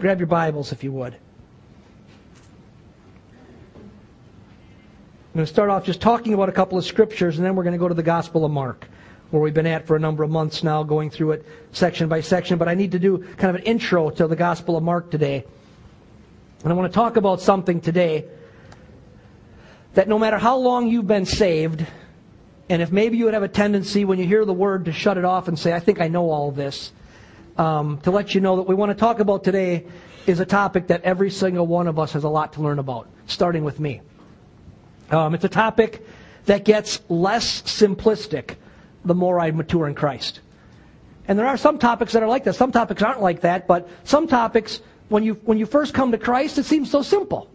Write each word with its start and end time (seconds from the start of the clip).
Grab 0.00 0.18
your 0.18 0.28
Bibles 0.28 0.72
if 0.72 0.82
you 0.82 0.90
would. 0.92 1.12
I'm 3.74 3.90
going 5.34 5.44
to 5.44 5.52
start 5.52 5.68
off 5.68 5.84
just 5.84 6.00
talking 6.00 6.32
about 6.32 6.48
a 6.48 6.52
couple 6.52 6.78
of 6.78 6.86
scriptures, 6.86 7.36
and 7.36 7.44
then 7.44 7.54
we're 7.54 7.64
going 7.64 7.74
to 7.74 7.78
go 7.78 7.86
to 7.86 7.92
the 7.92 8.02
Gospel 8.02 8.46
of 8.46 8.50
Mark, 8.50 8.88
where 9.30 9.42
we've 9.42 9.52
been 9.52 9.66
at 9.66 9.86
for 9.86 9.96
a 9.96 9.98
number 9.98 10.22
of 10.22 10.30
months 10.30 10.64
now, 10.64 10.82
going 10.82 11.10
through 11.10 11.32
it 11.32 11.46
section 11.72 12.08
by 12.08 12.22
section. 12.22 12.56
But 12.56 12.66
I 12.66 12.72
need 12.72 12.92
to 12.92 12.98
do 12.98 13.18
kind 13.36 13.54
of 13.54 13.56
an 13.56 13.62
intro 13.64 14.08
to 14.08 14.26
the 14.26 14.36
Gospel 14.36 14.78
of 14.78 14.82
Mark 14.82 15.10
today. 15.10 15.44
And 16.64 16.72
I 16.72 16.74
want 16.74 16.90
to 16.90 16.94
talk 16.94 17.18
about 17.18 17.42
something 17.42 17.82
today 17.82 18.24
that 19.92 20.08
no 20.08 20.18
matter 20.18 20.38
how 20.38 20.56
long 20.56 20.88
you've 20.88 21.06
been 21.06 21.26
saved, 21.26 21.84
and 22.70 22.80
if 22.80 22.90
maybe 22.90 23.18
you 23.18 23.26
would 23.26 23.34
have 23.34 23.42
a 23.42 23.48
tendency 23.48 24.06
when 24.06 24.18
you 24.18 24.26
hear 24.26 24.46
the 24.46 24.54
word 24.54 24.86
to 24.86 24.92
shut 24.94 25.18
it 25.18 25.26
off 25.26 25.46
and 25.46 25.58
say, 25.58 25.74
I 25.74 25.80
think 25.80 26.00
I 26.00 26.08
know 26.08 26.30
all 26.30 26.52
this, 26.52 26.90
um, 27.60 27.98
to 27.98 28.10
let 28.10 28.34
you 28.34 28.40
know 28.40 28.56
that 28.56 28.62
we 28.62 28.74
want 28.74 28.90
to 28.90 28.94
talk 28.94 29.20
about 29.20 29.44
today 29.44 29.84
is 30.26 30.40
a 30.40 30.46
topic 30.46 30.86
that 30.86 31.02
every 31.02 31.30
single 31.30 31.66
one 31.66 31.86
of 31.86 31.98
us 31.98 32.12
has 32.14 32.24
a 32.24 32.28
lot 32.28 32.54
to 32.54 32.62
learn 32.62 32.78
about, 32.78 33.06
starting 33.26 33.64
with 33.64 33.78
me. 33.78 34.00
Um, 35.10 35.34
it's 35.34 35.44
a 35.44 35.48
topic 35.48 36.04
that 36.46 36.64
gets 36.64 37.00
less 37.10 37.62
simplistic 37.62 38.54
the 39.04 39.14
more 39.14 39.38
I 39.38 39.50
mature 39.50 39.86
in 39.86 39.94
Christ. 39.94 40.40
And 41.28 41.38
there 41.38 41.46
are 41.46 41.58
some 41.58 41.78
topics 41.78 42.14
that 42.14 42.22
are 42.22 42.28
like 42.28 42.44
that. 42.44 42.54
Some 42.54 42.72
topics 42.72 43.02
aren't 43.02 43.20
like 43.20 43.42
that, 43.42 43.66
but 43.66 43.88
some 44.04 44.26
topics, 44.26 44.80
when 45.10 45.22
you, 45.22 45.34
when 45.44 45.58
you 45.58 45.66
first 45.66 45.92
come 45.92 46.12
to 46.12 46.18
Christ, 46.18 46.56
it 46.56 46.64
seems 46.64 46.90
so 46.90 47.02
simple. 47.02 47.50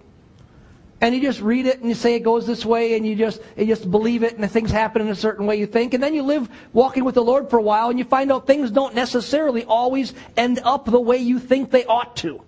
And 1.05 1.13
you 1.13 1.21
just 1.21 1.39
read 1.39 1.67
it 1.67 1.81
and 1.81 1.87
you 1.87 1.93
say 1.93 2.15
it 2.15 2.21
goes 2.21 2.47
this 2.47 2.65
way 2.65 2.97
and 2.97 3.05
you 3.05 3.15
just, 3.15 3.39
you 3.55 3.67
just 3.67 3.91
believe 3.91 4.23
it 4.23 4.39
and 4.39 4.51
things 4.51 4.71
happen 4.71 5.03
in 5.03 5.07
a 5.09 5.15
certain 5.15 5.45
way 5.45 5.55
you 5.55 5.67
think. 5.67 5.93
And 5.93 6.01
then 6.01 6.15
you 6.15 6.23
live 6.23 6.49
walking 6.73 7.03
with 7.03 7.13
the 7.13 7.23
Lord 7.23 7.47
for 7.47 7.59
a 7.59 7.61
while 7.61 7.91
and 7.91 7.99
you 7.99 8.05
find 8.05 8.31
out 8.31 8.47
things 8.47 8.71
don't 8.71 8.95
necessarily 8.95 9.63
always 9.65 10.15
end 10.35 10.59
up 10.63 10.85
the 10.85 10.99
way 10.99 11.17
you 11.17 11.37
think 11.37 11.69
they 11.69 11.85
ought 11.85 12.15
to. 12.17 12.41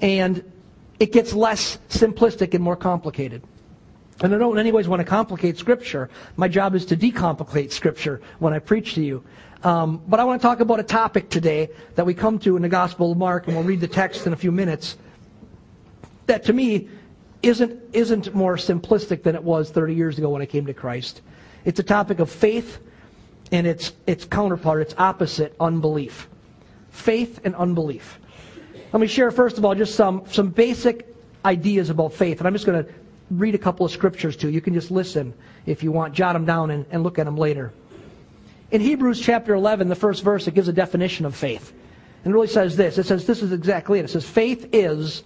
And 0.00 0.50
it 0.98 1.12
gets 1.12 1.34
less 1.34 1.78
simplistic 1.90 2.54
and 2.54 2.64
more 2.64 2.74
complicated. 2.74 3.42
And 4.22 4.34
I 4.34 4.38
don't 4.38 4.52
in 4.52 4.58
any 4.58 4.72
ways 4.72 4.88
want 4.88 5.00
to 5.00 5.04
complicate 5.04 5.58
Scripture. 5.58 6.08
My 6.36 6.48
job 6.48 6.74
is 6.74 6.86
to 6.86 6.96
decomplicate 6.96 7.70
Scripture 7.70 8.22
when 8.38 8.54
I 8.54 8.60
preach 8.60 8.94
to 8.94 9.02
you. 9.02 9.22
Um, 9.62 10.00
but 10.08 10.20
I 10.20 10.24
want 10.24 10.40
to 10.40 10.48
talk 10.48 10.60
about 10.60 10.80
a 10.80 10.84
topic 10.84 11.28
today 11.28 11.68
that 11.96 12.06
we 12.06 12.14
come 12.14 12.38
to 12.38 12.56
in 12.56 12.62
the 12.62 12.70
Gospel 12.70 13.12
of 13.12 13.18
Mark, 13.18 13.46
and 13.46 13.54
we'll 13.54 13.66
read 13.66 13.82
the 13.82 13.88
text 13.88 14.26
in 14.26 14.32
a 14.32 14.36
few 14.36 14.52
minutes. 14.52 14.96
That 16.28 16.42
to 16.44 16.54
me 16.54 16.88
isn't, 17.42 17.80
isn't 17.92 18.34
more 18.34 18.56
simplistic 18.56 19.22
than 19.22 19.34
it 19.34 19.42
was 19.42 19.70
30 19.70 19.94
years 19.94 20.18
ago 20.18 20.30
when 20.30 20.42
I 20.42 20.46
came 20.46 20.66
to 20.66 20.74
Christ. 20.74 21.22
It's 21.64 21.80
a 21.80 21.84
topic 21.84 22.18
of 22.18 22.30
faith 22.30 22.78
and 23.52 23.66
its, 23.66 23.92
its 24.06 24.24
counterpart, 24.24 24.82
its 24.82 24.94
opposite, 24.98 25.54
unbelief. 25.60 26.28
Faith 26.90 27.40
and 27.44 27.54
unbelief. 27.56 28.18
Let 28.92 29.00
me 29.00 29.06
share, 29.06 29.30
first 29.30 29.58
of 29.58 29.64
all, 29.64 29.74
just 29.74 29.94
some, 29.94 30.24
some 30.30 30.48
basic 30.48 31.14
ideas 31.44 31.90
about 31.90 32.12
faith. 32.12 32.38
And 32.38 32.46
I'm 32.46 32.52
just 32.52 32.66
going 32.66 32.84
to 32.84 32.92
read 33.30 33.54
a 33.54 33.58
couple 33.58 33.84
of 33.84 33.92
scriptures 33.92 34.36
to 34.38 34.48
you. 34.48 34.54
You 34.54 34.60
can 34.60 34.74
just 34.74 34.90
listen 34.90 35.34
if 35.66 35.82
you 35.82 35.92
want, 35.92 36.14
jot 36.14 36.34
them 36.34 36.44
down 36.44 36.70
and, 36.70 36.86
and 36.90 37.02
look 37.02 37.18
at 37.18 37.26
them 37.26 37.36
later. 37.36 37.72
In 38.70 38.80
Hebrews 38.80 39.20
chapter 39.20 39.54
11, 39.54 39.88
the 39.88 39.94
first 39.94 40.24
verse, 40.24 40.46
it 40.46 40.54
gives 40.54 40.68
a 40.68 40.72
definition 40.72 41.26
of 41.26 41.36
faith. 41.36 41.72
And 42.24 42.32
it 42.32 42.34
really 42.34 42.48
says 42.48 42.76
this. 42.76 42.98
It 42.98 43.06
says, 43.06 43.26
this 43.26 43.42
is 43.42 43.52
exactly 43.52 44.00
it. 44.00 44.04
It 44.04 44.08
says, 44.08 44.28
faith 44.28 44.68
is 44.72 45.22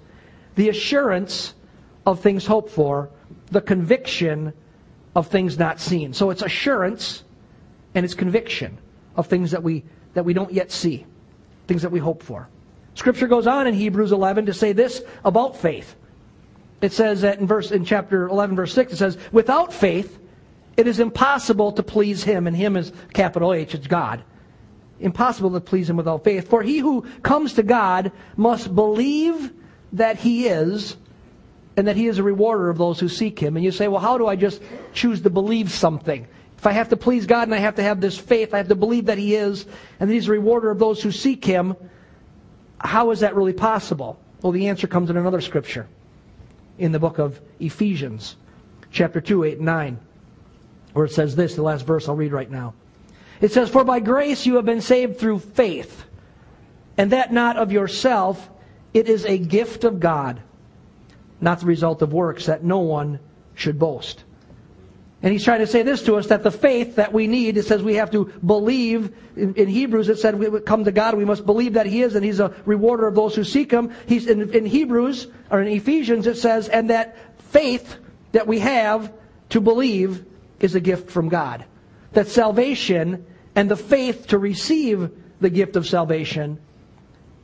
the 0.57 0.69
assurance 0.69 1.55
of 2.11 2.21
things 2.21 2.45
hoped 2.45 2.71
for, 2.71 3.09
the 3.51 3.61
conviction 3.61 4.53
of 5.15 5.29
things 5.29 5.59
not 5.59 5.81
seen. 5.81 6.13
So 6.13 6.31
it's 6.31 6.43
assurance 6.43 7.25
and 7.95 8.05
it's 8.05 8.15
conviction 8.15 8.79
of 9.17 9.27
things 9.27 9.51
that 9.53 9.63
we, 9.63 9.85
that 10.15 10.25
we 10.25 10.33
don't 10.33 10.53
yet 10.53 10.71
see, 10.71 11.07
things 11.67 11.83
that 11.83 11.91
we 11.91 11.99
hope 11.99 12.23
for. 12.23 12.49
Scripture 12.95 13.29
goes 13.29 13.47
on 13.47 13.67
in 13.67 13.75
Hebrews 13.75 14.13
11 14.13 14.47
to 14.47 14.55
say 14.55 14.73
this 14.73 15.03
about 15.25 15.57
faith. 15.57 15.97
It 16.81 16.93
says 16.93 17.21
that 17.21 17.39
in 17.39 17.47
verse 17.47 17.71
in 17.71 17.85
chapter 17.85 18.29
11 18.29 18.57
verse 18.57 18.75
6 18.75 18.93
it 18.93 18.97
says 18.97 19.19
without 19.33 19.73
faith 19.73 20.19
it 20.77 20.87
is 20.87 20.99
impossible 20.99 21.73
to 21.73 21.83
please 21.83 22.25
him 22.25 22.47
and 22.47 22.57
him 22.57 22.77
is 22.77 22.93
capital 23.13 23.53
H 23.53 23.75
it's 23.75 23.87
God. 23.87 24.25
Impossible 24.99 25.53
to 25.53 25.61
please 25.61 25.89
him 25.89 25.97
without 25.97 26.25
faith 26.25 26.49
for 26.49 26.63
he 26.63 26.79
who 26.79 27.03
comes 27.23 27.55
to 27.55 27.63
God 27.63 28.13
must 28.37 28.75
believe 28.75 29.53
that 29.93 30.17
he 30.17 30.47
is 30.47 30.97
and 31.81 31.89
that 31.89 31.97
he 31.97 32.07
is 32.09 32.19
a 32.19 32.23
rewarder 32.23 32.69
of 32.69 32.77
those 32.77 33.01
who 33.01 33.09
seek 33.09 33.39
him. 33.39 33.57
And 33.57 33.65
you 33.65 33.73
say, 33.73 33.89
well, 33.89 34.03
how 34.03 34.19
do 34.19 34.27
I 34.27 34.37
just 34.37 34.61
choose 34.93 35.23
to 35.23 35.31
believe 35.31 35.71
something? 35.71 36.29
If 36.59 36.67
I 36.67 36.73
have 36.73 36.91
to 36.91 36.97
please 36.99 37.25
God 37.25 37.49
and 37.49 37.55
I 37.55 37.59
have 37.59 37.77
to 37.77 37.83
have 37.83 38.03
this 38.03 38.19
faith, 38.19 38.53
I 38.53 38.59
have 38.59 38.69
to 38.69 38.75
believe 38.75 39.07
that 39.07 39.17
he 39.17 39.35
is 39.35 39.65
and 39.99 40.11
that 40.11 40.15
he's 40.15 40.29
a 40.29 40.33
rewarder 40.33 40.71
of 40.71 40.79
those 40.79 41.03
who 41.03 41.11
seek 41.11 41.43
him, 41.43 41.75
how 42.79 43.13
is 43.13 43.21
that 43.21 43.35
really 43.35 43.55
possible? 43.55 44.21
Well, 44.43 44.53
the 44.53 44.69
answer 44.69 44.87
comes 44.87 45.09
in 45.09 45.17
another 45.17 45.41
scripture 45.41 45.89
in 46.79 46.93
the 46.93 46.99
book 46.99 47.19
of 47.19 47.41
Ephesians, 47.59 48.37
chapter 48.93 49.23
2, 49.23 49.45
8, 49.45 49.57
and 49.57 49.65
9, 49.65 49.99
where 50.93 51.07
it 51.07 51.13
says 51.13 51.35
this, 51.35 51.55
the 51.55 51.63
last 51.63 51.87
verse 51.87 52.11
I'll 52.11 52.15
read 52.15 52.33
right 52.33 52.51
now. 52.51 52.75
It 53.41 53.53
says, 53.53 53.71
For 53.71 53.85
by 53.85 54.01
grace 54.01 54.45
you 54.45 54.57
have 54.57 54.67
been 54.67 54.83
saved 54.83 55.19
through 55.19 55.39
faith, 55.39 56.05
and 56.99 57.13
that 57.13 57.33
not 57.33 57.57
of 57.57 57.73
yourself, 57.73 58.51
it 58.93 59.09
is 59.09 59.25
a 59.25 59.39
gift 59.39 59.85
of 59.85 59.99
God 59.99 60.43
not 61.41 61.61
the 61.61 61.67
result 61.67 62.03
of 62.03 62.13
works, 62.13 62.47
that 62.47 62.65
no 62.65 62.79
one 62.79 63.21
should 63.55 63.79
boast. 63.79 64.25
And 65.23 65.33
he's 65.33 65.45
trying 65.45 65.61
to 65.61 65.67
say 65.67 65.83
this 65.83 66.03
to 66.05 66.17
us 66.17 66.29
that 66.29 66.43
the 66.43 66.51
faith 66.51 66.97
that 66.97 67.13
we 67.13 67.27
need, 67.27 67.59
it 67.59 67.67
says 67.67 67.83
we 67.83 67.97
have 67.97 68.11
to 68.13 68.33
believe. 68.45 69.15
In, 69.37 69.55
in 69.55 69.69
Hebrews, 69.69 70.09
it 70.09 70.19
said 70.19 70.35
we 70.35 70.61
come 70.61 70.85
to 70.85 70.93
God, 70.93 71.15
we 71.15 71.27
must 71.27 71.45
believe 71.45 71.75
that 71.75 71.87
He 71.87 72.03
is, 72.03 72.15
and 72.15 72.25
He's 72.25 72.41
a 72.41 72.55
rewarder 72.65 73.07
of 73.07 73.15
those 73.15 73.35
who 73.35 73.45
seek 73.45 73.71
Him. 73.71 73.93
He's 74.07 74.27
in, 74.27 74.55
in 74.55 74.65
Hebrews, 74.65 75.27
or 75.51 75.61
in 75.61 75.69
Ephesians, 75.69 76.27
it 76.27 76.39
says, 76.39 76.69
and 76.69 76.89
that 76.89 77.17
faith 77.51 77.99
that 78.33 78.47
we 78.47 78.61
have 78.61 79.13
to 79.51 79.61
believe 79.61 80.25
is 80.59 80.75
a 80.75 80.81
gift 80.81 81.11
from 81.11 81.29
God. 81.29 81.67
That 82.13 82.29
salvation 82.29 83.27
and 83.55 83.71
the 83.71 83.77
faith 83.77 84.29
to 84.29 84.39
receive 84.39 85.11
the 85.41 85.51
gift 85.51 85.77
of 85.77 85.87
salvation 85.87 86.59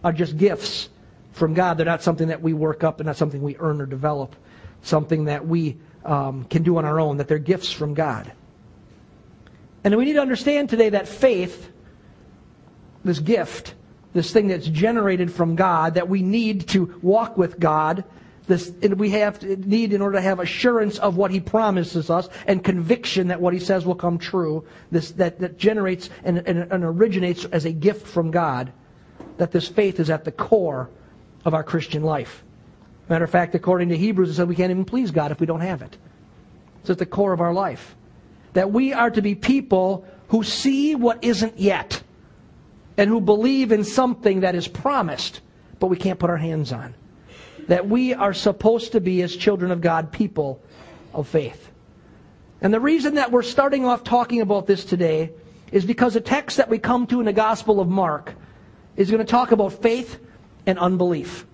are 0.03 0.13
just 0.13 0.39
gifts 0.39 0.89
from 1.37 1.53
God. 1.53 1.77
They're 1.77 1.87
not 1.87 2.03
something 2.03 2.29
that 2.29 2.41
we 2.41 2.55
work 2.55 2.83
up 2.83 2.99
and 2.99 3.07
not 3.07 3.17
something 3.17 3.43
we 3.43 3.57
earn 3.59 3.81
or 3.81 3.87
develop, 3.87 4.35
something 4.83 5.27
that 5.27 5.47
we 5.47 5.77
um, 6.05 6.45
can 6.45 6.63
do 6.63 6.79
on 6.79 6.85
our 6.85 6.99
own, 6.99 7.19
that 7.19 7.29
they're 7.29 7.39
gifts 7.39 7.71
from 7.71 7.93
God. 7.95 8.33
And 9.85 9.95
we 9.97 10.07
need 10.07 10.15
to 10.15 10.21
understand 10.21 10.71
today 10.71 10.89
that 10.91 11.07
faith, 11.07 11.71
this 13.05 13.19
gift, 13.19 13.75
this 14.15 14.33
thing 14.33 14.49
that's 14.49 14.67
generated 14.67 15.31
from 15.31 15.57
God, 15.57 15.95
that 15.95 16.09
we 16.09 16.23
need 16.23 16.69
to 16.69 16.99
walk 17.03 17.37
with 17.37 17.61
God, 17.61 18.05
this, 18.47 18.71
we 18.71 19.11
have 19.11 19.39
to 19.41 19.57
need 19.57 19.93
in 19.93 20.01
order 20.01 20.17
to 20.17 20.23
have 20.23 20.41
assurance 20.41 20.99
of 20.99 21.17
what 21.17 21.31
He 21.31 21.41
promises 21.41 22.09
us 22.09 22.29
and 22.47 22.65
conviction 22.65 23.29
that 23.29 23.41
what 23.41 23.53
He 23.53 23.61
says 23.61 23.85
will 23.85 23.95
come 23.95 24.19
true, 24.19 24.65
this, 24.91 25.11
that, 25.13 25.41
that 25.41 25.59
generates 25.59 26.09
and, 26.25 26.39
and, 26.39 26.73
and 26.73 26.85
originates 26.85 27.45
as 27.47 27.67
a 27.67 27.73
gift 27.73 28.07
from 28.07 28.31
God, 28.31 28.73
that 29.37 29.53
this 29.53 29.69
faith 29.69 30.01
is 30.01 30.09
at 30.09 30.25
the 30.25 30.33
core 30.33 30.89
of 31.47 31.55
our 31.55 31.63
Christian 31.63 32.03
life. 32.03 32.43
Matter 33.09 33.25
of 33.25 33.31
fact, 33.31 33.55
according 33.55 33.91
to 33.91 33.97
Hebrews, 33.97 34.31
it 34.31 34.35
said 34.35 34.49
we 34.49 34.57
can't 34.57 34.73
even 34.73 34.85
please 34.85 35.13
God 35.13 35.31
if 35.31 35.41
we 35.41 35.47
don't 35.47 35.61
have 35.61 35.81
it. 35.81 35.97
It's 36.81 36.91
at 36.91 36.99
the 36.99 37.07
core 37.07 37.33
of 37.33 37.41
our 37.41 37.55
life. 37.55 37.95
That 38.55 38.73
we 38.73 38.93
are 38.93 39.11
to 39.11 39.23
be 39.23 39.37
people 39.37 40.05
who 40.29 40.43
see 40.43 40.97
what 40.97 41.23
isn't 41.23 41.59
yet 41.59 42.03
and 42.99 43.09
who 43.09 43.21
believe 43.21 43.71
in 43.71 43.85
something 43.85 44.41
that 44.41 44.57
is 44.57 44.67
promised, 44.67 45.41
but 45.79 45.87
we 45.87 45.97
can't 45.97 46.19
put 46.19 46.31
our 46.31 46.37
hands 46.37 46.73
on. 46.73 46.95
That 47.69 47.89
we 47.89 48.13
are 48.13 48.35
supposed 48.35 48.93
to 48.93 49.01
be, 49.01 49.23
as 49.23 49.37
children 49.37 49.71
of 49.71 49.81
God, 49.81 50.11
people 50.11 50.61
of 51.15 51.29
faith. 51.29 51.71
And 52.61 52.75
the 52.75 52.81
reason 52.81 53.15
that 53.15 53.31
we're 53.31 53.43
starting 53.43 53.85
off 53.85 54.03
talking 54.03 54.41
about 54.41 54.67
this 54.67 54.85
today 54.85 55.31
is 55.71 55.85
because 55.85 56.15
the 56.15 56.21
text 56.21 56.57
that 56.57 56.69
we 56.69 56.79
come 56.79 57.07
to 57.07 57.21
in 57.21 57.27
the 57.27 57.33
Gospel 57.33 57.81
of 57.81 57.89
Mark 57.89 58.35
is 58.97 59.11
going 59.11 59.25
to 59.25 59.31
talk 59.31 59.53
about 59.53 59.75
faith 59.75 60.19
and 60.67 60.79
unbelief. 60.79 61.47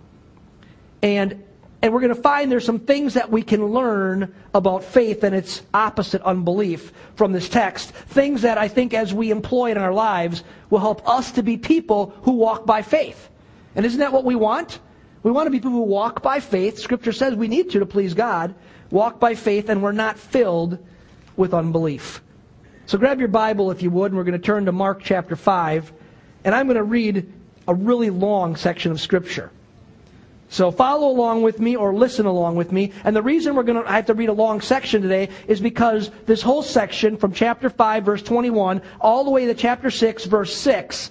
And 1.02 1.44
and 1.82 1.92
we're 1.92 2.00
going 2.00 2.14
to 2.14 2.22
find 2.22 2.50
there's 2.50 2.64
some 2.64 2.78
things 2.78 3.14
that 3.14 3.32
we 3.32 3.42
can 3.42 3.66
learn 3.66 4.32
about 4.54 4.84
faith 4.84 5.24
and 5.24 5.34
its 5.34 5.62
opposite 5.74 6.22
unbelief 6.22 6.92
from 7.16 7.32
this 7.32 7.48
text. 7.48 7.90
Things 7.90 8.42
that 8.42 8.56
I 8.56 8.68
think 8.68 8.94
as 8.94 9.12
we 9.12 9.32
employ 9.32 9.72
in 9.72 9.78
our 9.78 9.92
lives 9.92 10.44
will 10.70 10.78
help 10.78 11.06
us 11.08 11.32
to 11.32 11.42
be 11.42 11.56
people 11.56 12.14
who 12.22 12.32
walk 12.32 12.66
by 12.66 12.82
faith. 12.82 13.28
And 13.74 13.84
isn't 13.84 13.98
that 13.98 14.12
what 14.12 14.24
we 14.24 14.36
want? 14.36 14.78
We 15.24 15.32
want 15.32 15.46
to 15.46 15.50
be 15.50 15.58
people 15.58 15.72
who 15.72 15.82
walk 15.82 16.22
by 16.22 16.38
faith. 16.38 16.78
Scripture 16.78 17.12
says 17.12 17.34
we 17.34 17.48
need 17.48 17.70
to 17.70 17.80
to 17.80 17.86
please 17.86 18.14
God. 18.14 18.54
Walk 18.92 19.18
by 19.18 19.34
faith 19.34 19.68
and 19.68 19.82
we're 19.82 19.90
not 19.90 20.18
filled 20.18 20.78
with 21.36 21.52
unbelief. 21.52 22.22
So 22.86 22.96
grab 22.96 23.18
your 23.18 23.28
Bible 23.28 23.72
if 23.72 23.82
you 23.82 23.90
would 23.90 24.12
and 24.12 24.16
we're 24.16 24.24
going 24.24 24.40
to 24.40 24.46
turn 24.46 24.66
to 24.66 24.72
Mark 24.72 25.02
chapter 25.02 25.34
5. 25.34 25.92
And 26.44 26.54
I'm 26.54 26.66
going 26.66 26.76
to 26.76 26.84
read 26.84 27.32
a 27.68 27.74
really 27.74 28.10
long 28.10 28.56
section 28.56 28.92
of 28.92 29.00
Scripture. 29.00 29.50
So 30.48 30.70
follow 30.70 31.08
along 31.08 31.42
with 31.42 31.60
me 31.60 31.76
or 31.76 31.94
listen 31.94 32.26
along 32.26 32.56
with 32.56 32.72
me. 32.72 32.92
And 33.04 33.16
the 33.16 33.22
reason 33.22 33.54
we're 33.54 33.62
going 33.62 33.82
to 33.82 33.90
I 33.90 33.96
have 33.96 34.06
to 34.06 34.14
read 34.14 34.28
a 34.28 34.34
long 34.34 34.60
section 34.60 35.00
today 35.00 35.30
is 35.48 35.60
because 35.60 36.10
this 36.26 36.42
whole 36.42 36.62
section 36.62 37.16
from 37.16 37.32
chapter 37.32 37.70
5 37.70 38.04
verse 38.04 38.22
21 38.22 38.82
all 39.00 39.24
the 39.24 39.30
way 39.30 39.46
to 39.46 39.54
chapter 39.54 39.90
6 39.90 40.26
verse 40.26 40.54
6 40.54 41.10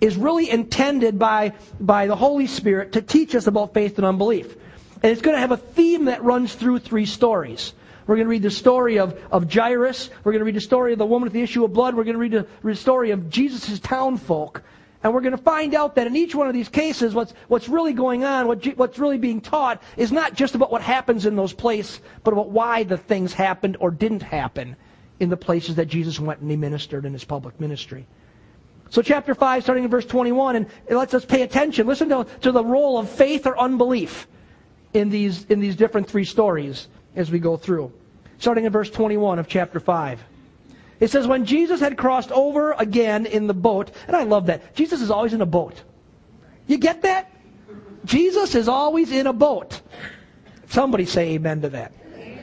is 0.00 0.16
really 0.16 0.50
intended 0.50 1.20
by, 1.20 1.52
by 1.78 2.08
the 2.08 2.16
Holy 2.16 2.48
Spirit 2.48 2.92
to 2.92 3.02
teach 3.02 3.36
us 3.36 3.46
about 3.46 3.74
faith 3.74 3.96
and 3.96 4.04
unbelief. 4.04 4.56
And 5.02 5.12
it's 5.12 5.22
going 5.22 5.36
to 5.36 5.40
have 5.40 5.52
a 5.52 5.56
theme 5.56 6.06
that 6.06 6.24
runs 6.24 6.54
through 6.54 6.80
three 6.80 7.06
stories. 7.06 7.74
We're 8.06 8.16
going 8.16 8.26
to 8.26 8.30
read 8.30 8.42
the 8.42 8.50
story 8.50 8.98
of, 8.98 9.18
of 9.30 9.52
Jairus. 9.52 10.10
We're 10.24 10.32
going 10.32 10.40
to 10.40 10.44
read 10.44 10.56
the 10.56 10.60
story 10.60 10.92
of 10.92 10.98
the 10.98 11.06
woman 11.06 11.24
with 11.24 11.32
the 11.32 11.42
issue 11.42 11.64
of 11.64 11.72
blood. 11.72 11.94
We're 11.94 12.04
going 12.04 12.14
to 12.14 12.20
read 12.20 12.32
the, 12.32 12.46
the 12.62 12.74
story 12.74 13.12
of 13.12 13.30
Jesus' 13.30 13.78
townfolk. 13.80 14.62
And 15.04 15.12
we're 15.12 15.20
going 15.20 15.36
to 15.36 15.42
find 15.42 15.74
out 15.74 15.96
that 15.96 16.06
in 16.06 16.16
each 16.16 16.34
one 16.34 16.48
of 16.48 16.54
these 16.54 16.70
cases, 16.70 17.14
what's, 17.14 17.34
what's 17.48 17.68
really 17.68 17.92
going 17.92 18.24
on, 18.24 18.48
what, 18.48 18.64
what's 18.78 18.98
really 18.98 19.18
being 19.18 19.42
taught, 19.42 19.82
is 19.98 20.10
not 20.10 20.32
just 20.32 20.54
about 20.54 20.72
what 20.72 20.80
happens 20.80 21.26
in 21.26 21.36
those 21.36 21.52
places, 21.52 22.00
but 22.24 22.32
about 22.32 22.48
why 22.48 22.84
the 22.84 22.96
things 22.96 23.34
happened 23.34 23.76
or 23.80 23.90
didn't 23.90 24.22
happen 24.22 24.74
in 25.20 25.28
the 25.28 25.36
places 25.36 25.76
that 25.76 25.86
Jesus 25.86 26.18
went 26.18 26.40
and 26.40 26.50
he 26.50 26.56
ministered 26.56 27.04
in 27.04 27.12
his 27.12 27.22
public 27.22 27.60
ministry. 27.60 28.06
So, 28.88 29.02
chapter 29.02 29.34
5, 29.34 29.62
starting 29.62 29.84
in 29.84 29.90
verse 29.90 30.06
21, 30.06 30.56
and 30.56 30.66
it 30.86 30.94
lets 30.94 31.12
us 31.12 31.24
pay 31.24 31.42
attention. 31.42 31.86
Listen 31.86 32.08
to, 32.08 32.26
to 32.40 32.50
the 32.50 32.64
role 32.64 32.96
of 32.96 33.10
faith 33.10 33.46
or 33.46 33.58
unbelief 33.58 34.26
in 34.94 35.10
these, 35.10 35.44
in 35.46 35.60
these 35.60 35.76
different 35.76 36.08
three 36.08 36.24
stories 36.24 36.88
as 37.14 37.30
we 37.30 37.38
go 37.38 37.58
through. 37.58 37.92
Starting 38.38 38.64
in 38.64 38.72
verse 38.72 38.88
21 38.88 39.38
of 39.38 39.48
chapter 39.48 39.80
5. 39.80 40.24
It 41.04 41.10
says, 41.10 41.26
When 41.26 41.44
Jesus 41.44 41.80
had 41.80 41.98
crossed 41.98 42.32
over 42.32 42.72
again 42.72 43.26
in 43.26 43.46
the 43.46 43.52
boat, 43.52 43.90
and 44.06 44.16
I 44.16 44.22
love 44.22 44.46
that. 44.46 44.74
Jesus 44.74 45.02
is 45.02 45.10
always 45.10 45.34
in 45.34 45.42
a 45.42 45.46
boat. 45.46 45.82
You 46.66 46.78
get 46.78 47.02
that? 47.02 47.30
Jesus 48.06 48.54
is 48.54 48.68
always 48.68 49.12
in 49.12 49.26
a 49.26 49.32
boat. 49.34 49.82
Somebody 50.68 51.04
say 51.04 51.32
amen 51.32 51.60
to 51.60 51.68
that. 51.68 51.92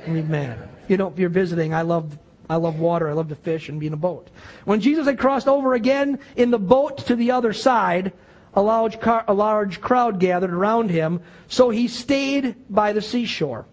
Amen. 0.06 0.60
You 0.88 0.98
know, 0.98 1.08
if 1.08 1.18
you're 1.18 1.30
visiting, 1.30 1.74
I 1.74 1.82
love 1.82 2.16
I 2.52 2.58
love 2.58 2.78
water. 2.78 3.10
I 3.10 3.14
love 3.14 3.30
to 3.30 3.36
fish 3.36 3.68
and 3.68 3.80
be 3.80 3.88
in 3.88 3.94
a 3.94 3.98
boat. 3.98 4.30
When 4.66 4.80
Jesus 4.80 5.08
had 5.08 5.18
crossed 5.18 5.48
over 5.48 5.74
again 5.74 6.20
in 6.36 6.52
the 6.52 6.60
boat 6.60 7.00
to 7.08 7.16
the 7.16 7.32
other 7.32 7.54
side, 7.54 8.14
a 8.54 8.62
large, 8.62 9.00
car, 9.00 9.26
a 9.28 9.34
large 9.34 9.82
crowd 9.82 10.20
gathered 10.20 10.54
around 10.54 10.92
him, 10.92 11.22
so 11.48 11.72
he 11.72 11.88
stayed 11.88 12.56
by 12.70 12.94
the 12.94 13.02
seashore. 13.02 13.66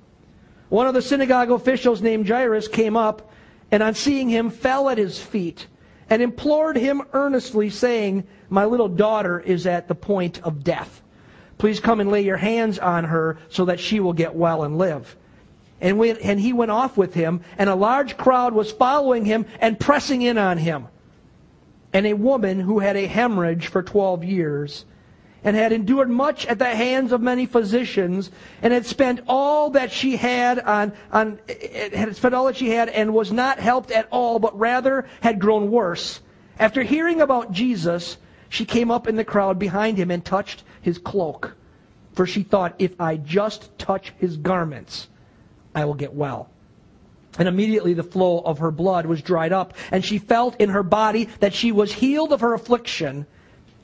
One 0.70 0.86
of 0.86 0.94
the 0.94 1.02
synagogue 1.02 1.50
officials 1.50 2.00
named 2.00 2.26
Jairus 2.26 2.68
came 2.68 2.96
up 2.96 3.27
and 3.70 3.82
on 3.82 3.94
seeing 3.94 4.28
him 4.28 4.50
fell 4.50 4.88
at 4.88 4.98
his 4.98 5.20
feet 5.20 5.66
and 6.10 6.22
implored 6.22 6.76
him 6.76 7.02
earnestly, 7.12 7.70
saying, 7.70 8.26
My 8.48 8.64
little 8.64 8.88
daughter 8.88 9.40
is 9.40 9.66
at 9.66 9.88
the 9.88 9.94
point 9.94 10.42
of 10.42 10.64
death. 10.64 11.02
Please 11.58 11.80
come 11.80 12.00
and 12.00 12.10
lay 12.10 12.22
your 12.22 12.36
hands 12.36 12.78
on 12.78 13.04
her 13.04 13.38
so 13.48 13.66
that 13.66 13.80
she 13.80 14.00
will 14.00 14.12
get 14.12 14.34
well 14.34 14.62
and 14.62 14.78
live. 14.78 15.16
And, 15.80 15.98
when, 15.98 16.16
and 16.18 16.40
he 16.40 16.52
went 16.52 16.70
off 16.70 16.96
with 16.96 17.14
him, 17.14 17.42
and 17.56 17.68
a 17.68 17.74
large 17.74 18.16
crowd 18.16 18.52
was 18.52 18.72
following 18.72 19.24
him 19.24 19.44
and 19.60 19.78
pressing 19.78 20.22
in 20.22 20.38
on 20.38 20.58
him. 20.58 20.86
And 21.92 22.06
a 22.06 22.14
woman 22.14 22.60
who 22.60 22.78
had 22.78 22.96
a 22.96 23.06
hemorrhage 23.06 23.68
for 23.68 23.82
12 23.82 24.24
years 24.24 24.84
and 25.44 25.56
had 25.56 25.72
endured 25.72 26.10
much 26.10 26.46
at 26.46 26.58
the 26.58 26.66
hands 26.66 27.12
of 27.12 27.20
many 27.20 27.46
physicians, 27.46 28.30
and 28.62 28.72
had 28.72 28.86
spent 28.86 29.20
all 29.28 29.70
that 29.70 29.92
she 29.92 30.16
had 30.16 30.58
on, 30.58 30.92
on 31.12 31.38
had 31.94 32.16
spent 32.16 32.34
all 32.34 32.46
that 32.46 32.56
she 32.56 32.70
had, 32.70 32.88
and 32.88 33.14
was 33.14 33.32
not 33.32 33.58
helped 33.58 33.90
at 33.90 34.08
all, 34.10 34.38
but 34.38 34.58
rather 34.58 35.06
had 35.20 35.38
grown 35.38 35.70
worse. 35.70 36.20
After 36.58 36.82
hearing 36.82 37.20
about 37.20 37.52
Jesus, 37.52 38.16
she 38.48 38.64
came 38.64 38.90
up 38.90 39.06
in 39.06 39.16
the 39.16 39.24
crowd 39.24 39.58
behind 39.58 39.96
him 39.96 40.10
and 40.10 40.24
touched 40.24 40.64
his 40.80 40.98
cloak. 40.98 41.56
For 42.12 42.26
she 42.26 42.42
thought, 42.42 42.74
if 42.78 43.00
I 43.00 43.16
just 43.16 43.78
touch 43.78 44.12
his 44.18 44.36
garments, 44.36 45.06
I 45.74 45.84
will 45.84 45.94
get 45.94 46.14
well. 46.14 46.50
And 47.38 47.46
immediately 47.46 47.94
the 47.94 48.02
flow 48.02 48.40
of 48.40 48.58
her 48.58 48.72
blood 48.72 49.06
was 49.06 49.22
dried 49.22 49.52
up, 49.52 49.74
and 49.92 50.04
she 50.04 50.18
felt 50.18 50.60
in 50.60 50.70
her 50.70 50.82
body 50.82 51.26
that 51.38 51.54
she 51.54 51.70
was 51.70 51.92
healed 51.92 52.32
of 52.32 52.40
her 52.40 52.54
affliction. 52.54 53.26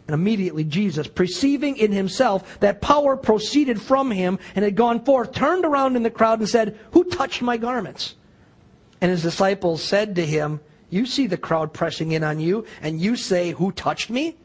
And 0.07 0.15
immediately 0.15 0.65
Jesus, 0.65 1.07
perceiving 1.09 1.79
in 1.79 1.93
himself 1.93 2.61
that 2.61 2.83
power 2.83 3.17
proceeded 3.17 3.81
from 3.81 4.11
him 4.11 4.39
and 4.55 4.65
had 4.65 4.77
gone 4.77 5.05
forth, 5.05 5.33
turned 5.33 5.65
around 5.65 5.97
in 5.97 6.03
the 6.03 6.11
crowd 6.11 6.41
and 6.41 6.49
said, 6.49 6.79
Who 6.93 7.05
touched 7.05 7.41
my 7.41 7.57
garments? 7.57 8.15
And 9.01 9.11
his 9.11 9.23
disciples 9.23 9.83
said 9.83 10.17
to 10.17 10.27
him, 10.27 10.61
You 10.91 11.07
see 11.07 11.27
the 11.27 11.39
crowd 11.39 11.73
pressing 11.73 12.13
in 12.13 12.23
on 12.23 12.39
you, 12.39 12.67
and 12.83 13.01
you 13.01 13.17
say, 13.17 13.53
Who 13.53 13.73
touched 13.73 14.11
me? 14.11 14.37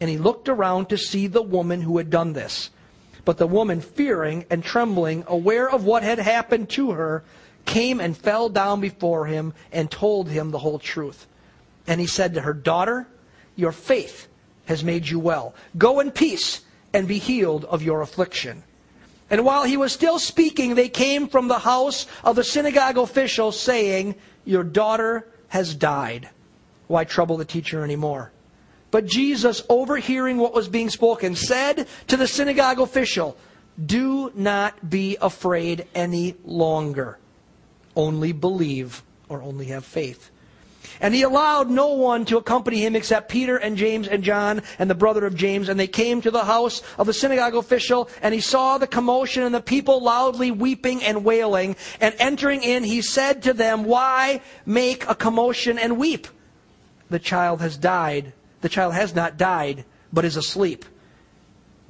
And 0.00 0.10
he 0.10 0.18
looked 0.18 0.48
around 0.48 0.88
to 0.88 0.98
see 0.98 1.28
the 1.28 1.42
woman 1.42 1.80
who 1.80 1.98
had 1.98 2.10
done 2.10 2.32
this. 2.32 2.70
But 3.24 3.38
the 3.38 3.46
woman, 3.46 3.80
fearing 3.80 4.46
and 4.50 4.64
trembling, 4.64 5.24
aware 5.26 5.70
of 5.70 5.84
what 5.84 6.02
had 6.02 6.18
happened 6.18 6.70
to 6.70 6.92
her, 6.92 7.24
came 7.66 8.00
and 8.00 8.16
fell 8.16 8.48
down 8.48 8.80
before 8.80 9.26
him 9.26 9.52
and 9.70 9.90
told 9.90 10.28
him 10.28 10.50
the 10.50 10.58
whole 10.58 10.78
truth. 10.78 11.26
And 11.86 12.00
he 12.00 12.06
said 12.06 12.34
to 12.34 12.40
her, 12.40 12.54
Daughter, 12.54 13.06
your 13.54 13.72
faith 13.72 14.27
has 14.68 14.84
made 14.84 15.08
you 15.08 15.18
well. 15.18 15.54
Go 15.78 15.98
in 15.98 16.10
peace 16.10 16.60
and 16.92 17.08
be 17.08 17.18
healed 17.18 17.64
of 17.64 17.82
your 17.82 18.02
affliction. 18.02 18.62
And 19.30 19.44
while 19.44 19.64
he 19.64 19.78
was 19.78 19.92
still 19.92 20.18
speaking, 20.18 20.74
they 20.74 20.90
came 20.90 21.26
from 21.26 21.48
the 21.48 21.58
house 21.58 22.06
of 22.22 22.36
the 22.36 22.44
synagogue 22.44 22.98
official 22.98 23.50
saying, 23.50 24.14
Your 24.44 24.62
daughter 24.62 25.26
has 25.48 25.74
died. 25.74 26.28
Why 26.86 27.04
trouble 27.04 27.38
the 27.38 27.46
teacher 27.46 27.82
anymore? 27.82 28.30
But 28.90 29.06
Jesus, 29.06 29.62
overhearing 29.70 30.36
what 30.36 30.54
was 30.54 30.68
being 30.68 30.90
spoken, 30.90 31.34
said 31.34 31.88
to 32.08 32.16
the 32.16 32.26
synagogue 32.26 32.80
official, 32.80 33.38
Do 33.84 34.32
not 34.34 34.90
be 34.90 35.16
afraid 35.20 35.86
any 35.94 36.36
longer. 36.44 37.18
Only 37.96 38.32
believe 38.32 39.02
or 39.30 39.42
only 39.42 39.66
have 39.66 39.84
faith. 39.84 40.30
And 41.00 41.14
he 41.14 41.22
allowed 41.22 41.70
no 41.70 41.88
one 41.88 42.24
to 42.26 42.36
accompany 42.36 42.84
him 42.84 42.96
except 42.96 43.28
Peter 43.28 43.56
and 43.56 43.76
James 43.76 44.08
and 44.08 44.22
John 44.22 44.62
and 44.78 44.90
the 44.90 44.94
brother 44.94 45.24
of 45.26 45.34
James. 45.34 45.68
And 45.68 45.78
they 45.78 45.86
came 45.86 46.20
to 46.22 46.30
the 46.30 46.44
house 46.44 46.82
of 46.98 47.06
the 47.06 47.12
synagogue 47.12 47.54
official, 47.54 48.08
and 48.22 48.34
he 48.34 48.40
saw 48.40 48.78
the 48.78 48.86
commotion 48.86 49.42
and 49.42 49.54
the 49.54 49.60
people 49.60 50.02
loudly 50.02 50.50
weeping 50.50 51.02
and 51.02 51.24
wailing. 51.24 51.76
And 52.00 52.14
entering 52.18 52.62
in, 52.62 52.84
he 52.84 53.02
said 53.02 53.42
to 53.44 53.52
them, 53.52 53.84
Why 53.84 54.40
make 54.66 55.08
a 55.08 55.14
commotion 55.14 55.78
and 55.78 55.98
weep? 55.98 56.26
The 57.10 57.18
child 57.18 57.60
has 57.60 57.76
died. 57.76 58.32
The 58.60 58.68
child 58.68 58.94
has 58.94 59.14
not 59.14 59.36
died, 59.36 59.84
but 60.12 60.24
is 60.24 60.36
asleep 60.36 60.84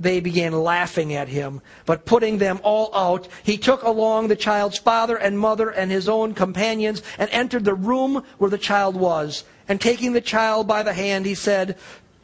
they 0.00 0.20
began 0.20 0.52
laughing 0.52 1.14
at 1.14 1.28
him. 1.28 1.60
But 1.84 2.04
putting 2.04 2.38
them 2.38 2.60
all 2.62 2.94
out, 2.94 3.28
he 3.42 3.58
took 3.58 3.82
along 3.82 4.28
the 4.28 4.36
child's 4.36 4.78
father 4.78 5.16
and 5.16 5.38
mother 5.38 5.70
and 5.70 5.90
his 5.90 6.08
own 6.08 6.34
companions 6.34 7.02
and 7.18 7.28
entered 7.30 7.64
the 7.64 7.74
room 7.74 8.24
where 8.38 8.50
the 8.50 8.58
child 8.58 8.94
was. 8.96 9.44
And 9.68 9.80
taking 9.80 10.12
the 10.12 10.20
child 10.20 10.66
by 10.66 10.82
the 10.82 10.92
hand, 10.92 11.26
he 11.26 11.34
said, 11.34 11.76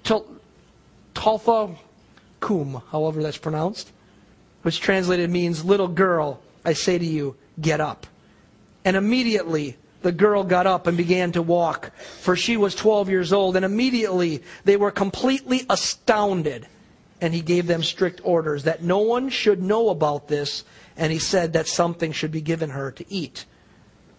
Talitha 0.05 1.77
Kum, 2.41 2.83
however 2.91 3.23
that's 3.23 3.39
pronounced, 3.39 3.91
which 4.63 4.81
translated 4.81 5.31
means, 5.31 5.65
little 5.65 5.89
girl, 5.89 6.41
I 6.65 6.75
say 6.75 6.99
to 6.99 7.05
you, 7.05 7.37
get 7.61 7.81
up. 7.81 8.07
And 8.85 8.97
immediately 8.97 9.77
the 10.03 10.13
girl 10.13 10.45
got 10.45 10.67
up 10.67 10.87
and 10.87 10.97
began 10.97 11.33
to 11.33 11.43
walk, 11.43 11.91
for 11.97 12.37
she 12.37 12.57
was 12.57 12.75
12 12.75 13.09
years 13.09 13.33
old. 13.33 13.57
And 13.57 13.65
immediately 13.65 14.43
they 14.65 14.77
were 14.77 14.91
completely 14.91 15.63
astounded 15.69 16.67
and 17.25 17.33
he 17.33 17.41
gave 17.41 17.67
them 17.67 17.83
strict 17.83 18.21
orders 18.23 18.65
that 18.65 18.83
no 18.83 18.99
one 18.99 19.31
should 19.31 19.63
know 19.63 19.89
about 19.89 20.29
this, 20.29 20.63
and 20.95 21.11
he 21.11 21.19
said 21.19 21.55
that 21.55 21.67
something 21.67 22.13
should 22.13 22.31
be 22.31 22.43
given 22.43 22.69
her 22.69 22.91
to 22.93 23.05
eat. 23.11 23.47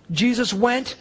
Jesus 0.09 0.51
went 0.51 0.95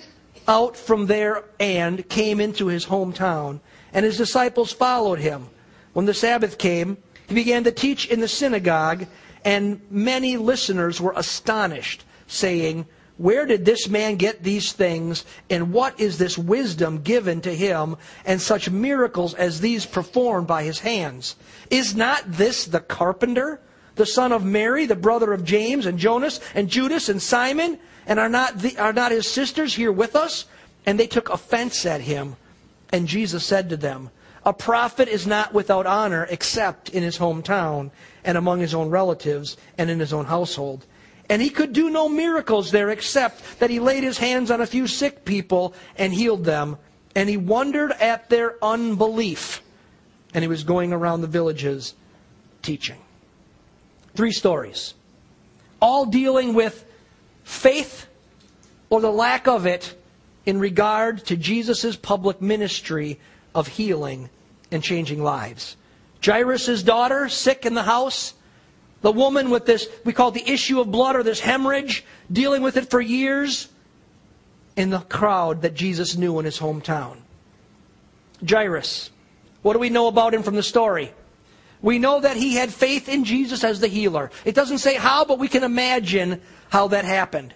out 0.47 0.77
from 0.77 1.07
there 1.07 1.45
and 1.59 2.07
came 2.11 2.41
into 2.41 2.67
his 2.67 2.85
hometown, 2.85 3.59
and 3.95 4.05
his 4.05 4.19
disciples 4.19 4.71
followed 4.71 5.19
him. 5.19 5.49
When 5.95 6.05
the 6.05 6.13
Sabbath 6.13 6.59
came, 6.59 6.99
he 7.27 7.35
began 7.35 7.65
to 7.65 7.73
teach 7.73 8.07
in 8.07 8.21
the 8.21 8.29
synagogue, 8.29 9.07
and 9.43 9.81
many 9.91 10.37
listeners 10.37 11.01
were 11.01 11.15
astonished, 11.17 12.05
saying, 12.27 12.85
where 13.16 13.47
did 13.47 13.64
this 13.64 13.88
man 13.88 14.16
get 14.16 14.42
these 14.42 14.73
things? 14.73 15.25
And 15.49 15.73
what 15.73 16.00
is 16.00 16.18
this 16.18 16.37
wisdom 16.37 17.02
given 17.02 17.40
to 17.42 17.54
him 17.54 17.97
and 18.25 18.40
such 18.40 18.71
miracles 18.71 19.35
as 19.35 19.61
these 19.61 19.87
performed 19.87 20.49
by 20.49 20.64
his 20.64 20.80
hands? 20.80 21.37
Is 21.71 21.94
not 21.94 22.25
this 22.26 22.64
the 22.64 22.80
carpenter, 22.80 23.61
the 23.94 24.06
son 24.06 24.33
of 24.33 24.44
Mary, 24.44 24.87
the 24.87 24.97
brother 24.97 25.33
of 25.33 25.44
James 25.44 25.87
and 25.87 25.99
Joses 25.99 26.40
and 26.54 26.68
Judas 26.68 27.09
and 27.09 27.23
Simon? 27.23 27.78
And 28.06 28.18
are 28.18 28.28
not, 28.28 28.59
the, 28.59 28.76
are 28.78 28.92
not 28.92 29.12
his 29.12 29.28
sisters 29.28 29.75
here 29.75 29.92
with 29.92 30.16
us? 30.16 30.47
And 30.85 30.99
they 30.99 31.06
took 31.06 31.28
offense 31.30 31.87
at 31.87 32.00
him. 32.00 32.35
And 32.92 33.06
Jesus 33.06 33.47
said 33.47 33.71
to 33.71 33.76
them, 33.76 34.11
A 34.44 34.52
prophet 34.52 35.09
is 35.09 35.25
not 35.25 35.54
without 35.54 35.87
honor 35.87 36.26
except 36.28 36.88
in 36.90 37.04
his 37.04 37.18
hometown 37.18 37.92
and 38.25 38.37
among 38.37 38.59
his 38.59 38.75
own 38.75 38.90
relatives 38.90 39.56
and 39.78 39.88
in 39.88 40.00
his 40.00 40.12
own 40.12 40.25
household. 40.25 40.85
And 41.28 41.40
he 41.40 41.50
could 41.50 41.73
do 41.73 41.90
no 41.90 42.09
miracles 42.09 42.71
there 42.71 42.90
except 42.90 43.61
that 43.61 43.71
he 43.71 43.81
laid 43.81 44.02
his 44.04 44.19
hands 44.19 44.50
on 44.50 44.61
a 44.61 44.66
few 44.66 44.87
sick 44.87 45.25
people 45.25 45.75
and 45.97 46.12
healed 46.12 46.45
them. 46.45 46.76
And 47.16 47.28
he 47.28 47.37
wondered 47.37 47.93
at 47.93 48.28
their 48.28 48.57
unbelief. 48.62 49.62
And 50.35 50.43
he 50.43 50.49
was 50.49 50.64
going 50.64 50.93
around 50.93 51.21
the 51.21 51.26
villages 51.26 51.95
teaching. 52.62 52.99
Three 54.14 54.33
stories, 54.33 54.95
all 55.81 56.07
dealing 56.07 56.54
with 56.54 56.85
faith 57.43 58.07
or 58.90 59.00
the 59.00 59.11
lack 59.11 59.49
of 59.49 59.66
it 59.66 59.97
in 60.47 60.59
regard 60.59 61.25
to 61.26 61.37
Jesus' 61.37 61.97
public 61.97 62.40
ministry 62.40 63.19
of 63.54 63.66
healing 63.66 64.28
and 64.71 64.83
changing 64.83 65.23
lives. 65.23 65.76
Jairus' 66.25 66.83
daughter, 66.83 67.28
sick 67.28 67.66
in 67.66 67.75
the 67.75 67.83
house. 67.83 68.35
The 69.05 69.13
woman 69.13 69.51
with 69.51 69.67
this, 69.67 69.87
we 70.07 70.15
call 70.15 70.29
it 70.29 70.35
the 70.43 70.51
issue 70.51 70.81
of 70.81 70.91
blood 70.91 71.15
or 71.15 71.23
this 71.23 71.39
hemorrhage, 71.39 72.07
dealing 72.33 72.63
with 72.63 72.79
it 72.79 72.89
for 72.89 73.03
years. 73.03 73.69
In 74.77 74.89
the 74.89 75.01
crowd 75.01 75.61
that 75.61 75.75
Jesus 75.75 76.17
knew 76.17 76.39
in 76.39 76.47
his 76.47 76.59
hometown. 76.59 77.19
Jairus. 78.49 79.11
What 79.61 79.75
do 79.75 79.79
we 79.79 79.91
know 79.91 80.09
about 80.09 80.33
him 80.33 80.43
from 80.43 80.57
the 80.57 80.63
story? 80.63 81.13
We 81.83 81.99
know 81.99 82.19
that 82.19 82.39
he 82.39 82.55
had 82.55 82.73
faith 82.73 83.11
in 83.11 83.25
Jesus 83.25 83.63
as 83.63 83.79
the 83.79 83.89
healer. 83.89 84.31
It 84.47 84.55
doesn't 84.55 84.79
say 84.79 84.95
how, 84.95 85.27
but 85.27 85.39
we 85.39 85.49
can 85.49 85.65
imagine 85.65 86.41
how 86.71 86.89
that 86.89 87.05
happened. 87.05 87.53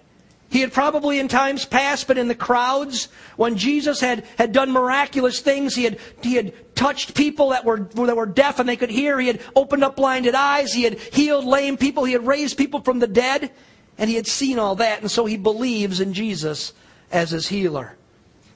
He 0.50 0.60
had 0.60 0.72
probably 0.72 1.18
in 1.18 1.28
times 1.28 1.66
past 1.66 2.08
been 2.08 2.16
in 2.16 2.28
the 2.28 2.34
crowds 2.34 3.08
when 3.36 3.56
Jesus 3.56 4.00
had, 4.00 4.24
had 4.38 4.52
done 4.52 4.72
miraculous 4.72 5.40
things. 5.40 5.74
He 5.74 5.84
had, 5.84 5.98
he 6.22 6.34
had 6.34 6.74
touched 6.74 7.14
people 7.14 7.50
that 7.50 7.66
were, 7.66 7.80
that 7.80 8.16
were 8.16 8.26
deaf 8.26 8.58
and 8.58 8.66
they 8.66 8.76
could 8.76 8.90
hear. 8.90 9.20
He 9.20 9.26
had 9.26 9.42
opened 9.54 9.84
up 9.84 9.96
blinded 9.96 10.34
eyes. 10.34 10.72
He 10.72 10.84
had 10.84 10.98
healed 10.98 11.44
lame 11.44 11.76
people. 11.76 12.04
He 12.04 12.14
had 12.14 12.26
raised 12.26 12.56
people 12.56 12.80
from 12.80 12.98
the 12.98 13.06
dead. 13.06 13.50
And 13.98 14.08
he 14.08 14.16
had 14.16 14.26
seen 14.26 14.58
all 14.58 14.76
that. 14.76 15.02
And 15.02 15.10
so 15.10 15.26
he 15.26 15.36
believes 15.36 16.00
in 16.00 16.14
Jesus 16.14 16.72
as 17.12 17.30
his 17.30 17.48
healer. 17.48 17.96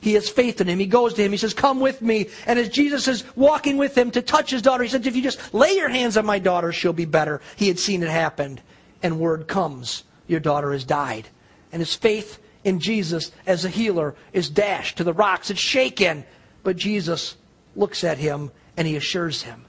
He 0.01 0.15
has 0.15 0.31
faith 0.31 0.61
in 0.61 0.69
him. 0.69 0.79
He 0.79 0.87
goes 0.87 1.15
to 1.15 1.23
him. 1.23 1.31
He 1.31 1.37
says, 1.37 1.53
Come 1.53 1.79
with 1.79 2.01
me. 2.01 2.29
And 2.47 2.59
as 2.59 2.71
Jesus 2.71 3.07
is 3.07 3.23
walking 3.37 3.77
with 3.77 3.97
him 3.97 4.11
to 4.13 4.23
touch 4.23 4.51
his 4.51 4.63
daughter, 4.63 4.83
he 4.83 4.89
says, 4.89 5.07
If 5.07 5.15
you 5.15 5.23
just 5.23 5.53
lay 5.53 5.73
your 5.73 5.91
hands 5.91 6.17
on 6.17 6.25
my 6.25 6.39
daughter, 6.39 6.73
she'll 6.73 6.93
be 6.93 7.05
better. 7.05 7.41
He 7.57 7.69
had 7.69 7.79
seen 7.79 8.03
it 8.03 8.09
happen. 8.09 8.61
And 9.03 9.21
word 9.21 9.47
comes, 9.47 10.05
Your 10.27 10.41
daughter 10.41 10.73
has 10.73 10.85
died 10.85 11.29
and 11.73 11.81
his 11.81 11.95
faith 11.95 12.39
in 12.65 12.79
Jesus 12.79 13.33
as 13.47 13.65
a 13.65 13.71
healer 13.71 14.15
is 14.33 14.49
dashed 14.51 14.99
to 14.99 15.05
the 15.05 15.13
rocks. 15.13 15.51
It's 15.51 15.61
shaken. 15.61 16.25
But 16.63 16.77
Jesus 16.77 17.37
looks 17.75 18.05
at 18.05 18.19
him 18.19 18.53
and 18.77 18.87
he 18.87 18.97
assures 18.97 19.43
him. 19.43 19.65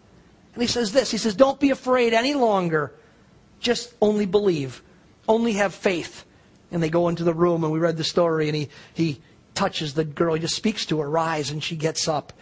And 0.53 0.61
he 0.61 0.67
says 0.67 0.91
this 0.91 1.09
He 1.09 1.17
says, 1.17 1.35
Don't 1.35 1.59
be 1.59 1.71
afraid 1.71 2.13
any 2.13 2.33
longer. 2.33 2.93
Just 3.59 3.93
only 4.01 4.25
believe. 4.25 4.83
Only 5.27 5.53
have 5.53 5.73
faith. 5.73 6.25
And 6.71 6.83
they 6.83 6.89
go 6.89 7.07
into 7.07 7.23
the 7.23 7.33
room 7.33 7.63
and 7.63 7.71
we 7.71 7.79
read 7.79 7.97
the 7.97 8.03
story 8.03 8.49
and 8.49 8.55
he, 8.55 8.69
he 8.93 9.21
touches 9.53 9.93
the 9.93 10.03
girl. 10.03 10.33
He 10.33 10.41
just 10.41 10.55
speaks 10.55 10.85
to 10.87 10.99
her, 10.99 11.09
rise, 11.09 11.51
and 11.51 11.63
she 11.63 11.75
gets 11.75 12.07
up 12.07 12.33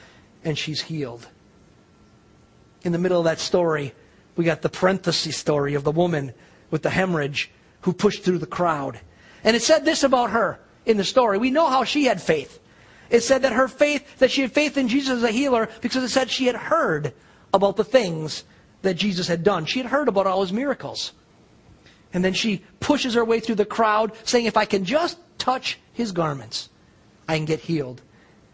and 0.44 0.58
she's 0.58 0.82
healed. 0.82 1.28
In 2.84 2.92
the 2.92 2.98
middle 2.98 3.20
of 3.20 3.26
that 3.26 3.40
story, 3.40 3.94
we 4.36 4.46
got 4.46 4.62
the 4.62 4.70
parenthesis 4.70 5.38
story 5.38 5.76
of 5.76 5.84
the 5.84 5.92
woman 5.92 6.34
with 6.72 6.82
the 6.82 6.90
hemorrhage 6.90 7.52
who 7.82 7.94
pushed 7.94 8.24
through 8.24 8.40
the 8.40 8.48
crowd 8.48 9.00
and 9.44 9.56
it 9.56 9.62
said 9.62 9.86
this 9.86 10.04
about 10.04 10.32
her 10.32 10.60
in 10.86 10.98
the 10.98 11.04
story. 11.04 11.38
We 11.38 11.52
know 11.52 11.68
how 11.68 11.84
she 11.84 12.06
had 12.06 12.22
faith. 12.22 12.60
It 13.10 13.22
said 13.22 13.42
that 13.42 13.54
her 13.54 13.68
faith, 13.68 14.20
that 14.20 14.32
she 14.32 14.42
had 14.42 14.52
faith 14.52 14.78
in 14.78 14.88
Jesus 14.88 15.18
as 15.18 15.24
a 15.24 15.32
healer 15.32 15.70
because 15.82 16.04
it 16.04 16.10
said 16.10 16.30
she 16.30 16.46
had 16.46 16.56
heard 16.56 17.14
about 17.54 17.76
the 17.76 17.84
things 17.84 18.44
that 18.84 18.96
Jesus 18.96 19.28
had 19.28 19.44
done. 19.44 19.66
She 19.66 19.80
had 19.80 19.88
heard 19.88 20.08
about 20.08 20.28
all 20.28 20.42
his 20.42 20.54
miracles. 20.54 21.12
And 22.14 22.24
then 22.24 22.34
she 22.34 22.64
pushes 22.80 23.14
her 23.14 23.26
way 23.26 23.40
through 23.40 23.56
the 23.56 23.66
crowd 23.66 24.14
saying, 24.24 24.46
if 24.46 24.58
I 24.58 24.66
can 24.66 24.86
just 24.86 25.18
touch 25.38 25.78
his 25.94 26.12
garments, 26.12 26.70
I 27.28 27.38
can 27.38 27.46
get 27.46 27.60
healed 27.60 28.02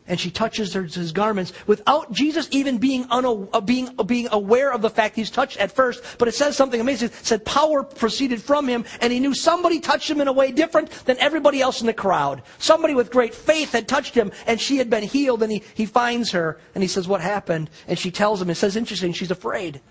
and 0.08 0.20
she 0.20 0.32
touches 0.32 0.74
his 0.74 1.12
garments 1.12 1.54
without 1.68 2.12
Jesus 2.12 2.48
even 2.52 2.78
being, 2.78 3.06
una- 3.12 3.48
uh, 3.50 3.62
being, 3.62 3.90
uh, 4.00 4.04
being 4.04 4.28
aware 4.32 4.72
of 4.72 4.82
the 4.82 4.90
fact 4.90 5.16
he's 5.16 5.30
touched 5.30 5.58
at 5.58 5.72
first. 5.72 6.04
But 6.18 6.28
it 6.28 6.36
says 6.36 6.56
something 6.56 6.80
amazing. 6.80 7.10
It 7.10 7.26
said 7.26 7.46
power 7.46 7.84
proceeded 7.84 8.42
from 8.42 8.68
him, 8.68 8.86
and 9.02 9.12
he 9.12 9.20
knew 9.20 9.34
somebody 9.34 9.80
touched 9.80 10.10
him 10.10 10.22
in 10.22 10.28
a 10.28 10.34
way 10.34 10.52
different 10.52 10.90
than 11.06 11.18
everybody 11.20 11.62
else 11.62 11.82
in 11.82 11.88
the 11.88 11.94
crowd. 11.94 12.42
Somebody 12.58 12.96
with 12.96 13.12
great 13.12 13.34
faith 13.34 13.74
had 13.74 13.88
touched 13.88 14.16
him, 14.16 14.32
and 14.46 14.60
she 14.60 14.78
had 14.78 14.90
been 14.90 15.04
healed, 15.04 15.44
and 15.44 15.52
he, 15.52 15.64
he 15.74 15.86
finds 15.86 16.32
her, 16.32 16.60
and 16.74 16.82
he 16.82 16.88
says, 16.88 17.08
What 17.08 17.22
happened? 17.22 17.70
And 17.88 18.00
she 18.00 18.12
tells 18.12 18.42
him, 18.42 18.50
it 18.50 18.56
says, 18.56 18.76
interesting, 18.76 19.14
she's 19.14 19.32
afraid. 19.32 19.82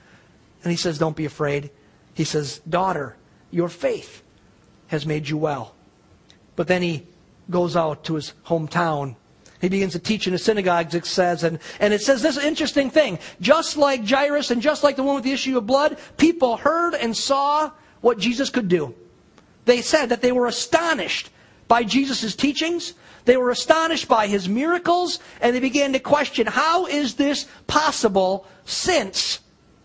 And 0.62 0.70
he 0.70 0.76
says, 0.76 0.98
Don't 0.98 1.16
be 1.16 1.26
afraid. 1.26 1.70
He 2.14 2.24
says, 2.24 2.60
Daughter, 2.68 3.16
your 3.50 3.68
faith 3.68 4.22
has 4.88 5.04
made 5.04 5.28
you 5.28 5.36
well. 5.36 5.74
But 6.54 6.68
then 6.68 6.80
he 6.80 7.06
goes 7.50 7.76
out 7.76 8.04
to 8.04 8.14
his 8.14 8.32
hometown 8.46 9.16
he 9.66 9.70
begins 9.70 9.94
to 9.94 9.98
teach 9.98 10.28
in 10.28 10.32
the 10.32 10.38
synagogues, 10.38 10.94
it 10.94 11.04
says, 11.04 11.42
and, 11.42 11.58
and 11.80 11.92
it 11.92 12.00
says 12.00 12.22
this 12.22 12.38
interesting 12.38 12.88
thing. 12.88 13.18
Just 13.40 13.76
like 13.76 14.08
Jairus 14.08 14.52
and 14.52 14.62
just 14.62 14.84
like 14.84 14.94
the 14.94 15.02
one 15.02 15.16
with 15.16 15.24
the 15.24 15.32
issue 15.32 15.58
of 15.58 15.66
blood, 15.66 15.98
people 16.18 16.56
heard 16.56 16.94
and 16.94 17.16
saw 17.16 17.72
what 18.00 18.16
Jesus 18.16 18.48
could 18.48 18.68
do. 18.68 18.94
They 19.64 19.82
said 19.82 20.10
that 20.10 20.22
they 20.22 20.30
were 20.30 20.46
astonished 20.46 21.30
by 21.66 21.82
Jesus' 21.82 22.36
teachings. 22.36 22.94
They 23.24 23.36
were 23.36 23.50
astonished 23.50 24.06
by 24.06 24.28
his 24.28 24.48
miracles, 24.48 25.18
and 25.40 25.52
they 25.52 25.58
began 25.58 25.92
to 25.94 25.98
question, 25.98 26.46
how 26.46 26.86
is 26.86 27.16
this 27.16 27.48
possible 27.66 28.46
since 28.66 29.40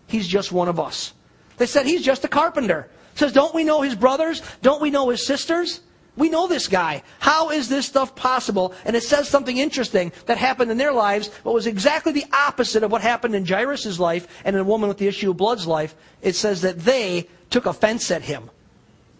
he's 0.06 0.28
just 0.28 0.52
one 0.52 0.68
of 0.68 0.78
us? 0.78 1.12
They 1.56 1.66
said, 1.66 1.86
he's 1.86 2.04
just 2.04 2.24
a 2.24 2.28
carpenter. 2.28 2.88
Says, 3.16 3.32
don't 3.32 3.52
we 3.52 3.64
know 3.64 3.80
his 3.80 3.96
brothers? 3.96 4.42
Don't 4.62 4.80
we 4.80 4.90
know 4.90 5.08
his 5.08 5.26
sisters? 5.26 5.80
We 6.16 6.28
know 6.28 6.46
this 6.46 6.68
guy. 6.68 7.02
How 7.20 7.50
is 7.50 7.68
this 7.68 7.86
stuff 7.86 8.14
possible? 8.14 8.74
And 8.84 8.94
it 8.94 9.02
says 9.02 9.28
something 9.28 9.56
interesting 9.56 10.12
that 10.26 10.36
happened 10.36 10.70
in 10.70 10.76
their 10.76 10.92
lives, 10.92 11.30
but 11.42 11.54
was 11.54 11.66
exactly 11.66 12.12
the 12.12 12.26
opposite 12.32 12.82
of 12.82 12.92
what 12.92 13.00
happened 13.00 13.34
in 13.34 13.46
Jairus' 13.46 13.98
life 13.98 14.28
and 14.44 14.54
in 14.54 14.60
a 14.60 14.64
woman 14.64 14.88
with 14.88 14.98
the 14.98 15.08
issue 15.08 15.30
of 15.30 15.38
blood's 15.38 15.66
life. 15.66 15.94
It 16.20 16.34
says 16.34 16.60
that 16.62 16.80
they 16.80 17.28
took 17.48 17.64
offense 17.64 18.10
at 18.10 18.22
him. 18.22 18.50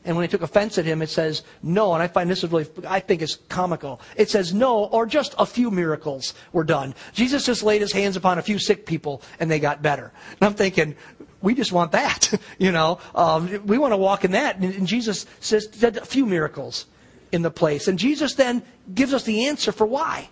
And 0.04 0.16
when 0.16 0.25
they 0.25 0.28
took 0.28 0.42
offense 0.42 0.78
at 0.78 0.84
him, 0.84 1.00
it 1.00 1.11
says 1.11 1.42
no. 1.62 1.94
And 1.94 2.02
I 2.02 2.08
find 2.08 2.28
this 2.28 2.42
is 2.42 2.50
really, 2.50 2.66
I 2.87 3.00
think 3.00 3.22
it's 3.22 3.37
comical. 3.49 4.00
It 4.16 4.28
says 4.28 4.52
no, 4.52 4.84
or 4.84 5.06
just 5.06 5.34
a 5.38 5.46
few 5.46 5.70
miracles 5.70 6.34
were 6.52 6.64
done. 6.64 6.94
Jesus 7.12 7.46
just 7.46 7.62
laid 7.62 7.80
his 7.80 7.92
hands 7.92 8.16
upon 8.16 8.38
a 8.38 8.42
few 8.42 8.58
sick 8.58 8.84
people 8.84 9.22
and 9.38 9.50
they 9.50 9.61
got 9.61 9.80
better. 9.80 10.12
And 10.32 10.42
I'm 10.42 10.54
thinking, 10.54 10.96
we 11.42 11.54
just 11.54 11.72
want 11.72 11.92
that. 11.92 12.32
you 12.58 12.72
know, 12.72 12.99
um, 13.14 13.66
we 13.66 13.78
want 13.78 13.92
to 13.92 13.96
walk 13.96 14.25
in 14.25 14.32
that. 14.32 14.56
And, 14.56 14.75
and 14.75 14.87
Jesus 14.87 15.26
says 15.40 15.66
did 15.66 15.96
a 15.96 16.04
few 16.04 16.25
miracles 16.25 16.87
in 17.30 17.42
the 17.42 17.50
place, 17.50 17.88
and 17.88 17.99
Jesus 17.99 18.34
then 18.34 18.62
gives 18.94 19.14
us 19.14 19.25
the 19.25 19.46
answer 19.46 19.72
for 19.72 19.87
why. 19.87 20.28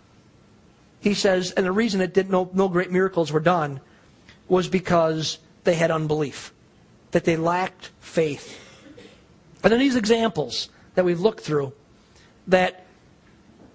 He 1.00 1.14
says, 1.14 1.52
and 1.52 1.64
the 1.64 1.72
reason 1.72 2.00
that 2.00 2.28
no, 2.28 2.50
no 2.52 2.68
great 2.68 2.90
miracles 2.90 3.32
were 3.32 3.40
done 3.40 3.80
was 4.48 4.68
because 4.68 5.38
they 5.64 5.74
had 5.74 5.90
unbelief, 5.90 6.52
that 7.12 7.24
they 7.24 7.36
lacked 7.36 7.90
faith. 8.00 8.58
And 9.62 9.72
then 9.72 9.80
these 9.80 9.96
examples 9.96 10.68
that 10.94 11.04
we've 11.04 11.20
looked 11.20 11.40
through, 11.40 11.72
that 12.48 12.84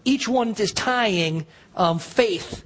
each 0.04 0.28
one 0.28 0.54
is 0.54 0.72
tying 0.72 1.48
um, 1.76 1.98
faith 1.98 2.64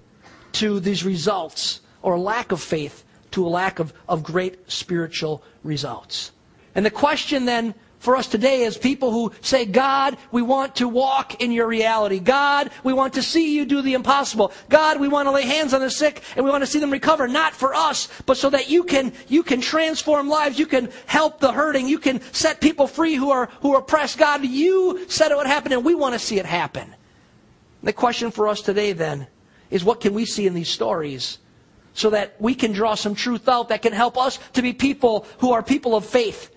to 0.53 0.81
these 0.81 1.05
results 1.05 1.79
or 2.01 2.19
lack 2.19 2.51
of 2.51 2.61
faith 2.61 3.05
to 3.31 3.45
a 3.45 3.50
lack 3.50 3.79
of, 3.79 3.93
of 4.07 4.24
great 4.24 4.71
spiritual 4.71 5.43
results. 5.63 6.31
And 6.75 6.86
the 6.86 6.91
question 6.91 7.45
then 7.45 7.75
for 8.00 8.15
us 8.15 8.27
today 8.27 8.62
is 8.62 8.77
people 8.77 9.12
who 9.12 9.33
say, 9.41 9.65
God, 9.65 10.17
we 10.31 10.41
want 10.41 10.77
to 10.77 10.88
walk 10.88 11.41
in 11.41 11.51
your 11.51 11.67
reality. 11.67 12.19
God, 12.19 12.71
we 12.83 12.93
want 12.93 13.15
to 13.15 13.21
see 13.21 13.53
you 13.53 13.65
do 13.65 13.81
the 13.81 13.93
impossible. 13.93 14.53
God, 14.69 15.01
we 15.01 15.09
want 15.09 15.27
to 15.27 15.31
lay 15.31 15.45
hands 15.45 15.74
on 15.74 15.81
the 15.81 15.91
sick 15.91 16.24
and 16.36 16.45
we 16.45 16.51
want 16.51 16.63
to 16.63 16.67
see 16.67 16.79
them 16.79 16.91
recover, 16.91 17.27
not 17.27 17.53
for 17.53 17.75
us, 17.75 18.07
but 18.25 18.38
so 18.38 18.50
that 18.51 18.69
you 18.69 18.83
can, 18.83 19.12
you 19.27 19.43
can 19.43 19.59
transform 19.59 20.29
lives. 20.29 20.57
You 20.57 20.65
can 20.65 20.89
help 21.07 21.41
the 21.41 21.51
hurting. 21.51 21.89
You 21.89 22.00
can 22.00 22.21
set 22.31 22.62
people 22.62 22.88
free 22.88 23.15
who 23.15 23.31
are, 23.31 23.48
who 23.62 23.74
are 23.74 23.79
oppressed. 23.79 24.17
God, 24.17 24.45
you 24.45 25.05
said 25.09 25.31
it 25.31 25.38
would 25.38 25.48
happen 25.48 25.74
and 25.74 25.83
we 25.83 25.93
want 25.93 26.13
to 26.13 26.19
see 26.19 26.39
it 26.39 26.45
happen. 26.45 26.95
The 27.83 27.93
question 27.93 28.31
for 28.31 28.48
us 28.48 28.62
today 28.62 28.93
then 28.93 29.27
is 29.69 29.83
what 29.83 30.00
can 30.00 30.13
we 30.13 30.25
see 30.25 30.48
in 30.48 30.53
these 30.53 30.69
stories 30.69 31.38
so 31.93 32.10
that 32.12 32.36
we 32.39 32.55
can 32.55 32.72
draw 32.72 32.96
some 32.96 33.15
truth 33.15 33.48
out 33.50 33.69
that 33.69 33.81
can 33.81 33.93
help 33.93 34.17
us 34.17 34.39
to 34.53 34.62
be 34.62 34.74
people 34.74 35.25
who 35.39 35.51
are 35.51 35.63
people 35.63 35.96
of 35.96 36.05
faith 36.05 36.53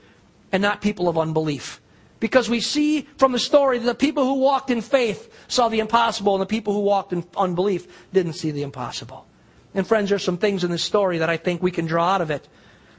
and 0.52 0.62
not 0.62 0.80
people 0.80 1.08
of 1.08 1.18
unbelief. 1.18 1.80
Because 2.20 2.48
we 2.48 2.60
see 2.60 3.08
from 3.16 3.32
the 3.32 3.38
story 3.38 3.78
that 3.78 3.84
the 3.84 3.94
people 3.94 4.24
who 4.24 4.34
walked 4.34 4.70
in 4.70 4.80
faith 4.80 5.32
saw 5.48 5.68
the 5.68 5.80
impossible, 5.80 6.34
and 6.34 6.42
the 6.42 6.46
people 6.46 6.72
who 6.72 6.80
walked 6.80 7.12
in 7.12 7.24
unbelief 7.36 8.06
didn't 8.12 8.34
see 8.34 8.52
the 8.52 8.62
impossible. 8.62 9.26
And 9.74 9.86
friends, 9.86 10.10
there's 10.10 10.22
some 10.22 10.38
things 10.38 10.62
in 10.62 10.70
this 10.70 10.84
story 10.84 11.18
that 11.18 11.30
I 11.30 11.36
think 11.36 11.62
we 11.62 11.72
can 11.72 11.86
draw 11.86 12.10
out 12.10 12.20
of 12.20 12.30
it 12.30 12.46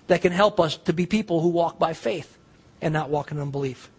that 0.07 0.21
can 0.21 0.33
help 0.33 0.59
us 0.59 0.75
to 0.75 0.93
be 0.93 1.05
people 1.05 1.39
who 1.39 1.49
walk 1.49 1.79
by 1.79 1.93
faith 1.93 2.37
and 2.81 2.93
not 2.93 3.09
walk 3.09 3.31
in 3.31 3.39
unbelief. 3.39 3.89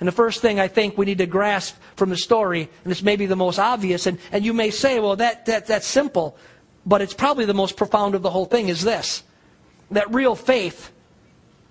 And 0.00 0.08
the 0.08 0.12
first 0.12 0.40
thing 0.40 0.58
I 0.58 0.66
think 0.66 0.98
we 0.98 1.06
need 1.06 1.18
to 1.18 1.26
grasp 1.26 1.76
from 1.94 2.10
the 2.10 2.16
story, 2.16 2.62
and 2.62 2.90
this 2.90 3.04
may 3.04 3.14
be 3.14 3.26
the 3.26 3.36
most 3.36 3.60
obvious, 3.60 4.06
and, 4.06 4.18
and 4.32 4.44
you 4.44 4.52
may 4.52 4.70
say, 4.70 4.98
well, 4.98 5.14
that, 5.14 5.46
that, 5.46 5.66
that's 5.66 5.86
simple 5.86 6.36
but 6.84 7.02
it's 7.02 7.14
probably 7.14 7.44
the 7.44 7.54
most 7.54 7.76
profound 7.76 8.14
of 8.14 8.22
the 8.22 8.30
whole 8.30 8.44
thing, 8.44 8.68
is 8.68 8.82
this 8.82 9.22
that 9.90 10.12
real 10.12 10.34
faith 10.34 10.90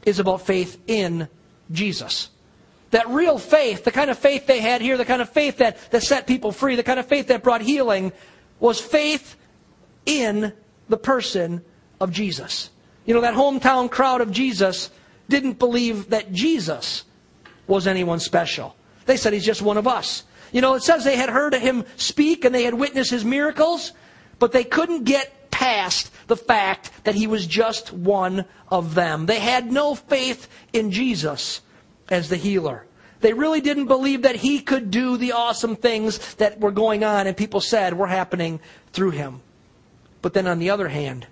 is 0.06 0.20
about 0.20 0.41
faith 0.41 0.80
in 0.88 1.27
Jesus. 1.72 2.30
That 2.91 3.08
real 3.10 3.38
faith, 3.38 3.84
the 3.84 3.91
kind 3.91 4.10
of 4.10 4.20
faith 4.20 4.48
they 4.48 4.60
had 4.60 4.82
here, 4.82 4.98
the 4.98 5.06
kind 5.06 5.22
of 5.22 5.30
faith 5.30 5.58
that, 5.58 5.77
that 5.91 6.03
set 6.03 6.27
people 6.27 6.51
free, 6.51 6.75
the 6.75 6.84
kind 6.84 7.00
of 7.00 7.08
faith 7.08 7.27
that 7.27 7.41
brought 7.41 7.62
healing, 7.62 8.12
was 8.60 8.80
faith 8.80 9.38
in 10.06 10.53
the 10.89 10.98
person 10.98 11.63
of 12.00 12.12
Jesus. 12.12 12.70
You 13.06 13.13
know, 13.13 13.22
that 13.22 13.34
hometown 13.34 13.89
crowd 13.89 14.22
of 14.22 14.32
Jesus 14.32 14.89
didn't 15.30 15.58
believe 15.58 16.10
that 16.10 16.32
Jesus 16.32 17.06
was 17.68 17.88
anyone 17.88 18.20
special. 18.20 18.75
They 19.06 19.18
said 19.18 19.34
he's 19.34 19.46
just 19.46 19.62
one 19.62 19.77
of 19.77 19.88
us. 19.88 20.24
You 20.51 20.62
know, 20.62 20.74
it 20.74 20.84
says 20.84 21.03
they 21.03 21.15
had 21.15 21.30
heard 21.30 21.53
him 21.56 21.86
speak 21.96 22.44
and 22.44 22.53
they 22.53 22.63
had 22.63 22.74
witnessed 22.74 23.12
his 23.12 23.24
miracles, 23.24 23.94
but 24.42 24.54
they 24.54 24.64
couldn't 24.64 25.04
get 25.04 25.52
past 25.52 26.12
the 26.26 26.36
fact 26.36 26.90
that 27.04 27.14
he 27.14 27.28
was 27.28 27.46
just 27.46 27.94
one 27.94 28.44
of 28.70 28.96
them. 28.96 29.28
They 29.28 29.40
had 29.40 29.72
no 29.72 29.94
faith 29.94 30.50
in 30.74 30.90
Jesus 30.90 31.62
as 32.10 32.28
the 32.28 32.38
healer. 32.38 32.88
They 33.20 33.34
really 33.34 33.62
didn't 33.62 33.86
believe 33.86 34.24
that 34.24 34.38
he 34.38 34.60
could 34.60 34.90
do 34.90 35.16
the 35.16 35.34
awesome 35.34 35.76
things 35.76 36.34
that 36.36 36.60
were 36.60 36.72
going 36.72 37.04
on 37.04 37.28
and 37.28 37.38
people 37.38 37.62
said 37.62 37.94
were 37.94 38.08
happening 38.08 38.60
through 38.94 39.12
him. 39.12 39.42
But 40.24 40.34
then 40.34 40.48
on 40.48 40.58
the 40.58 40.72
other 40.72 40.88
hand, 40.88 41.28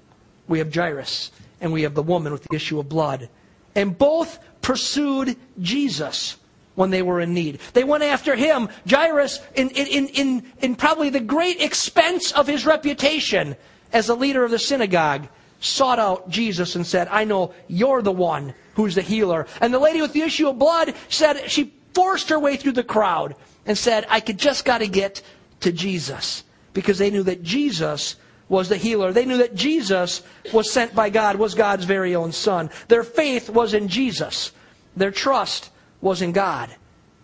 we 0.48 0.60
have 0.60 0.72
Jairus 0.72 1.32
and 1.60 1.74
we 1.74 1.82
have 1.82 1.96
the 1.96 2.04
woman 2.04 2.32
with 2.32 2.44
the 2.44 2.56
issue 2.56 2.80
of 2.80 2.88
blood. 2.88 3.28
And 3.74 3.98
both 3.98 4.38
pursued 4.62 5.36
Jesus 5.60 6.38
when 6.80 6.92
they 6.92 7.02
were 7.02 7.20
in 7.20 7.34
need. 7.34 7.60
They 7.74 7.84
went 7.84 8.04
after 8.04 8.38
him, 8.38 8.70
Jairus, 8.90 9.42
in, 9.54 9.70
in, 9.72 10.08
in, 10.08 10.54
in 10.62 10.76
probably 10.78 11.10
the 11.10 11.20
great 11.20 11.60
expense 11.60 12.32
of 12.32 12.48
his 12.48 12.66
reputation 12.66 13.58
as 13.92 14.08
a 14.08 14.16
leader 14.16 14.46
of 14.46 14.52
the 14.52 14.60
synagogue, 14.60 15.28
sought 15.60 16.00
out 16.00 16.30
Jesus 16.30 16.78
and 16.78 16.88
said, 16.88 17.10
I 17.12 17.26
know 17.26 17.54
you're 17.68 18.02
the 18.02 18.14
one 18.14 18.54
who's 18.76 18.96
the 18.96 19.02
healer. 19.02 19.46
And 19.60 19.74
the 19.74 19.80
lady 19.80 20.02
with 20.02 20.14
the 20.14 20.22
issue 20.22 20.48
of 20.48 20.58
blood 20.58 20.94
said, 21.10 21.52
she 21.52 21.74
forced 21.94 22.30
her 22.30 22.40
way 22.40 22.56
through 22.56 22.72
the 22.72 22.84
crowd 22.84 23.36
and 23.66 23.78
said, 23.78 24.06
I 24.08 24.22
could 24.22 24.38
just 24.38 24.64
got 24.64 24.78
to 24.78 24.88
get 24.88 25.22
to 25.60 25.74
Jesus. 25.74 26.46
Because 26.72 26.98
they 26.98 27.10
knew 27.10 27.24
that 27.24 27.44
Jesus 27.44 28.16
was 28.48 28.70
the 28.70 28.78
healer. 28.78 29.12
They 29.12 29.26
knew 29.26 29.40
that 29.40 29.54
Jesus 29.54 30.24
was 30.54 30.72
sent 30.72 30.96
by 30.96 31.10
God, 31.10 31.36
was 31.36 31.56
God's 31.56 31.84
very 31.84 32.16
own 32.16 32.32
Son. 32.32 32.70
Their 32.88 33.04
faith 33.04 33.50
was 33.50 33.74
in 33.74 33.90
Jesus. 33.90 34.54
Their 34.96 35.12
trust 35.12 35.72
was 36.02 36.22
in 36.22 36.32
God. 36.32 36.74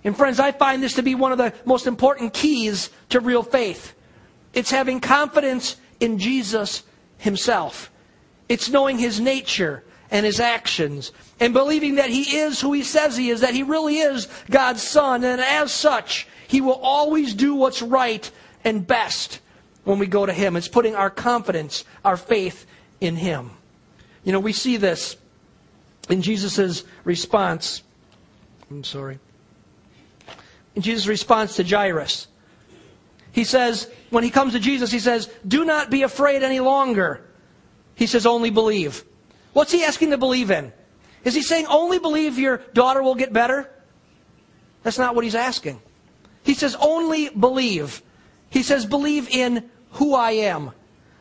And 0.04 0.16
friends, 0.16 0.40
I 0.40 0.52
find 0.52 0.84
this 0.84 0.94
to 0.96 1.04
be 1.04 1.16
one 1.16 1.32
of 1.32 1.38
the 1.38 1.54
most 1.66 1.88
important 1.88 2.34
keys 2.34 2.90
to 3.10 3.20
real 3.20 3.44
faith. 3.44 3.96
It's 4.54 4.72
having 4.72 5.00
confidence 5.00 5.78
in 6.00 6.20
Jesus 6.20 6.84
himself. 7.18 7.92
It's 8.48 8.70
knowing 8.70 9.00
his 9.00 9.20
nature 9.20 9.84
and 10.12 10.26
his 10.26 10.40
actions 10.40 11.12
and 11.40 11.54
believing 11.54 11.96
that 11.96 12.10
he 12.10 12.38
is 12.38 12.62
who 12.62 12.74
he 12.74 12.84
says 12.84 13.18
he 13.18 13.30
is, 13.30 13.42
that 13.42 13.54
he 13.54 13.64
really 13.64 13.98
is 13.98 14.28
God's 14.50 14.84
son. 14.84 15.24
And 15.24 15.42
as 15.42 15.72
such, 15.72 16.28
he 16.48 16.62
will 16.62 16.80
always 16.82 17.34
do 17.34 17.56
what's 17.56 17.82
right 17.82 18.30
and 18.64 18.86
best 18.86 19.40
when 19.84 20.00
we 20.00 20.08
go 20.08 20.26
to 20.26 20.34
Him. 20.34 20.56
It's 20.56 20.68
putting 20.68 20.96
our 20.96 21.10
confidence, 21.10 21.86
our 22.04 22.18
faith 22.18 22.66
in 23.00 23.16
Him. 23.16 23.52
You 24.24 24.34
know, 24.34 24.40
we 24.40 24.54
see 24.54 24.78
this 24.78 25.16
in 26.10 26.22
Jesus' 26.22 26.84
response. 27.04 27.84
I'm 28.70 28.84
sorry. 28.84 29.20
In 30.76 30.82
Jesus' 30.82 31.08
response 31.08 31.56
to 31.56 31.64
Jairus. 31.64 32.28
He 33.32 33.44
says, 33.44 33.90
when 34.10 34.24
he 34.24 34.30
comes 34.30 34.54
to 34.54 34.60
Jesus, 34.60 34.92
he 34.92 35.00
says, 35.00 35.30
Do 35.48 35.66
not 35.66 35.90
be 35.90 36.04
afraid 36.04 36.44
any 36.44 36.60
longer. 36.60 37.26
He 37.96 38.08
says, 38.08 38.26
Only 38.26 38.50
believe. 38.50 39.04
What's 39.54 39.72
he 39.72 39.84
asking 39.84 40.12
to 40.12 40.18
believe 40.18 40.52
in? 40.52 40.72
Is 41.24 41.34
he 41.34 41.42
saying, 41.42 41.66
Only 41.68 42.00
believe 42.00 42.38
your 42.38 42.58
daughter 42.74 43.02
will 43.02 43.16
get 43.16 43.34
better? 43.34 43.70
That's 44.84 44.98
not 44.98 45.16
what 45.16 45.24
he's 45.24 45.36
asking. 45.36 45.82
He 46.44 46.54
says, 46.54 46.76
Only 46.80 47.30
believe. 47.30 48.02
He 48.50 48.64
says, 48.64 48.86
Believe 48.86 49.30
in 49.30 49.70
who 49.92 50.14
I 50.14 50.32
am. 50.32 50.72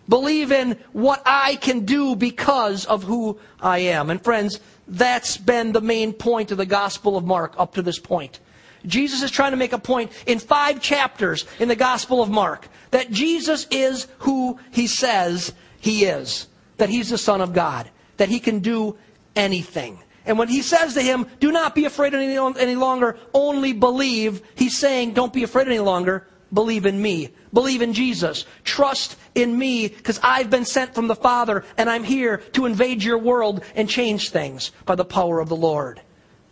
Believe 0.09 0.53
in 0.53 0.79
what 0.93 1.23
I 1.25 1.57
can 1.57 1.85
do 1.87 2.15
because 2.15 2.85
of 2.85 3.05
who 3.05 3.39
I 3.61 3.79
am. 3.79 4.11
And 4.11 4.23
friends, 4.23 4.61
that's 4.87 5.37
been 5.37 5.73
the 5.73 5.81
main 5.81 6.13
point 6.13 6.51
of 6.51 6.59
the 6.59 6.67
Gospel 6.67 7.17
of 7.17 7.25
Mark 7.25 7.55
up 7.59 7.75
to 7.75 7.83
this 7.83 7.99
point. 7.99 8.41
Jesus 8.87 9.23
is 9.23 9.31
trying 9.31 9.53
to 9.53 9.57
make 9.57 9.73
a 9.73 9.79
point 9.79 10.13
in 10.27 10.39
five 10.39 10.81
chapters 10.81 11.47
in 11.59 11.69
the 11.69 11.77
Gospel 11.77 12.23
of 12.23 12.31
Mark 12.31 12.69
that 12.91 13.11
Jesus 13.11 13.67
is 13.71 14.07
who 14.19 14.59
he 14.73 14.87
says 14.87 15.53
he 15.81 16.05
is. 16.05 16.49
That 16.77 16.91
he's 16.91 17.11
the 17.11 17.19
Son 17.19 17.41
of 17.41 17.53
God. 17.53 17.89
That 18.19 18.29
he 18.29 18.41
can 18.41 18.61
do 18.61 18.97
anything. 19.35 20.01
And 20.27 20.39
when 20.39 20.49
he 20.49 20.63
says 20.63 20.95
to 20.95 21.03
him, 21.03 21.27
do 21.41 21.53
not 21.53 21.75
be 21.75 21.85
afraid 21.85 22.15
any, 22.15 22.37
any 22.37 22.75
longer, 22.75 23.19
only 23.33 23.73
believe, 23.73 24.43
he's 24.55 24.79
saying, 24.79 25.13
don't 25.13 25.33
be 25.33 25.43
afraid 25.43 25.67
any 25.67 25.81
longer, 25.81 26.27
believe 26.55 26.87
in 26.87 27.01
me. 27.03 27.31
Believe 27.53 27.83
in 27.83 27.93
Jesus. 27.93 28.47
Trust 28.63 29.17
in 29.35 29.59
me 29.59 29.89
because 29.89 30.21
I've 30.23 30.51
been 30.51 30.65
sent 30.65 30.95
from 30.95 31.09
the 31.09 31.17
Father 31.17 31.65
and 31.77 31.91
I'm 31.91 32.05
here 32.05 32.39
to 32.53 32.67
invade 32.67 33.03
your 33.03 33.19
world 33.19 33.63
and 33.75 33.91
change 33.91 34.31
things 34.31 34.71
by 34.87 34.95
the 34.95 35.05
power 35.05 35.41
of 35.41 35.49
the 35.49 35.57
Lord. 35.57 36.01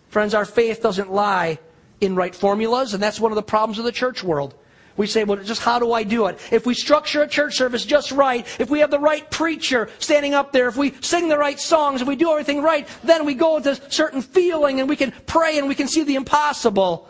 Friends, 0.09 0.35
our 0.35 0.45
faith 0.45 0.83
doesn't 0.83 1.11
lie 1.11 1.59
in 2.03 2.17
right 2.17 2.35
formulas, 2.35 2.93
and 2.93 3.03
that's 3.03 3.21
one 3.21 3.33
of 3.33 3.37
the 3.37 3.43
problems 3.43 3.79
of 3.79 3.85
the 3.85 3.93
church 3.93 4.23
world. 4.23 4.55
We 4.97 5.07
say, 5.07 5.25
well, 5.25 5.43
just 5.43 5.63
how 5.63 5.79
do 5.79 5.93
I 5.93 6.03
do 6.03 6.27
it? 6.27 6.39
If 6.51 6.67
we 6.67 6.75
structure 6.75 7.23
a 7.23 7.29
church 7.29 7.57
service 7.57 7.85
just 7.85 8.13
right, 8.13 8.47
if 8.61 8.69
we 8.69 8.81
have 8.81 8.91
the 8.91 8.99
right 8.99 9.29
preacher 9.31 9.89
standing 9.99 10.35
up 10.35 10.53
there, 10.53 10.69
if 10.69 10.77
we 10.77 10.93
sing 11.01 11.29
the 11.29 11.39
right 11.39 11.59
songs, 11.59 12.03
if 12.03 12.09
we 12.09 12.17
do 12.17 12.31
everything 12.31 12.61
right, 12.61 12.87
then 13.03 13.25
we 13.25 13.35
go 13.35 13.57
a 13.57 13.91
certain 13.91 14.21
feeling 14.21 14.81
and 14.81 14.89
we 14.89 14.97
can 14.97 15.13
pray 15.27 15.57
and 15.59 15.67
we 15.67 15.75
can 15.75 15.89
see 15.89 16.03
the 16.03 16.17
impossible. 16.17 17.09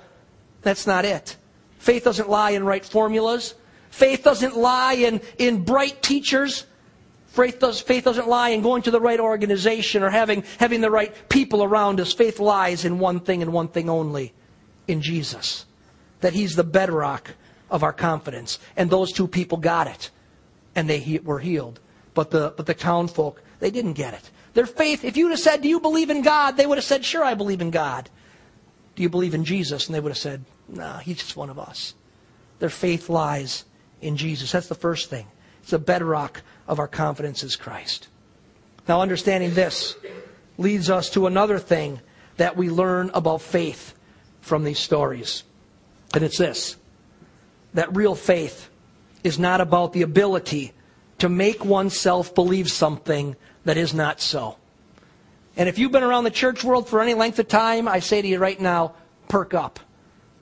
That's 0.61 0.87
not 0.87 1.05
it. 1.05 1.37
Faith 1.83 2.05
doesn't 2.05 2.31
lie 2.31 2.53
in 2.53 2.65
right 2.65 2.85
formulas. 2.85 3.57
Faith 3.91 4.23
doesn't 4.23 4.57
lie 4.57 4.93
in, 4.93 5.21
in 5.37 5.65
bright 5.65 6.01
teachers. 6.01 6.65
Faith, 7.27 7.59
does, 7.59 7.81
faith 7.81 8.05
doesn't 8.05 8.29
lie 8.29 8.51
in 8.51 8.63
going 8.63 8.83
to 8.83 8.93
the 8.93 9.01
right 9.01 9.19
organization 9.19 10.05
or 10.05 10.09
having, 10.09 10.45
having 10.61 10.81
the 10.81 10.93
right 10.93 11.13
people 11.29 11.65
around 11.65 11.99
us. 11.99 12.13
Faith 12.13 12.39
lies 12.39 12.85
in 12.85 13.01
one 13.01 13.19
thing 13.19 13.43
and 13.43 13.53
one 13.53 13.67
thing 13.67 13.91
only 13.91 14.33
in 14.87 15.03
Jesus. 15.03 15.67
That 16.21 16.35
He's 16.35 16.55
the 16.55 16.63
bedrock 16.63 17.35
of 17.69 17.83
our 17.83 17.93
confidence. 17.93 18.61
And 18.77 18.89
those 18.89 19.11
two 19.11 19.27
people 19.27 19.59
got 19.59 19.89
it. 19.89 20.11
And 20.77 20.89
they 20.89 21.01
he, 21.01 21.19
were 21.19 21.41
healed. 21.41 21.81
But 22.15 22.31
the, 22.31 22.55
but 22.57 22.67
the 22.67 22.75
town 22.75 23.09
folk, 23.09 23.43
they 23.59 23.73
didn't 23.73 23.95
get 23.95 24.15
it. 24.15 24.31
Their 24.55 24.67
faith, 24.67 25.05
if 25.05 25.17
you 25.17 25.25
would 25.25 25.33
have 25.33 25.41
said, 25.41 25.63
Do 25.63 25.69
you 25.69 25.81
believe 25.81 26.11
in 26.11 26.23
God? 26.23 26.57
They 26.57 26.67
would 26.67 26.79
have 26.79 26.85
said, 26.85 27.05
Sure, 27.05 27.25
I 27.25 27.35
believe 27.35 27.61
in 27.61 27.73
God. 27.73 28.09
Do 28.95 29.03
you 29.03 29.09
believe 29.09 29.35
in 29.35 29.45
Jesus? 29.45 29.87
And 29.87 29.97
they 29.97 30.01
would 30.01 30.13
have 30.13 30.19
said, 30.19 30.45
No, 30.73 30.95
he's 30.95 31.19
just 31.19 31.37
one 31.37 31.51
of 31.51 31.59
us. 31.59 31.95
Their 32.59 32.71
faith 32.71 33.09
lies 33.09 33.65
in 34.01 34.17
Jesus. 34.17 34.51
That's 34.53 34.69
the 34.69 34.75
first 34.75 35.11
thing. 35.11 35.27
It's 35.61 35.71
the 35.71 35.79
bedrock 35.79 36.43
of 36.67 36.79
our 36.79 36.89
confidence 36.89 37.43
is 37.43 37.57
Christ. 37.57 38.09
Now, 38.89 39.01
understanding 39.01 39.55
this 39.55 39.95
leads 40.59 40.91
us 40.91 41.11
to 41.11 41.27
another 41.27 41.59
thing 41.59 42.01
that 42.39 42.57
we 42.57 42.71
learn 42.71 43.11
about 43.15 43.43
faith 43.43 43.95
from 44.41 44.65
these 44.65 44.79
stories. 44.79 45.45
And 46.15 46.25
it's 46.25 46.39
this 46.39 46.77
that 47.75 47.95
real 47.97 48.15
faith 48.15 48.69
is 49.25 49.39
not 49.39 49.61
about 49.61 49.93
the 49.93 50.03
ability 50.03 50.73
to 51.19 51.29
make 51.29 51.65
oneself 51.65 52.35
believe 52.35 52.71
something 52.71 53.37
that 53.65 53.77
is 53.77 53.95
not 53.95 54.21
so. 54.21 54.57
And 55.57 55.69
if 55.69 55.79
you've 55.79 55.93
been 55.93 56.03
around 56.03 56.25
the 56.25 56.31
church 56.31 56.65
world 56.65 56.89
for 56.89 57.01
any 57.01 57.15
length 57.15 57.39
of 57.39 57.49
time, 57.49 57.89
I 57.89 58.01
say 58.01 58.21
to 58.21 58.29
you 58.29 58.39
right 58.39 58.61
now, 58.61 58.95
perk 59.29 59.55
up 59.55 59.81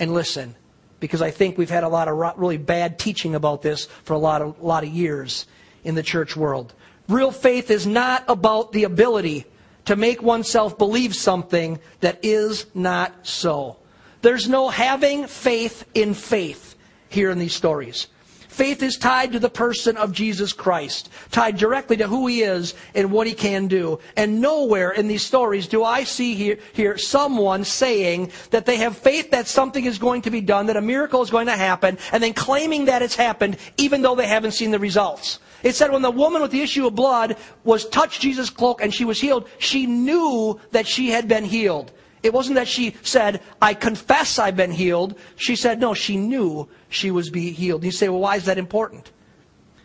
and 0.00 0.12
listen. 0.12 0.56
Because 0.98 1.22
I 1.22 1.30
think 1.30 1.56
we've 1.56 1.70
had 1.70 1.84
a 1.84 1.88
lot 1.88 2.08
of 2.08 2.16
really 2.36 2.58
bad 2.58 2.98
teaching 2.98 3.34
about 3.34 3.62
this 3.62 3.86
for 4.04 4.14
a 4.14 4.18
lot 4.18 4.42
of, 4.42 4.60
a 4.60 4.66
lot 4.66 4.82
of 4.82 4.90
years 4.90 5.46
in 5.84 5.94
the 5.94 6.02
church 6.02 6.36
world. 6.36 6.74
Real 7.08 7.30
faith 7.30 7.70
is 7.70 7.86
not 7.86 8.24
about 8.28 8.72
the 8.72 8.84
ability 8.84 9.46
to 9.86 9.96
make 9.96 10.22
oneself 10.22 10.76
believe 10.76 11.14
something 11.14 11.78
that 12.00 12.18
is 12.22 12.66
not 12.74 13.26
so. 13.26 13.76
There's 14.22 14.48
no 14.48 14.68
having 14.68 15.26
faith 15.26 15.88
in 15.94 16.14
faith 16.14 16.76
here 17.08 17.30
in 17.30 17.38
these 17.38 17.54
stories. 17.54 18.06
Faith 18.50 18.82
is 18.82 18.98
tied 18.98 19.30
to 19.30 19.38
the 19.38 19.48
person 19.48 19.96
of 19.96 20.10
Jesus 20.12 20.52
Christ, 20.52 21.08
tied 21.30 21.56
directly 21.56 21.96
to 21.98 22.08
who 22.08 22.26
he 22.26 22.42
is 22.42 22.74
and 22.96 23.12
what 23.12 23.28
he 23.28 23.32
can 23.32 23.68
do. 23.68 24.00
And 24.16 24.40
nowhere 24.40 24.90
in 24.90 25.06
these 25.06 25.24
stories 25.24 25.68
do 25.68 25.84
I 25.84 26.02
see 26.02 26.34
here, 26.34 26.58
here 26.72 26.98
someone 26.98 27.62
saying 27.62 28.32
that 28.50 28.66
they 28.66 28.76
have 28.78 28.98
faith 28.98 29.30
that 29.30 29.46
something 29.46 29.84
is 29.84 29.98
going 29.98 30.22
to 30.22 30.32
be 30.32 30.40
done, 30.40 30.66
that 30.66 30.76
a 30.76 30.82
miracle 30.82 31.22
is 31.22 31.30
going 31.30 31.46
to 31.46 31.56
happen, 31.56 31.96
and 32.10 32.20
then 32.20 32.34
claiming 32.34 32.86
that 32.86 33.02
it's 33.02 33.14
happened 33.14 33.56
even 33.76 34.02
though 34.02 34.16
they 34.16 34.26
haven't 34.26 34.52
seen 34.52 34.72
the 34.72 34.80
results. 34.80 35.38
It 35.62 35.76
said 35.76 35.92
when 35.92 36.02
the 36.02 36.10
woman 36.10 36.42
with 36.42 36.50
the 36.50 36.60
issue 36.60 36.88
of 36.88 36.96
blood 36.96 37.36
was 37.62 37.88
touched 37.88 38.20
Jesus' 38.20 38.50
cloak 38.50 38.82
and 38.82 38.92
she 38.92 39.04
was 39.04 39.20
healed, 39.20 39.48
she 39.58 39.86
knew 39.86 40.58
that 40.72 40.88
she 40.88 41.10
had 41.10 41.28
been 41.28 41.44
healed. 41.44 41.92
It 42.22 42.32
wasn't 42.32 42.56
that 42.56 42.68
she 42.68 42.96
said, 43.02 43.40
I 43.62 43.74
confess 43.74 44.38
I've 44.38 44.56
been 44.56 44.72
healed. 44.72 45.18
She 45.36 45.56
said, 45.56 45.80
no, 45.80 45.94
she 45.94 46.16
knew 46.16 46.68
she 46.88 47.10
was 47.10 47.30
be 47.30 47.52
healed. 47.52 47.84
You 47.84 47.90
say, 47.90 48.08
well, 48.08 48.20
why 48.20 48.36
is 48.36 48.44
that 48.44 48.58
important? 48.58 49.10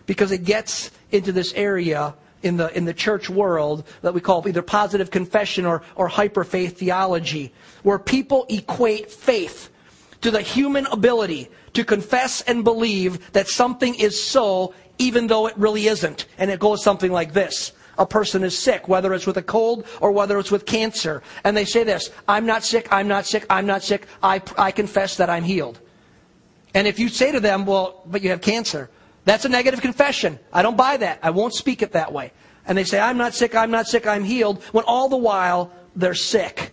Because 0.05 0.31
it 0.31 0.43
gets 0.43 0.91
into 1.11 1.31
this 1.31 1.53
area 1.53 2.15
in 2.43 2.57
the, 2.57 2.75
in 2.77 2.85
the 2.85 2.93
church 2.93 3.29
world 3.29 3.85
that 4.01 4.13
we 4.13 4.21
call 4.21 4.47
either 4.47 4.61
positive 4.61 5.09
confession 5.09 5.65
or, 5.65 5.81
or 5.95 6.07
hyper 6.07 6.43
faith 6.43 6.77
theology, 6.77 7.53
where 7.83 7.97
people 7.97 8.45
equate 8.49 9.09
faith 9.09 9.69
to 10.21 10.29
the 10.29 10.41
human 10.41 10.85
ability 10.87 11.49
to 11.73 11.83
confess 11.83 12.41
and 12.41 12.63
believe 12.63 13.31
that 13.31 13.47
something 13.47 13.95
is 13.95 14.21
so 14.21 14.73
even 14.97 15.27
though 15.27 15.47
it 15.47 15.57
really 15.57 15.87
isn't. 15.87 16.25
And 16.37 16.51
it 16.51 16.59
goes 16.59 16.83
something 16.83 17.11
like 17.11 17.33
this 17.33 17.71
a 17.97 18.05
person 18.05 18.43
is 18.43 18.57
sick, 18.57 18.87
whether 18.87 19.13
it's 19.13 19.27
with 19.27 19.37
a 19.37 19.43
cold 19.43 19.85
or 20.01 20.11
whether 20.11 20.39
it's 20.39 20.51
with 20.51 20.65
cancer. 20.65 21.23
And 21.43 21.55
they 21.55 21.65
say 21.65 21.83
this 21.83 22.09
I'm 22.27 22.45
not 22.45 22.63
sick, 22.63 22.87
I'm 22.91 23.07
not 23.07 23.25
sick, 23.25 23.45
I'm 23.49 23.65
not 23.65 23.83
sick, 23.83 24.07
I, 24.21 24.41
I 24.57 24.71
confess 24.71 25.17
that 25.17 25.29
I'm 25.29 25.43
healed. 25.43 25.79
And 26.73 26.87
if 26.87 26.99
you 26.99 27.07
say 27.09 27.31
to 27.31 27.39
them, 27.39 27.65
well, 27.65 28.01
but 28.05 28.21
you 28.21 28.29
have 28.29 28.41
cancer, 28.41 28.89
That's 29.25 29.43
a 29.43 29.49
negative 29.49 29.81
confession. 29.81 30.39
I 30.53 30.61
don't 30.61 30.77
buy 30.77 30.97
that. 30.97 31.19
I 31.23 31.31
won't 31.31 31.53
speak 31.53 31.81
it 31.81 31.93
that 31.93 32.13
way. 32.13 32.31
And 32.67 32.77
they 32.77 32.83
say, 32.83 32.99
I'm 32.99 33.17
not 33.17 33.33
sick, 33.33 33.55
I'm 33.55 33.71
not 33.71 33.87
sick, 33.87 34.07
I'm 34.07 34.23
healed, 34.23 34.63
when 34.71 34.85
all 34.85 35.09
the 35.09 35.17
while 35.17 35.71
they're 35.95 36.13
sick. 36.15 36.71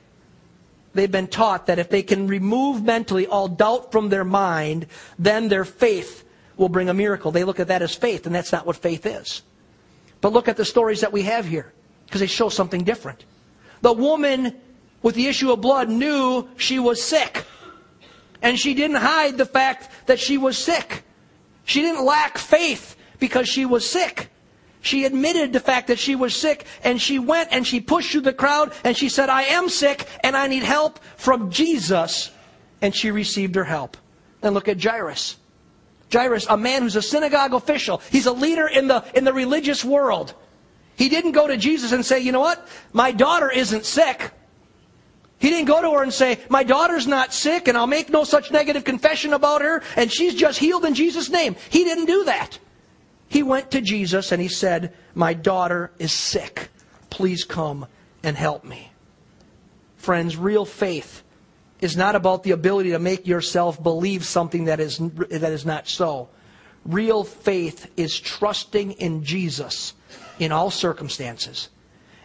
They've 0.95 1.11
been 1.11 1.29
taught 1.29 1.67
that 1.67 1.79
if 1.79 1.89
they 1.89 2.03
can 2.03 2.27
remove 2.27 2.83
mentally 2.83 3.27
all 3.27 3.49
doubt 3.49 3.93
from 3.93 4.11
their 4.11 4.25
mind, 4.25 4.87
then 5.19 5.49
their 5.49 5.65
faith 5.65 6.25
will 6.57 6.69
bring 6.69 6.89
a 6.89 6.95
miracle. 6.95 7.31
They 7.31 7.45
look 7.45 7.61
at 7.61 7.69
that 7.69 7.81
as 7.81 7.95
faith, 7.95 8.27
and 8.27 8.35
that's 8.35 8.53
not 8.53 8.67
what 8.67 8.77
faith 8.77 9.07
is. 9.07 9.43
But 10.23 10.33
look 10.33 10.49
at 10.49 10.57
the 10.57 10.65
stories 10.65 11.03
that 11.03 11.13
we 11.13 11.25
have 11.25 11.45
here, 11.45 11.71
because 12.07 12.21
they 12.21 12.27
show 12.27 12.49
something 12.49 12.85
different. 12.85 13.27
The 13.83 13.93
woman 13.93 14.57
with 15.03 15.17
the 15.17 15.27
issue 15.27 15.53
of 15.53 15.61
blood 15.61 15.91
knew 15.91 16.49
she 16.57 16.79
was 16.79 17.03
sick. 17.03 17.45
And 18.41 18.59
she 18.59 18.73
didn't 18.73 18.97
hide 18.97 19.37
the 19.37 19.45
fact 19.45 19.91
that 20.07 20.19
she 20.19 20.39
was 20.39 20.57
sick. 20.57 21.03
She 21.65 21.83
didn't 21.83 22.05
lack 22.05 22.39
faith 22.39 22.97
because 23.19 23.49
she 23.49 23.67
was 23.67 23.89
sick. 23.89 24.31
She 24.81 25.05
admitted 25.05 25.53
the 25.53 25.61
fact 25.61 25.89
that 25.89 25.99
she 25.99 26.17
was 26.17 26.35
sick 26.35 26.67
and 26.83 27.01
she 27.01 27.21
went 27.21 27.51
and 27.53 27.65
she 27.65 27.81
pushed 27.81 28.11
through 28.11 28.23
the 28.23 28.33
crowd 28.33 28.73
and 28.83 28.97
she 28.97 29.09
said, 29.09 29.29
I 29.29 29.43
am 29.43 29.69
sick 29.69 30.07
and 30.25 30.37
I 30.37 30.49
need 30.49 30.65
help 30.65 30.99
from 31.17 31.51
Jesus. 31.51 32.31
And 32.81 32.95
she 32.95 33.13
received 33.13 33.55
her 33.55 33.65
help. 33.65 33.97
Then 34.41 34.55
look 34.55 34.67
at 34.67 34.83
Jairus. 34.83 35.37
Jairus, 36.12 36.46
a 36.48 36.57
man 36.57 36.83
who's 36.83 36.96
a 36.96 37.03
synagogue 37.03 37.55
official. 37.55 38.03
He's 38.11 38.27
a 38.27 38.33
leader 38.33 38.66
in 38.66 38.88
the, 38.88 39.05
in 39.14 39.25
the 39.25 39.33
religious 39.33 39.85
world. 39.85 40.35
He 40.96 41.09
didn't 41.09 41.33
go 41.33 41.46
to 41.46 41.57
Jesus 41.57 41.92
and 41.92 42.05
say, 42.05 42.20
you 42.20 42.33
know 42.33 42.40
what? 42.40 42.66
My 42.92 43.12
daughter 43.12 43.51
isn't 43.51 43.85
sick. 43.85 44.31
He 45.38 45.51
didn't 45.51 45.66
go 45.66 45.83
to 45.83 45.90
her 45.90 46.05
and 46.05 46.12
say, 46.12 46.38
My 46.48 46.62
daughter's 46.62 47.09
not 47.09 47.35
sick, 47.35 47.66
and 47.66 47.77
I'll 47.77 47.88
make 47.88 48.11
no 48.11 48.22
such 48.22 48.53
negative 48.53 48.85
confession 48.85 49.33
about 49.33 49.61
her, 49.61 49.83
and 49.96 50.12
she's 50.12 50.37
just 50.37 50.57
healed 50.57 50.85
in 50.85 50.94
Jesus' 50.94 51.31
name. 51.31 51.57
He 51.68 51.83
didn't 51.83 52.05
do 52.05 52.25
that. 52.27 52.61
He 53.29 53.42
went 53.42 53.72
to 53.72 53.81
Jesus 53.81 54.31
and 54.31 54.40
he 54.40 54.46
said, 54.46 54.94
My 55.16 55.35
daughter 55.35 55.90
is 55.98 56.12
sick. 56.12 56.68
Please 57.11 57.42
come 57.42 57.87
and 58.22 58.37
help 58.37 58.62
me. 58.62 58.92
Friends, 59.96 60.37
real 60.37 60.64
faith 60.64 61.25
is 61.83 61.97
not 61.97 62.14
about 62.14 62.45
the 62.45 62.53
ability 62.53 62.90
to 62.92 62.99
make 62.99 63.27
yourself 63.27 63.83
believe 63.83 64.25
something 64.25 64.64
that 64.66 64.81
is, 64.81 64.99
that 64.99 65.53
is 65.53 65.66
not 65.66 65.88
so. 65.88 66.31
Real 66.87 67.25
faith 67.25 67.90
is 67.97 68.18
trusting 68.18 68.92
in 68.92 69.25
Jesus 69.25 69.92
in 70.38 70.53
all 70.53 70.71
circumstances. 70.71 71.68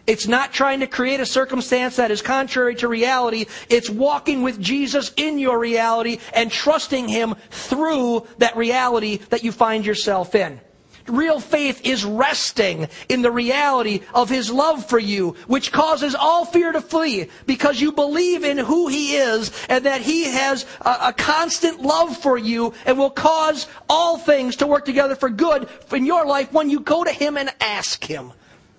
It's 0.06 0.26
not 0.26 0.52
trying 0.52 0.80
to 0.80 0.86
create 0.86 1.20
a 1.20 1.26
circumstance 1.26 1.96
that 1.96 2.10
is 2.10 2.22
contrary 2.22 2.76
to 2.76 2.88
reality. 2.88 3.44
It's 3.68 3.90
walking 3.90 4.42
with 4.42 4.58
Jesus 4.58 5.12
in 5.16 5.38
your 5.38 5.58
reality 5.58 6.18
and 6.32 6.50
trusting 6.50 7.08
Him 7.08 7.34
through 7.50 8.26
that 8.38 8.56
reality 8.56 9.18
that 9.28 9.44
you 9.44 9.52
find 9.52 9.84
yourself 9.84 10.34
in. 10.34 10.60
Real 11.08 11.40
faith 11.40 11.84
is 11.84 12.04
resting 12.04 12.88
in 13.08 13.22
the 13.22 13.30
reality 13.30 14.02
of 14.14 14.28
His 14.28 14.50
love 14.50 14.86
for 14.86 14.98
you, 14.98 15.36
which 15.46 15.72
causes 15.72 16.14
all 16.14 16.44
fear 16.44 16.72
to 16.72 16.80
flee 16.80 17.28
because 17.46 17.80
you 17.80 17.92
believe 17.92 18.44
in 18.44 18.58
who 18.58 18.88
He 18.88 19.16
is 19.16 19.50
and 19.68 19.84
that 19.84 20.02
He 20.02 20.24
has 20.24 20.66
a, 20.80 20.96
a, 21.02 21.12
constant 21.12 21.80
love 21.80 22.16
for 22.16 22.36
you 22.36 22.74
and 22.86 22.98
will 22.98 23.10
cause 23.10 23.66
all 23.88 24.18
things 24.18 24.56
to 24.56 24.66
work 24.66 24.84
together 24.84 25.14
for 25.14 25.30
good 25.30 25.68
in 25.92 26.06
your 26.06 26.26
life 26.26 26.52
when 26.52 26.70
you 26.70 26.80
go 26.80 27.04
to 27.04 27.12
Him 27.12 27.36
and 27.36 27.50
ask 27.60 28.04
Him. 28.04 28.32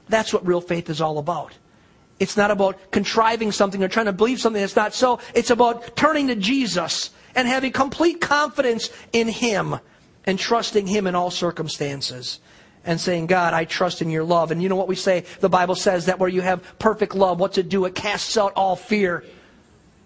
That's 0.07 0.33
what 0.33 0.45
real 0.45 0.61
faith 0.61 0.89
is 0.89 1.01
all 1.01 1.17
about. 1.17 1.53
It's 2.19 2.35
not 2.35 2.51
about 2.51 2.91
contriving 2.91 3.51
something 3.51 3.81
or 3.81 3.87
trying 3.87 4.07
to 4.07 4.13
believe 4.13 4.41
something 4.41 4.61
that's 4.61 4.75
not 4.75 4.93
so. 4.93 5.19
It's 5.33 5.51
about 5.51 5.95
turning 5.95 6.27
to 6.27 6.35
Jesus 6.35 7.11
and 7.35 7.47
having 7.47 7.71
complete 7.71 8.19
confidence 8.19 8.89
in 9.13 9.27
Him 9.27 9.79
and 10.25 10.37
trusting 10.37 10.87
Him 10.87 11.07
in 11.07 11.15
all 11.15 11.31
circumstances 11.31 12.39
and 12.85 12.99
saying, 12.99 13.27
God, 13.27 13.53
I 13.53 13.65
trust 13.65 14.01
in 14.01 14.09
your 14.09 14.23
love. 14.23 14.51
And 14.51 14.63
you 14.63 14.69
know 14.69 14.75
what 14.75 14.87
we 14.87 14.95
say? 14.95 15.25
The 15.39 15.49
Bible 15.49 15.75
says 15.75 16.05
that 16.05 16.19
where 16.19 16.29
you 16.29 16.41
have 16.41 16.79
perfect 16.79 17.15
love, 17.15 17.39
what's 17.39 17.55
to 17.55 17.63
do? 17.63 17.85
It 17.85 17.95
casts 17.95 18.37
out 18.37 18.53
all 18.55 18.75
fear. 18.75 19.23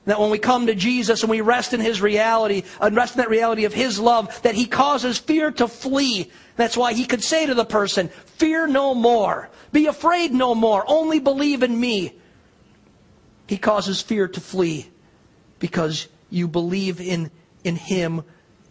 That 0.06 0.19
when 0.19 0.32
we 0.32 0.38
come 0.38 0.67
to 0.67 0.76
Jesus 0.76 1.21
and 1.21 1.30
we 1.30 1.41
rest 1.41 1.73
in 1.73 1.80
His 1.80 2.02
reality, 2.02 2.63
and 2.82 2.95
rest 2.95 3.15
in 3.15 3.19
that 3.19 3.30
reality 3.30 3.65
of 3.65 3.73
His 3.73 3.99
love, 3.99 4.41
that 4.41 4.56
He 4.56 4.65
causes 4.65 5.17
fear 5.17 5.52
to 5.52 5.67
flee. 5.67 6.30
That's 6.58 6.76
why 6.76 6.93
He 6.93 7.06
could 7.06 7.23
say 7.23 7.45
to 7.45 7.54
the 7.54 7.65
person, 7.65 8.10
Fear 8.10 8.67
no 8.67 8.93
more. 8.93 9.49
Be 9.71 9.88
afraid 9.88 10.34
no 10.34 10.56
more. 10.56 10.84
Only 10.88 11.19
believe 11.19 11.63
in 11.63 11.80
me. 11.80 12.15
He 13.47 13.58
causes 13.58 14.02
fear 14.02 14.28
to 14.28 14.39
flee 14.41 14.89
because 15.60 16.08
you 16.30 16.47
believe 16.47 16.99
in, 16.99 17.32
in 17.63 17.76
Him, 17.76 18.23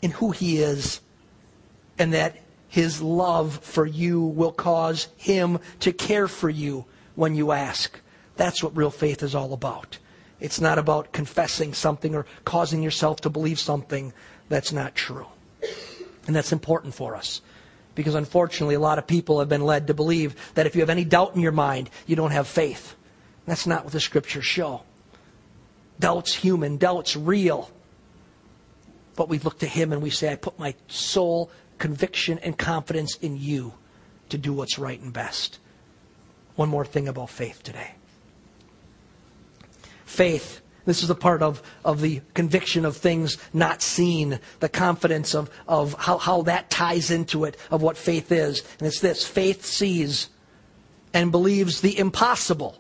in 0.03 0.11
who 0.11 0.33
He 0.33 0.59
is, 0.59 1.01
and 2.03 2.15
that 2.15 2.35
His 2.67 3.01
love 3.01 3.61
for 3.62 3.87
you 3.87 4.21
will 4.23 4.51
cause 4.51 5.07
Him 5.17 5.61
to 5.81 5.93
care 5.93 6.27
for 6.27 6.51
you 6.51 6.85
when 7.15 7.37
you 7.37 7.53
ask. 7.53 8.01
That's 8.35 8.61
what 8.61 8.77
real 8.77 8.91
faith 8.91 9.23
is 9.23 9.37
all 9.37 9.53
about. 9.53 9.99
It's 10.41 10.61
not 10.61 10.81
about 10.81 11.12
confessing 11.12 11.75
something 11.75 12.17
or 12.17 12.27
causing 12.45 12.83
yourself 12.83 13.21
to 13.21 13.31
believe 13.31 13.61
something 13.61 14.12
that's 14.49 14.73
not 14.73 14.97
true. 14.97 15.27
And 16.27 16.35
that's 16.35 16.51
important 16.51 16.93
for 16.93 17.15
us. 17.15 17.41
Because 17.95 18.17
unfortunately, 18.17 18.75
a 18.75 18.81
lot 18.81 18.99
of 18.99 19.07
people 19.07 19.38
have 19.38 19.49
been 19.49 19.65
led 19.65 19.87
to 19.87 19.95
believe 19.95 20.35
that 20.55 20.67
if 20.67 20.75
you 20.75 20.81
have 20.81 20.91
any 20.91 21.05
doubt 21.05 21.37
in 21.37 21.41
your 21.41 21.53
mind, 21.53 21.88
you 22.09 22.17
don't 22.17 22.33
have 22.33 22.49
faith. 22.49 22.97
That's 23.47 23.67
not 23.69 23.85
what 23.85 23.93
the 23.93 24.01
scriptures 24.01 24.45
show. 24.45 24.83
Doubt's 26.01 26.35
human, 26.35 26.79
doubt's 26.79 27.15
real. 27.15 27.71
But 29.15 29.29
we 29.29 29.38
look 29.38 29.61
to 29.61 29.67
Him 29.67 29.93
and 29.93 30.03
we 30.03 30.11
say, 30.11 30.33
I 30.33 30.37
put 30.37 30.59
my 30.59 30.75
soul, 30.88 31.51
conviction, 31.83 32.38
and 32.45 32.57
confidence 32.57 33.16
in 33.16 33.37
you 33.37 33.75
to 34.29 34.38
do 34.38 34.53
what's 34.53 34.79
right 34.79 35.01
and 35.01 35.12
best. 35.12 35.59
One 36.55 36.68
more 36.68 36.85
thing 36.85 37.09
about 37.09 37.29
faith 37.29 37.61
today 37.64 37.95
faith. 40.05 40.61
This 40.85 41.03
is 41.03 41.11
a 41.11 41.14
part 41.16 41.42
of, 41.42 41.61
of 41.85 42.01
the 42.01 42.21
conviction 42.35 42.85
of 42.85 42.97
things 42.97 43.37
not 43.53 43.83
seen, 43.83 44.38
the 44.61 44.68
confidence 44.68 45.35
of, 45.35 45.51
of 45.66 45.95
how, 45.95 46.18
how 46.18 46.42
that 46.42 46.71
ties 46.71 47.11
into 47.11 47.45
it, 47.45 47.57
of 47.71 47.83
what 47.83 47.97
faith 47.97 48.31
is. 48.31 48.62
And 48.79 48.87
it's 48.87 49.01
this 49.01 49.27
faith 49.27 49.64
sees 49.64 50.29
and 51.12 51.33
believes 51.33 51.81
the 51.81 51.99
impossible. 51.99 52.79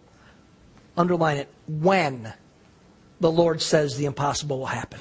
Underline 0.96 1.38
it 1.38 1.48
when 1.66 2.32
the 3.18 3.30
Lord 3.30 3.62
says 3.62 3.96
the 3.96 4.04
impossible 4.04 4.58
will 4.58 4.66
happen. 4.66 5.00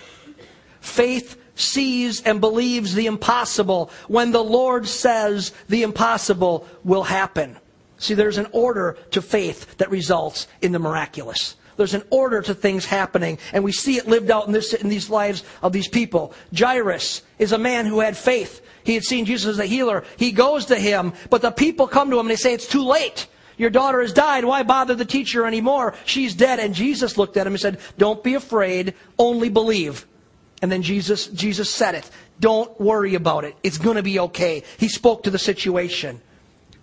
Faith 0.80 1.41
sees 1.56 2.22
and 2.22 2.42
believes 2.42 2.94
the 2.94 3.08
impossible 3.08 3.92
when 4.08 4.32
the 4.32 4.44
Lord 4.44 4.88
says 4.88 5.52
the 5.70 5.84
impossible 5.84 6.68
will 6.84 7.04
happen. 7.04 7.58
See, 7.98 8.14
there's 8.14 8.38
an 8.38 8.48
order 8.52 8.98
to 9.12 9.22
faith 9.22 9.78
that 9.78 9.92
results 9.92 10.48
in 10.62 10.72
the 10.72 10.80
miraculous. 10.80 11.56
There's 11.78 11.94
an 11.94 12.04
order 12.10 12.42
to 12.42 12.54
things 12.54 12.86
happening, 12.86 13.38
and 13.54 13.64
we 13.64 13.72
see 13.72 13.98
it 13.98 14.08
lived 14.08 14.30
out 14.30 14.48
in, 14.48 14.54
this, 14.54 14.74
in 14.74 14.90
these 14.90 15.10
lives 15.10 15.44
of 15.62 15.72
these 15.72 15.88
people. 15.88 16.34
Jairus 16.56 17.22
is 17.40 17.52
a 17.52 17.58
man 17.58 17.86
who 17.86 18.00
had 18.00 18.18
faith. 18.18 18.62
He 18.84 18.94
had 18.94 19.04
seen 19.04 19.26
Jesus 19.26 19.54
as 19.54 19.60
a 19.60 19.66
healer. 19.66 20.04
He 20.18 20.32
goes 20.32 20.66
to 20.66 20.76
him, 20.76 21.14
but 21.30 21.42
the 21.42 21.52
people 21.52 21.88
come 21.88 22.10
to 22.10 22.18
him 22.18 22.26
and 22.26 22.30
they 22.30 22.36
say, 22.36 22.54
It's 22.54 22.68
too 22.68 22.84
late. 22.84 23.28
Your 23.58 23.70
daughter 23.70 24.02
has 24.02 24.14
died. 24.14 24.46
Why 24.46 24.64
bother 24.64 24.96
the 24.96 25.06
teacher 25.06 25.46
anymore? 25.46 25.94
She's 26.06 26.34
dead. 26.34 26.60
And 26.60 26.74
Jesus 26.74 27.18
looked 27.18 27.38
at 27.38 27.46
him 27.46 27.54
and 27.54 27.60
said, 27.60 27.80
Don't 27.98 28.24
be 28.24 28.34
afraid, 28.34 28.96
only 29.20 29.50
believe. 29.50 30.08
And 30.62 30.72
then 30.72 30.84
Jesus, 30.84 31.28
Jesus 31.28 31.70
said 31.70 31.96
it. 31.96 32.10
Don't 32.40 32.80
worry 32.80 33.16
about 33.16 33.46
it. 33.46 33.56
It's 33.64 33.78
going 33.78 33.96
to 33.96 34.04
be 34.04 34.20
okay. 34.20 34.64
He 34.78 34.88
spoke 34.88 35.24
to 35.24 35.32
the 35.32 35.40
situation. 35.40 36.22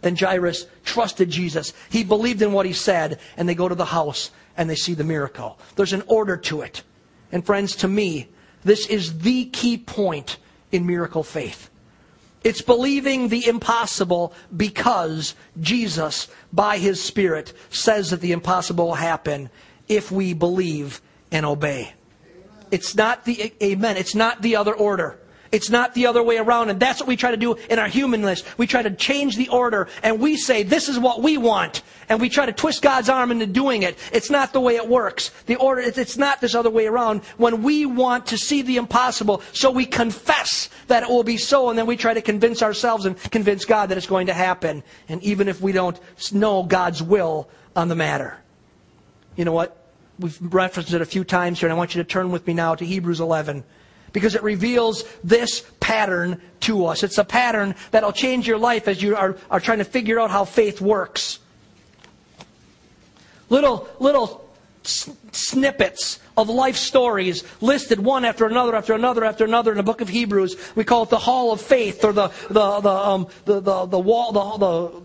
Then 0.02 0.16
Jairus 0.16 0.66
trusted 0.84 1.30
Jesus. 1.30 1.72
He 1.90 2.04
believed 2.04 2.42
in 2.42 2.52
what 2.52 2.66
he 2.66 2.72
said, 2.72 3.18
and 3.36 3.48
they 3.48 3.54
go 3.54 3.68
to 3.68 3.74
the 3.74 3.84
house 3.84 4.30
and 4.56 4.68
they 4.68 4.74
see 4.74 4.94
the 4.94 5.04
miracle. 5.04 5.58
There's 5.76 5.92
an 5.92 6.02
order 6.06 6.36
to 6.36 6.62
it. 6.62 6.82
And 7.30 7.44
friends, 7.44 7.76
to 7.76 7.88
me, 7.88 8.28
this 8.64 8.86
is 8.86 9.20
the 9.20 9.46
key 9.46 9.78
point 9.78 10.38
in 10.72 10.86
miracle 10.86 11.22
faith. 11.22 11.70
It's 12.44 12.62
believing 12.62 13.28
the 13.28 13.46
impossible 13.46 14.32
because 14.56 15.34
Jesus, 15.60 16.28
by 16.52 16.78
His 16.78 17.02
Spirit, 17.02 17.52
says 17.70 18.10
that 18.10 18.20
the 18.20 18.32
impossible 18.32 18.86
will 18.86 18.94
happen 18.94 19.50
if 19.88 20.10
we 20.10 20.34
believe 20.34 21.00
and 21.32 21.44
obey. 21.44 21.92
It's 22.70 22.94
not 22.94 23.24
the, 23.24 23.52
amen, 23.62 23.96
it's 23.96 24.14
not 24.14 24.42
the 24.42 24.56
other 24.56 24.74
order. 24.74 25.18
It's 25.50 25.70
not 25.70 25.94
the 25.94 26.06
other 26.06 26.22
way 26.22 26.36
around. 26.36 26.70
And 26.70 26.78
that's 26.78 27.00
what 27.00 27.08
we 27.08 27.16
try 27.16 27.30
to 27.30 27.36
do 27.36 27.54
in 27.70 27.78
our 27.78 27.88
humanness. 27.88 28.42
We 28.58 28.66
try 28.66 28.82
to 28.82 28.90
change 28.90 29.36
the 29.36 29.48
order 29.48 29.88
and 30.02 30.20
we 30.20 30.36
say, 30.36 30.62
this 30.62 30.88
is 30.88 30.98
what 30.98 31.22
we 31.22 31.38
want. 31.38 31.82
And 32.08 32.20
we 32.20 32.28
try 32.28 32.46
to 32.46 32.52
twist 32.52 32.82
God's 32.82 33.08
arm 33.08 33.30
into 33.30 33.46
doing 33.46 33.82
it. 33.82 33.98
It's 34.12 34.30
not 34.30 34.52
the 34.52 34.60
way 34.60 34.76
it 34.76 34.88
works. 34.88 35.30
The 35.46 35.56
order, 35.56 35.82
it's 35.82 36.16
not 36.16 36.40
this 36.40 36.54
other 36.54 36.70
way 36.70 36.86
around. 36.86 37.22
When 37.36 37.62
we 37.62 37.86
want 37.86 38.26
to 38.26 38.38
see 38.38 38.62
the 38.62 38.76
impossible, 38.76 39.42
so 39.52 39.70
we 39.70 39.86
confess 39.86 40.68
that 40.88 41.02
it 41.02 41.08
will 41.08 41.24
be 41.24 41.36
so, 41.36 41.70
and 41.70 41.78
then 41.78 41.86
we 41.86 41.96
try 41.96 42.14
to 42.14 42.22
convince 42.22 42.62
ourselves 42.62 43.04
and 43.04 43.18
convince 43.30 43.64
God 43.64 43.88
that 43.88 43.98
it's 43.98 44.06
going 44.06 44.26
to 44.28 44.34
happen. 44.34 44.82
And 45.08 45.22
even 45.22 45.48
if 45.48 45.60
we 45.60 45.72
don't 45.72 45.98
know 46.32 46.62
God's 46.62 47.02
will 47.02 47.48
on 47.76 47.88
the 47.88 47.94
matter. 47.94 48.38
You 49.36 49.44
know 49.44 49.52
what? 49.52 49.87
We've 50.18 50.38
referenced 50.40 50.92
it 50.92 51.00
a 51.00 51.06
few 51.06 51.24
times 51.24 51.60
here, 51.60 51.68
and 51.68 51.72
I 51.72 51.76
want 51.76 51.94
you 51.94 52.02
to 52.02 52.08
turn 52.08 52.30
with 52.30 52.46
me 52.46 52.54
now 52.54 52.74
to 52.74 52.84
Hebrews 52.84 53.20
11. 53.20 53.64
because 54.12 54.34
it 54.34 54.42
reveals 54.42 55.04
this 55.22 55.64
pattern 55.80 56.40
to 56.60 56.86
us. 56.86 57.02
It's 57.02 57.18
a 57.18 57.24
pattern 57.24 57.74
that'll 57.90 58.12
change 58.12 58.48
your 58.48 58.58
life 58.58 58.88
as 58.88 59.02
you 59.02 59.16
are, 59.16 59.36
are 59.50 59.60
trying 59.60 59.78
to 59.78 59.84
figure 59.84 60.18
out 60.18 60.30
how 60.30 60.44
faith 60.44 60.80
works. 60.80 61.38
Little, 63.50 63.88
little 63.98 64.48
snippets 64.82 66.18
of 66.36 66.48
life 66.48 66.76
stories 66.76 67.44
listed 67.60 68.00
one 68.00 68.24
after 68.24 68.46
another 68.46 68.74
after 68.74 68.94
another 68.94 69.24
after 69.24 69.44
another 69.44 69.70
in 69.72 69.76
the 69.76 69.82
book 69.82 70.00
of 70.00 70.08
Hebrews. 70.08 70.56
We 70.74 70.84
call 70.84 71.02
it 71.02 71.10
the 71.10 71.18
Hall 71.18 71.52
of 71.52 71.60
Faith 71.60 72.04
or 72.04 72.12
the 72.12 72.28
the 72.48 72.80
the 72.80 72.90
um, 72.90 73.26
the, 73.44 73.60
the, 73.60 73.86
the 73.86 73.98
wall 73.98 74.32
the, 74.32 74.58
the 74.58 75.02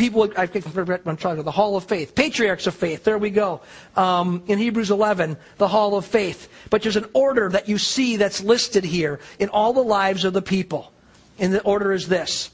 people 0.00 0.32
I've 0.34 1.06
I'm 1.06 1.16
trying 1.18 1.36
to 1.36 1.42
the 1.42 1.50
Hall 1.50 1.76
of 1.76 1.84
Faith, 1.84 2.14
patriarchs 2.14 2.66
of 2.66 2.74
faith. 2.74 3.04
There 3.04 3.18
we 3.18 3.28
go. 3.28 3.60
Um, 3.96 4.42
in 4.46 4.58
Hebrews 4.58 4.90
11, 4.90 5.36
the 5.58 5.68
Hall 5.68 5.94
of 5.94 6.06
Faith. 6.06 6.48
But 6.70 6.80
there's 6.82 6.96
an 6.96 7.10
order 7.12 7.50
that 7.50 7.68
you 7.68 7.76
see 7.76 8.16
that's 8.16 8.42
listed 8.42 8.82
here 8.82 9.20
in 9.38 9.50
all 9.50 9.74
the 9.74 9.84
lives 9.84 10.24
of 10.24 10.32
the 10.32 10.42
people. 10.42 10.90
And 11.38 11.52
the 11.52 11.62
order 11.62 11.92
is 11.92 12.08
this: 12.08 12.50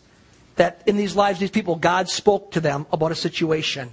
that 0.56 0.82
in 0.86 0.96
these 0.96 1.14
lives, 1.14 1.38
these 1.38 1.52
people, 1.52 1.76
God 1.76 2.08
spoke 2.08 2.50
to 2.52 2.60
them 2.60 2.84
about 2.92 3.12
a 3.12 3.16
situation. 3.16 3.90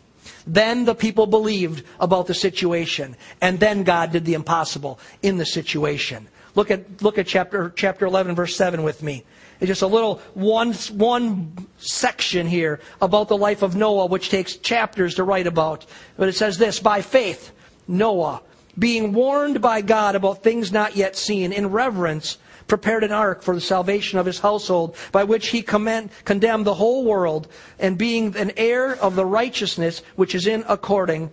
Then 0.48 0.86
the 0.86 0.96
people 0.96 1.28
believed 1.28 1.86
about 2.00 2.26
the 2.26 2.34
situation. 2.34 3.16
And 3.39 3.60
then 3.60 3.84
God 3.84 4.12
did 4.12 4.26
the 4.26 4.34
impossible 4.34 5.00
in 5.22 5.38
the 5.38 5.46
situation. 5.46 6.28
Look 6.56 6.72
at, 6.72 7.02
look 7.02 7.18
at 7.18 7.28
chapter, 7.28 7.72
chapter 7.76 8.06
11, 8.06 8.36
verse 8.36 8.56
7 8.56 8.84
with 8.84 9.04
me. 9.04 9.24
Just 9.65 9.82
a 9.82 9.88
little 9.88 10.19
one, 10.34 10.73
one 10.73 11.67
section 11.78 12.47
here 12.47 12.82
about 13.02 13.30
the 13.30 13.38
life 13.38 13.62
of 13.62 13.76
Noah, 13.76 14.08
which 14.08 14.30
takes 14.30 14.58
chapters 14.58 15.15
to 15.15 15.23
write 15.23 15.47
about. 15.47 15.86
But 16.17 16.28
it 16.28 16.36
says 16.36 16.58
this 16.58 16.80
By 16.80 17.02
faith, 17.02 17.52
Noah, 17.88 18.41
being 18.78 19.13
warned 19.13 19.62
by 19.62 19.82
God 19.82 20.15
about 20.15 20.43
things 20.43 20.71
not 20.71 20.95
yet 20.97 21.15
seen, 21.15 21.54
in 21.54 21.67
reverence, 21.67 22.38
prepared 22.67 23.04
an 23.04 23.12
ark 23.12 23.41
for 23.41 23.56
the 23.56 23.62
salvation 23.62 24.19
of 24.19 24.26
his 24.26 24.39
household, 24.39 24.97
by 25.12 25.23
which 25.23 25.47
he 25.49 25.62
commend, 25.62 26.10
condemned 26.26 26.65
the 26.65 26.73
whole 26.73 27.06
world, 27.06 27.47
and 27.80 27.97
being 27.97 28.36
an 28.36 28.52
heir 28.58 28.95
of 28.95 29.15
the 29.15 29.26
righteousness 29.26 30.02
which 30.15 30.36
is 30.36 30.45
in 30.45 30.65
according 30.67 31.32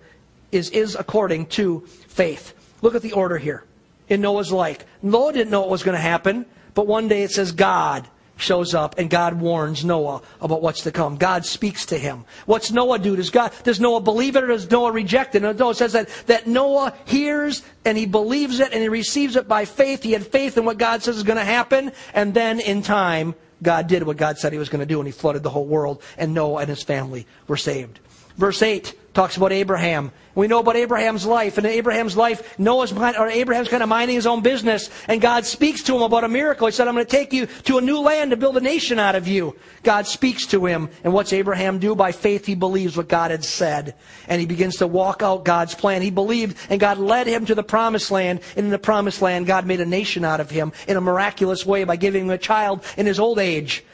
is, 0.53 0.71
is 0.71 0.95
according 0.95 1.47
to 1.47 1.81
faith. 2.09 2.55
Look 2.83 2.95
at 2.95 3.03
the 3.03 3.13
order 3.13 3.39
here 3.39 3.65
in 4.09 4.21
Noah's 4.21 4.53
life. 4.53 4.85
Noah 5.03 5.33
didn't 5.33 5.51
know 5.51 5.61
what 5.61 5.71
was 5.71 5.83
going 5.83 5.97
to 5.97 6.03
happen, 6.03 6.47
but 6.75 6.87
one 6.87 7.09
day 7.09 7.23
it 7.23 7.31
says 7.31 7.53
God 7.53 8.09
shows 8.41 8.75
up 8.75 8.99
and 8.99 9.11
God 9.11 9.41
warns 9.41 9.85
Noah 9.85 10.23
about 10.41 10.63
what's 10.63 10.83
to 10.83 10.93
come. 10.93 11.17
God 11.17 11.45
speaks 11.45 11.87
to 11.87 11.99
him. 11.99 12.25
What's 12.47 12.71
Noah 12.71 12.99
do? 12.99 13.17
Does 13.17 13.31
God, 13.31 13.53
does 13.65 13.81
Noah 13.81 14.01
believe 14.01 14.37
it 14.37 14.45
or 14.45 14.49
does 14.49 14.71
Noah 14.71 14.93
reject 14.93 15.35
it? 15.35 15.43
No, 15.43 15.71
it 15.71 15.77
says 15.77 15.93
that, 15.93 16.09
that 16.27 16.47
Noah 16.47 16.95
hears 17.05 17.63
and 17.85 17.97
he 17.97 18.07
believes 18.07 18.61
it 18.61 18.73
and 18.73 18.83
he 18.83 18.89
receives 18.89 19.37
it 19.37 19.49
by 19.49 19.65
faith. 19.65 20.03
He 20.03 20.13
had 20.13 20.27
faith 20.27 20.57
in 20.57 20.65
what 20.65 20.79
God 20.79 21.03
says 21.03 21.17
is 21.17 21.23
going 21.23 21.39
to 21.39 21.45
happen. 21.45 21.93
And 22.15 22.35
then 22.35 22.61
in 22.61 22.83
time, 22.83 23.35
God 23.63 23.87
did 23.87 24.03
what 24.03 24.17
God 24.17 24.39
said 24.39 24.53
he 24.53 24.59
was 24.59 24.69
going 24.69 24.81
to 24.81 24.87
do 24.87 24.99
and 25.01 25.07
he 25.07 25.13
flooded 25.13 25.43
the 25.43 25.51
whole 25.51 25.67
world 25.67 26.03
and 26.17 26.35
Noah 26.35 26.63
and 26.63 26.69
his 26.69 26.83
family 26.83 27.27
were 27.47 27.57
saved. 27.57 28.01
Verse 28.37 28.63
8 28.63 28.95
talks 29.13 29.37
about 29.37 29.53
Abraham. 29.53 30.13
We 30.35 30.47
know 30.47 30.61
about 30.61 30.77
Abraham's 30.77 31.27
life. 31.27 31.59
And 31.59 31.67
in 31.67 31.73
Abraham's 31.73 32.17
life, 32.17 32.59
Noah's 32.59 32.93
or 32.93 33.29
Abraham's 33.29 33.69
kind 33.69 33.83
of 33.83 33.89
minding 33.89 34.15
his 34.15 34.27
own 34.27 34.43
business, 34.43 34.89
and 35.09 35.21
God 35.21 35.45
speaks 35.45 35.83
to 35.85 35.97
him 35.97 36.03
about 36.03 36.25
a 36.25 36.29
miracle. 36.29 36.69
He 36.69 36.73
said, 36.73 36.87
I'm 36.87 36.95
going 36.95 37.05
to 37.05 37.11
take 37.11 37.33
you 37.33 37.47
to 37.65 37.79
a 37.79 37.81
new 37.81 37.99
land 37.99 38.31
to 38.31 38.37
build 38.37 38.57
a 38.57 38.61
nation 38.61 38.99
out 38.99 39.17
of 39.17 39.27
you. 39.27 39.57
God 39.83 40.07
speaks 40.07 40.47
to 40.47 40.65
him. 40.65 40.89
And 41.03 41.13
what's 41.13 41.33
Abraham 41.33 41.79
do? 41.79 41.95
By 41.95 42.13
faith, 42.13 42.47
he 42.47 42.55
believes 42.55 42.97
what 42.97 43.09
God 43.09 43.33
had 43.33 43.45
said. 43.45 43.95
And 44.29 44.41
he 44.41 44.47
begins 44.47 44.77
to 44.77 44.87
walk 44.87 45.23
out 45.23 45.45
God's 45.45 45.75
plan. 45.75 46.03
He 46.03 46.11
believed, 46.11 46.57
and 46.71 46.81
God 46.81 46.99
led 46.99 47.27
him 47.27 47.47
to 47.47 47.55
the 47.55 47.65
promised 47.65 48.11
land. 48.11 48.41
And 48.57 48.67
in 48.67 48.71
the 48.71 48.79
promised 48.79 49.21
land, 49.21 49.47
God 49.47 49.67
made 49.67 49.81
a 49.81 49.87
nation 49.87 50.25
out 50.25 50.41
of 50.41 50.51
him 50.51 50.73
in 50.87 50.97
a 50.97 51.01
miraculous 51.01 51.67
way 51.67 51.85
by 51.85 51.97
giving 51.97 52.27
him 52.27 52.31
a 52.31 52.39
child 52.39 52.85
in 52.97 53.07
his 53.07 53.19
old 53.19 53.39
age 53.41 53.85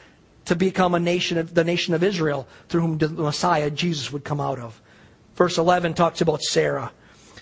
to 0.47 0.55
become 0.55 0.95
a 0.95 0.99
nation 0.99 1.37
of, 1.37 1.53
the 1.53 1.63
nation 1.63 1.93
of 1.93 2.03
Israel 2.03 2.47
through 2.69 2.81
whom 2.81 2.97
the 2.97 3.09
Messiah, 3.09 3.69
Jesus, 3.69 4.11
would 4.11 4.23
come 4.23 4.41
out 4.41 4.59
of. 4.59 4.81
Verse 5.35 5.57
11 5.57 5.93
talks 5.93 6.21
about 6.21 6.41
Sarah. 6.41 6.91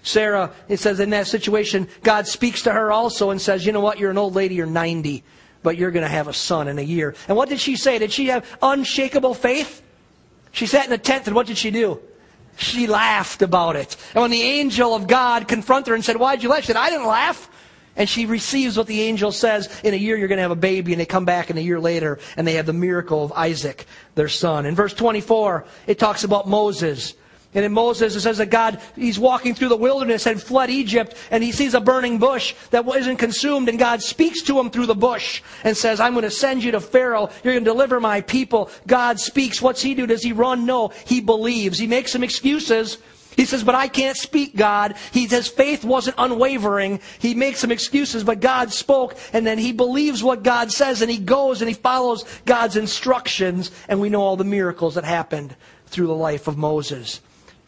Sarah, 0.04 0.52
it 0.68 0.80
says 0.80 1.00
in 1.00 1.12
that 1.12 1.28
situation, 1.28 1.88
God 2.04 2.28
speaks 2.28 2.64
to 2.64 2.72
her 2.72 2.92
also 2.92 3.32
and 3.32 3.42
says, 3.42 3.66
you 3.66 3.72
know 3.72 3.80
what, 3.80 3.98
you're 3.98 4.12
an 4.12 4.18
old 4.18 4.36
lady, 4.36 4.56
you're 4.56 4.68
90, 4.68 5.24
but 5.64 5.78
you're 5.78 5.92
going 5.92 6.04
to 6.04 6.10
have 6.10 6.28
a 6.28 6.34
son 6.34 6.68
in 6.68 6.78
a 6.78 6.84
year. 6.84 7.16
And 7.28 7.36
what 7.36 7.50
did 7.50 7.60
she 7.60 7.76
say? 7.76 7.98
Did 7.98 8.12
she 8.12 8.28
have 8.28 8.46
unshakable 8.62 9.34
faith? 9.34 9.82
She 10.52 10.68
sat 10.68 10.86
in 10.86 10.94
a 10.94 10.98
tent 10.98 11.28
and 11.28 11.36
what 11.36 11.48
did 11.48 11.58
she 11.58 11.72
do? 11.72 12.00
She 12.58 12.88
laughed 12.88 13.42
about 13.42 13.76
it. 13.76 13.98
And 14.14 14.22
when 14.22 14.32
the 14.32 14.42
angel 14.42 14.96
of 14.96 15.08
God 15.08 15.48
confronted 15.48 15.90
her 15.90 15.96
and 15.96 16.06
said, 16.06 16.18
why'd 16.18 16.42
you 16.42 16.50
laugh? 16.50 16.62
She 16.62 16.68
said, 16.68 16.78
I 16.78 16.90
didn't 16.90 17.08
laugh. 17.08 17.50
And 17.96 18.10
she 18.10 18.26
receives 18.26 18.78
what 18.78 18.88
the 18.88 19.02
angel 19.02 19.32
says. 19.32 19.70
In 19.84 19.94
a 19.94 19.98
year, 19.98 20.18
you're 20.18 20.28
going 20.28 20.38
to 20.38 20.44
have 20.44 20.52
a 20.52 20.56
baby. 20.56 20.94
And 20.94 21.00
they 21.00 21.06
come 21.06 21.26
back 21.26 21.50
in 21.50 21.58
a 21.58 21.62
year 21.62 21.80
later 21.80 22.20
and 22.36 22.48
they 22.48 22.54
have 22.54 22.66
the 22.66 22.74
miracle 22.74 23.24
of 23.24 23.32
Isaac, 23.34 23.86
their 24.16 24.28
son. 24.28 24.66
In 24.66 24.76
verse 24.76 24.94
24, 24.94 25.66
it 25.88 26.00
talks 26.00 26.24
about 26.24 26.48
Moses. 26.48 27.14
And 27.56 27.64
in 27.64 27.72
Moses, 27.72 28.14
it 28.18 28.20
says 28.20 28.40
that 28.40 28.50
God, 28.50 28.82
he's 28.98 29.18
walking 29.18 29.56
through 29.56 29.70
the 29.70 29.78
wilderness 29.78 30.28
and 30.28 30.42
fled 30.42 30.70
Egypt, 30.70 31.16
and 31.32 31.42
he 31.42 31.54
sees 31.54 31.74
a 31.74 31.80
burning 31.80 32.18
bush 32.18 32.54
that 32.72 32.86
isn't 32.86 33.16
consumed, 33.16 33.70
and 33.70 33.80
God 33.80 34.02
speaks 34.02 34.42
to 34.44 34.60
him 34.60 34.70
through 34.70 34.88
the 34.88 34.94
bush 34.94 35.42
and 35.64 35.76
says, 35.76 36.02
I'm 36.02 36.14
going 36.14 36.24
to 36.24 36.32
send 36.32 36.66
you 36.66 36.72
to 36.72 36.82
Pharaoh. 36.82 37.30
You're 37.44 37.54
going 37.54 37.64
to 37.64 37.72
deliver 37.72 38.02
my 38.02 38.20
people. 38.20 38.70
God 38.86 39.22
speaks. 39.22 39.62
What's 39.62 39.82
he 39.82 39.96
do? 39.96 40.06
Does 40.06 40.22
he 40.22 40.34
run? 40.34 40.66
No. 40.66 40.90
He 41.06 41.22
believes. 41.22 41.80
He 41.80 41.88
makes 41.88 42.12
some 42.12 42.26
excuses. 42.26 42.98
He 43.36 43.46
says, 43.46 43.64
but 43.64 43.76
I 43.76 43.88
can't 43.88 44.18
speak, 44.18 44.56
God. 44.56 44.96
He, 45.12 45.28
his 45.28 45.48
faith 45.48 45.84
wasn't 45.84 46.16
unwavering. 46.18 47.00
He 47.20 47.36
makes 47.36 47.60
some 47.60 47.72
excuses, 47.72 48.24
but 48.24 48.40
God 48.40 48.72
spoke, 48.72 49.18
and 49.34 49.46
then 49.46 49.58
he 49.58 49.72
believes 49.72 50.24
what 50.24 50.44
God 50.44 50.72
says, 50.72 51.02
and 51.02 51.12
he 51.12 51.18
goes 51.18 51.62
and 51.62 51.70
he 51.70 51.76
follows 51.76 52.24
God's 52.46 52.78
instructions, 52.78 53.72
and 53.88 54.00
we 54.00 54.10
know 54.10 54.22
all 54.22 54.38
the 54.38 54.44
miracles 54.44 54.96
that 54.96 55.04
happened 55.04 55.56
through 55.88 56.08
the 56.08 56.16
life 56.16 56.48
of 56.48 56.58
Moses. 56.58 57.22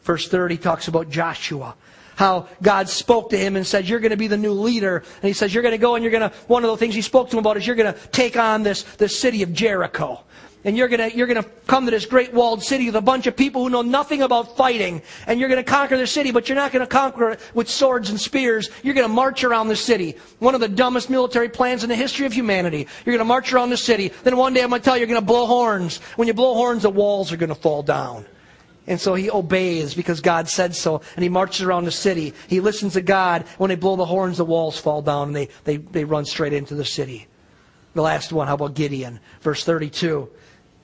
Verse 0.03 0.27
30 0.27 0.57
talks 0.57 0.87
about 0.87 1.09
Joshua. 1.09 1.75
How 2.15 2.47
God 2.63 2.89
spoke 2.89 3.29
to 3.29 3.37
him 3.37 3.55
and 3.55 3.67
said, 3.67 3.87
You're 3.87 3.99
going 3.99 4.11
to 4.11 4.17
be 4.17 4.27
the 4.27 4.37
new 4.37 4.53
leader. 4.53 4.97
And 4.97 5.23
he 5.23 5.33
says, 5.33 5.53
You're 5.53 5.61
going 5.61 5.73
to 5.73 5.77
go 5.77 5.93
and 5.93 6.03
you're 6.03 6.11
going 6.11 6.27
to, 6.27 6.35
one 6.47 6.63
of 6.63 6.71
the 6.71 6.77
things 6.77 6.95
he 6.95 7.03
spoke 7.03 7.29
to 7.29 7.37
him 7.37 7.41
about 7.41 7.57
is 7.57 7.67
you're 7.67 7.75
going 7.75 7.93
to 7.93 7.99
take 8.07 8.37
on 8.37 8.63
this, 8.63 8.83
this 8.95 9.19
city 9.19 9.43
of 9.43 9.53
Jericho. 9.53 10.23
And 10.67 10.75
you're 10.75 10.89
going 10.89 11.09
to, 11.09 11.15
you're 11.17 11.27
going 11.27 11.41
to 11.41 11.49
come 11.65 11.85
to 11.85 11.91
this 11.91 12.05
great 12.05 12.33
walled 12.33 12.61
city 12.61 12.87
with 12.87 12.97
a 12.97 13.01
bunch 13.01 13.25
of 13.25 13.37
people 13.37 13.63
who 13.63 13.69
know 13.69 13.83
nothing 13.83 14.21
about 14.21 14.57
fighting. 14.57 15.01
And 15.25 15.39
you're 15.39 15.47
going 15.47 15.63
to 15.63 15.71
conquer 15.71 15.97
the 15.97 16.05
city, 16.05 16.31
but 16.31 16.49
you're 16.49 16.57
not 16.57 16.73
going 16.73 16.85
to 16.85 16.91
conquer 16.91 17.29
it 17.29 17.39
with 17.53 17.69
swords 17.69 18.09
and 18.09 18.19
spears. 18.19 18.69
You're 18.83 18.93
going 18.93 19.07
to 19.07 19.13
march 19.13 19.45
around 19.45 19.69
the 19.69 19.77
city. 19.77 20.17
One 20.39 20.55
of 20.55 20.59
the 20.59 20.67
dumbest 20.67 21.09
military 21.09 21.47
plans 21.47 21.85
in 21.85 21.89
the 21.89 21.95
history 21.95 22.25
of 22.25 22.33
humanity. 22.33 22.85
You're 23.05 23.13
going 23.13 23.19
to 23.19 23.23
march 23.23 23.53
around 23.53 23.69
the 23.69 23.77
city. 23.77 24.11
Then 24.25 24.35
one 24.35 24.53
day 24.53 24.61
I'm 24.61 24.67
going 24.67 24.81
to 24.81 24.83
tell 24.83 24.97
you, 24.97 24.99
you're 24.99 25.07
going 25.07 25.21
to 25.21 25.25
blow 25.25 25.45
horns. 25.45 25.99
When 26.17 26.27
you 26.27 26.33
blow 26.33 26.53
horns, 26.53 26.83
the 26.83 26.89
walls 26.89 27.31
are 27.31 27.37
going 27.37 27.47
to 27.47 27.55
fall 27.55 27.81
down. 27.81 28.25
And 28.87 28.99
so 28.99 29.15
he 29.15 29.31
obeys 29.31 29.93
because 29.93 30.19
God 30.19 30.49
said 30.49 30.75
so. 30.75 31.01
And 31.15 31.23
he 31.23 31.29
marches 31.29 31.61
around 31.61 31.85
the 31.85 31.91
city. 31.91 32.33
He 32.49 32.59
listens 32.59 32.91
to 32.95 33.01
God. 33.01 33.45
When 33.57 33.69
they 33.69 33.77
blow 33.77 33.95
the 33.95 34.03
horns, 34.03 34.35
the 34.35 34.43
walls 34.43 34.77
fall 34.77 35.01
down 35.01 35.29
and 35.29 35.35
they, 35.37 35.47
they, 35.63 35.77
they 35.77 36.03
run 36.03 36.25
straight 36.25 36.51
into 36.51 36.75
the 36.75 36.83
city. 36.83 37.27
The 37.93 38.01
last 38.01 38.33
one, 38.33 38.47
how 38.47 38.55
about 38.55 38.73
Gideon? 38.73 39.21
Verse 39.39 39.63
32. 39.63 40.29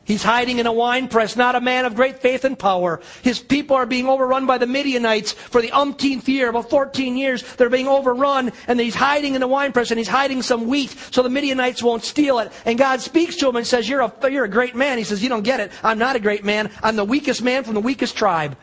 He's 0.06 0.24
hiding 0.24 0.60
in 0.60 0.68
a 0.68 0.74
wine 0.74 1.08
press, 1.08 1.38
not 1.38 1.56
a 1.56 1.62
man 1.62 1.86
of 1.86 1.96
great 1.96 2.20
faith 2.20 2.44
and 2.44 2.60
power. 2.60 3.00
His 3.22 3.40
people 3.40 3.78
are 3.78 3.86
being 3.86 4.08
overrun 4.08 4.46
by 4.46 4.58
the 4.58 4.68
Midianites 4.68 5.32
for 5.32 5.62
the 5.62 5.72
umpteenth 5.72 6.28
year, 6.28 6.50
about 6.50 6.70
14 6.70 7.16
years. 7.16 7.42
They're 7.56 7.70
being 7.70 7.88
overrun, 7.88 8.52
and 8.68 8.80
he's 8.80 8.96
hiding 8.96 9.36
in 9.36 9.44
a 9.44 9.48
wine 9.48 9.72
press, 9.72 9.92
and 9.92 9.98
he's 9.98 10.10
hiding 10.10 10.42
some 10.42 10.68
wheat 10.68 10.94
so 11.12 11.24
the 11.24 11.30
Midianites 11.30 11.82
won't 11.82 12.04
steal 12.04 12.40
it. 12.40 12.52
And 12.66 12.78
God 12.78 13.00
speaks 13.00 13.38
to 13.38 13.48
him 13.48 13.56
and 13.56 13.66
says, 13.66 13.88
You're 13.88 14.02
a, 14.02 14.14
you're 14.30 14.46
a 14.46 14.50
great 14.50 14.76
man. 14.76 14.98
He 14.98 15.06
says, 15.06 15.24
You 15.24 15.30
don't 15.30 15.44
get 15.44 15.62
it. 15.62 15.72
I'm 15.84 16.00
not 16.00 16.18
a 16.18 16.20
great 16.20 16.44
man. 16.44 16.70
I'm 16.82 16.98
the 16.98 17.06
weakest 17.06 17.42
man 17.42 17.64
from 17.64 17.74
the 17.74 17.82
weakest 17.82 18.18
tribe. 18.18 18.58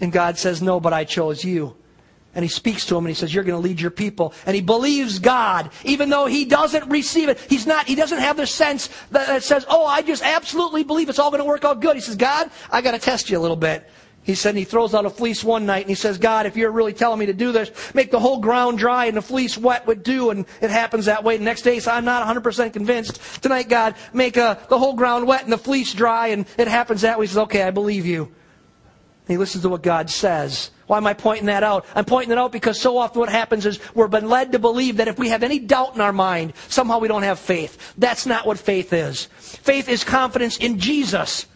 And 0.00 0.12
God 0.12 0.38
says, 0.38 0.62
No, 0.62 0.78
but 0.78 0.92
I 0.92 1.04
chose 1.04 1.44
you 1.44 1.76
and 2.34 2.44
he 2.44 2.48
speaks 2.48 2.86
to 2.86 2.96
him 2.96 3.04
and 3.04 3.08
he 3.08 3.14
says, 3.14 3.34
You're 3.34 3.44
going 3.44 3.60
to 3.60 3.66
lead 3.66 3.80
your 3.80 3.90
people. 3.90 4.34
And 4.46 4.54
he 4.54 4.62
believes 4.62 5.18
God, 5.18 5.70
even 5.84 6.10
though 6.10 6.26
he 6.26 6.44
doesn't 6.44 6.88
receive 6.90 7.28
it. 7.28 7.38
He's 7.48 7.66
not, 7.66 7.86
he 7.86 7.94
doesn't 7.94 8.18
have 8.18 8.36
the 8.36 8.46
sense 8.46 8.88
that, 9.10 9.42
says, 9.42 9.64
Oh, 9.68 9.86
I 9.86 10.02
just 10.02 10.22
absolutely 10.22 10.84
believe 10.84 11.08
it's 11.08 11.18
all 11.18 11.30
going 11.30 11.42
to 11.42 11.48
work 11.48 11.64
out 11.64 11.80
good. 11.80 11.94
He 11.96 12.02
says, 12.02 12.16
God, 12.16 12.50
I 12.70 12.80
got 12.80 12.92
to 12.92 12.98
test 12.98 13.30
you 13.30 13.38
a 13.38 13.40
little 13.40 13.56
bit. 13.56 13.88
He 14.24 14.34
said 14.34 14.50
and 14.50 14.58
he 14.58 14.64
throws 14.64 14.94
out 14.94 15.04
a 15.04 15.10
fleece 15.10 15.44
one 15.44 15.66
night 15.66 15.82
and 15.82 15.90
he 15.90 15.94
says, 15.94 16.16
God, 16.16 16.46
if 16.46 16.56
you're 16.56 16.70
really 16.70 16.94
telling 16.94 17.18
me 17.18 17.26
to 17.26 17.34
do 17.34 17.52
this, 17.52 17.70
make 17.94 18.10
the 18.10 18.18
whole 18.18 18.40
ground 18.40 18.78
dry 18.78 19.04
and 19.04 19.16
the 19.16 19.22
fleece 19.22 19.58
wet 19.58 19.86
with 19.86 20.02
dew. 20.02 20.30
And 20.30 20.46
it 20.62 20.70
happens 20.70 21.04
that 21.04 21.24
way. 21.24 21.36
The 21.36 21.44
next 21.44 21.60
day 21.60 21.78
says, 21.78 21.88
I'm 21.88 22.06
not 22.06 22.26
100% 22.26 22.72
convinced. 22.72 23.42
Tonight, 23.42 23.68
God, 23.68 23.96
make 24.14 24.38
uh, 24.38 24.56
the 24.70 24.78
whole 24.78 24.94
ground 24.94 25.26
wet 25.26 25.44
and 25.44 25.52
the 25.52 25.58
fleece 25.58 25.92
dry. 25.92 26.28
And 26.28 26.46
it 26.56 26.68
happens 26.68 27.02
that 27.02 27.18
way. 27.18 27.26
He 27.26 27.28
says, 27.28 27.38
okay, 27.38 27.62
I 27.62 27.70
believe 27.70 28.06
you. 28.06 28.32
He 29.26 29.38
listens 29.38 29.62
to 29.62 29.70
what 29.70 29.82
God 29.82 30.10
says. 30.10 30.70
Why 30.86 30.98
am 30.98 31.06
I 31.06 31.14
pointing 31.14 31.46
that 31.46 31.62
out? 31.62 31.86
I'm 31.94 32.04
pointing 32.04 32.32
it 32.32 32.38
out 32.38 32.52
because 32.52 32.78
so 32.78 32.98
often 32.98 33.20
what 33.20 33.30
happens 33.30 33.64
is 33.64 33.80
we're 33.94 34.08
been 34.08 34.28
led 34.28 34.52
to 34.52 34.58
believe 34.58 34.98
that 34.98 35.08
if 35.08 35.18
we 35.18 35.30
have 35.30 35.42
any 35.42 35.58
doubt 35.58 35.94
in 35.94 36.02
our 36.02 36.12
mind, 36.12 36.52
somehow 36.68 36.98
we 36.98 37.08
don't 37.08 37.22
have 37.22 37.38
faith. 37.38 37.94
That's 37.96 38.26
not 38.26 38.46
what 38.46 38.58
faith 38.58 38.92
is. 38.92 39.24
Faith 39.24 39.88
is 39.88 40.04
confidence 40.04 40.58
in 40.58 40.78
Jesus. 40.78 41.46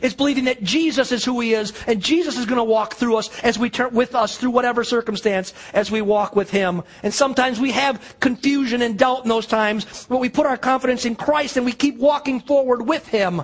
It's 0.00 0.14
believing 0.14 0.44
that 0.44 0.62
Jesus 0.62 1.10
is 1.12 1.24
who 1.24 1.40
He 1.40 1.54
is, 1.54 1.72
and 1.86 2.00
Jesus 2.00 2.38
is 2.38 2.46
going 2.46 2.58
to 2.58 2.64
walk 2.64 2.94
through 2.94 3.16
us 3.16 3.36
as 3.40 3.58
we 3.58 3.68
turn 3.68 3.92
with 3.92 4.14
us 4.14 4.38
through 4.38 4.50
whatever 4.50 4.84
circumstance 4.84 5.52
as 5.74 5.90
we 5.90 6.00
walk 6.00 6.36
with 6.36 6.50
Him. 6.50 6.82
And 7.02 7.12
sometimes 7.12 7.60
we 7.60 7.72
have 7.72 8.16
confusion 8.20 8.80
and 8.80 8.96
doubt 8.98 9.24
in 9.24 9.28
those 9.28 9.46
times, 9.46 10.06
but 10.08 10.18
we 10.18 10.28
put 10.28 10.46
our 10.46 10.56
confidence 10.56 11.04
in 11.04 11.16
Christ 11.16 11.56
and 11.56 11.66
we 11.66 11.72
keep 11.72 11.98
walking 11.98 12.40
forward 12.40 12.82
with 12.82 13.08
Him. 13.08 13.42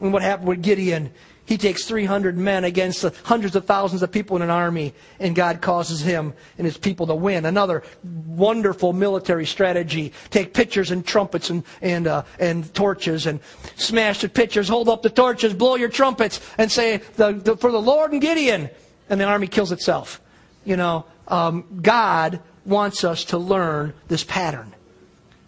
And 0.00 0.12
what 0.12 0.22
happened 0.22 0.48
with 0.48 0.62
Gideon? 0.62 1.12
He 1.46 1.56
takes 1.56 1.84
300 1.84 2.36
men 2.36 2.64
against 2.64 3.02
hundreds 3.24 3.54
of 3.54 3.64
thousands 3.64 4.02
of 4.02 4.10
people 4.10 4.36
in 4.36 4.42
an 4.42 4.50
army, 4.50 4.92
and 5.20 5.34
God 5.34 5.62
causes 5.62 6.00
him 6.00 6.34
and 6.58 6.64
his 6.64 6.76
people 6.76 7.06
to 7.06 7.14
win. 7.14 7.46
Another 7.46 7.84
wonderful 8.26 8.92
military 8.92 9.46
strategy. 9.46 10.12
Take 10.30 10.52
pitchers 10.52 10.90
and 10.90 11.06
trumpets 11.06 11.48
and, 11.48 11.62
and, 11.80 12.08
uh, 12.08 12.24
and 12.40 12.72
torches 12.74 13.26
and 13.26 13.40
smash 13.76 14.20
the 14.20 14.28
pitchers, 14.28 14.68
hold 14.68 14.88
up 14.88 15.02
the 15.02 15.10
torches, 15.10 15.54
blow 15.54 15.76
your 15.76 15.88
trumpets, 15.88 16.40
and 16.58 16.70
say, 16.70 16.98
the, 17.14 17.32
the, 17.32 17.56
For 17.56 17.70
the 17.70 17.80
Lord 17.80 18.12
and 18.12 18.20
Gideon. 18.20 18.68
And 19.08 19.20
the 19.20 19.24
army 19.24 19.46
kills 19.46 19.70
itself. 19.70 20.20
You 20.64 20.76
know, 20.76 21.06
um, 21.28 21.80
God 21.80 22.40
wants 22.64 23.04
us 23.04 23.26
to 23.26 23.38
learn 23.38 23.94
this 24.08 24.24
pattern 24.24 24.75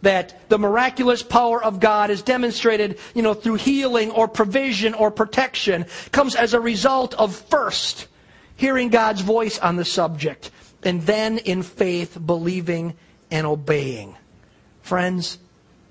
that 0.02 0.48
the 0.48 0.58
miraculous 0.58 1.22
power 1.22 1.62
of 1.62 1.80
God 1.80 2.10
is 2.10 2.22
demonstrated, 2.22 2.98
you 3.14 3.22
know, 3.22 3.34
through 3.34 3.56
healing 3.56 4.10
or 4.10 4.28
provision 4.28 4.94
or 4.94 5.10
protection 5.10 5.86
comes 6.12 6.34
as 6.34 6.54
a 6.54 6.60
result 6.60 7.14
of 7.14 7.34
first 7.34 8.06
hearing 8.56 8.88
God's 8.88 9.20
voice 9.20 9.58
on 9.58 9.76
the 9.76 9.84
subject 9.84 10.50
and 10.82 11.02
then 11.02 11.38
in 11.38 11.62
faith 11.62 12.18
believing 12.24 12.94
and 13.30 13.46
obeying. 13.46 14.16
Friends, 14.82 15.38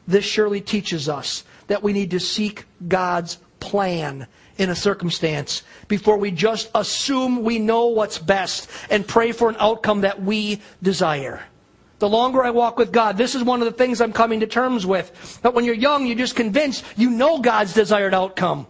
this 0.08 0.26
surely 0.26 0.62
teaches 0.62 1.10
us 1.10 1.44
that 1.68 1.84
we 1.84 1.94
need 1.94 2.12
to 2.12 2.20
seek 2.20 2.66
God's 2.88 3.38
plan 3.60 4.28
in 4.58 4.70
a 4.70 4.76
circumstance 4.76 5.64
before 5.88 6.18
we 6.18 6.32
just 6.32 6.70
assume 6.74 7.44
we 7.44 7.60
know 7.60 7.88
what's 7.88 8.18
best 8.18 8.70
and 8.90 9.08
pray 9.08 9.32
for 9.32 9.50
an 9.50 9.56
outcome 9.60 10.02
that 10.02 10.22
we 10.22 10.62
desire. 10.82 11.44
The 12.00 12.10
longer 12.10 12.44
I 12.44 12.52
walk 12.52 12.78
with 12.78 12.92
God, 12.92 13.18
this 13.18 13.34
is 13.34 13.44
one 13.44 13.62
of 13.62 13.66
the 13.66 13.72
things 13.72 14.02
I'm 14.02 14.14
coming 14.14 14.42
to 14.42 14.48
terms 14.48 14.86
with. 14.86 15.42
That 15.42 15.54
when 15.54 15.66
you're 15.66 15.74
young, 15.74 16.06
you're 16.06 16.16
just 16.16 16.36
convinced 16.36 16.84
you 16.96 17.10
know 17.10 17.40
God's 17.40 17.74
desired 17.74 18.14
outcome. 18.14 18.68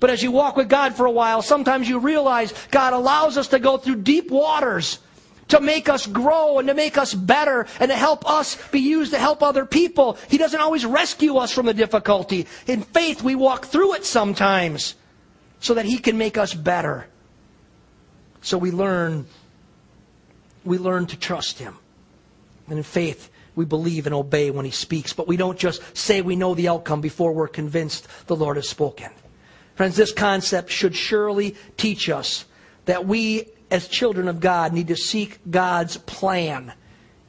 But 0.00 0.10
as 0.10 0.22
you 0.22 0.30
walk 0.30 0.56
with 0.56 0.68
God 0.68 0.94
for 0.94 1.06
a 1.06 1.10
while, 1.10 1.42
sometimes 1.42 1.88
you 1.88 1.98
realize 1.98 2.54
God 2.70 2.92
allows 2.92 3.36
us 3.36 3.48
to 3.48 3.58
go 3.58 3.76
through 3.76 3.96
deep 3.96 4.30
waters 4.30 5.00
to 5.48 5.60
make 5.60 5.88
us 5.88 6.06
grow 6.06 6.58
and 6.58 6.68
to 6.68 6.74
make 6.74 6.96
us 6.96 7.14
better 7.14 7.66
and 7.80 7.90
to 7.90 7.96
help 7.96 8.28
us 8.30 8.56
be 8.70 8.80
used 8.80 9.12
to 9.12 9.18
help 9.18 9.42
other 9.42 9.66
people. 9.66 10.18
He 10.28 10.38
doesn't 10.38 10.60
always 10.60 10.84
rescue 10.84 11.36
us 11.36 11.52
from 11.52 11.66
the 11.66 11.74
difficulty. 11.74 12.46
In 12.66 12.82
faith, 12.82 13.22
we 13.22 13.34
walk 13.34 13.66
through 13.66 13.94
it 13.94 14.04
sometimes 14.04 14.94
so 15.60 15.74
that 15.74 15.84
He 15.84 15.98
can 15.98 16.16
make 16.16 16.38
us 16.38 16.54
better. 16.54 17.06
So 18.42 18.56
we 18.56 18.70
learn, 18.70 19.26
we 20.64 20.78
learn 20.78 21.06
to 21.06 21.16
trust 21.16 21.58
Him. 21.58 21.76
And 22.68 22.78
in 22.78 22.82
faith, 22.82 23.30
we 23.54 23.64
believe 23.64 24.06
and 24.06 24.14
obey 24.14 24.50
when 24.50 24.64
He 24.64 24.70
speaks, 24.70 25.12
but 25.12 25.26
we 25.26 25.36
don't 25.36 25.58
just 25.58 25.82
say 25.96 26.20
we 26.20 26.36
know 26.36 26.54
the 26.54 26.68
outcome 26.68 27.00
before 27.00 27.32
we're 27.32 27.48
convinced 27.48 28.06
the 28.26 28.36
Lord 28.36 28.56
has 28.56 28.68
spoken. 28.68 29.10
Friends, 29.74 29.96
this 29.96 30.12
concept 30.12 30.70
should 30.70 30.94
surely 30.94 31.56
teach 31.76 32.08
us 32.08 32.44
that 32.84 33.06
we, 33.06 33.48
as 33.70 33.88
children 33.88 34.28
of 34.28 34.40
God, 34.40 34.72
need 34.72 34.88
to 34.88 34.96
seek 34.96 35.38
God's 35.50 35.96
plan 35.98 36.72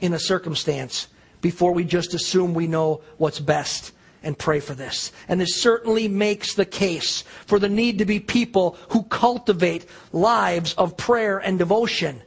in 0.01 0.13
a 0.13 0.19
circumstance 0.19 1.07
before 1.41 1.73
we 1.73 1.83
just 1.83 2.13
assume 2.13 2.53
we 2.53 2.67
know 2.67 3.01
what's 3.17 3.39
best 3.39 3.91
and 4.23 4.37
pray 4.37 4.59
for 4.59 4.73
this. 4.73 5.11
And 5.27 5.39
this 5.39 5.55
certainly 5.61 6.07
makes 6.07 6.55
the 6.55 6.65
case 6.65 7.23
for 7.45 7.59
the 7.59 7.69
need 7.69 7.99
to 7.99 8.05
be 8.05 8.19
people 8.19 8.77
who 8.89 9.03
cultivate 9.03 9.85
lives 10.11 10.73
of 10.73 10.97
prayer 10.97 11.39
and 11.39 11.57
devotion 11.57 12.21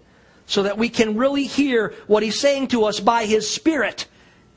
so 0.52 0.64
that 0.64 0.76
we 0.76 0.90
can 0.90 1.16
really 1.16 1.44
hear 1.44 1.94
what 2.06 2.22
he's 2.22 2.38
saying 2.38 2.68
to 2.68 2.84
us 2.84 3.00
by 3.00 3.24
his 3.24 3.48
Spirit. 3.48 4.06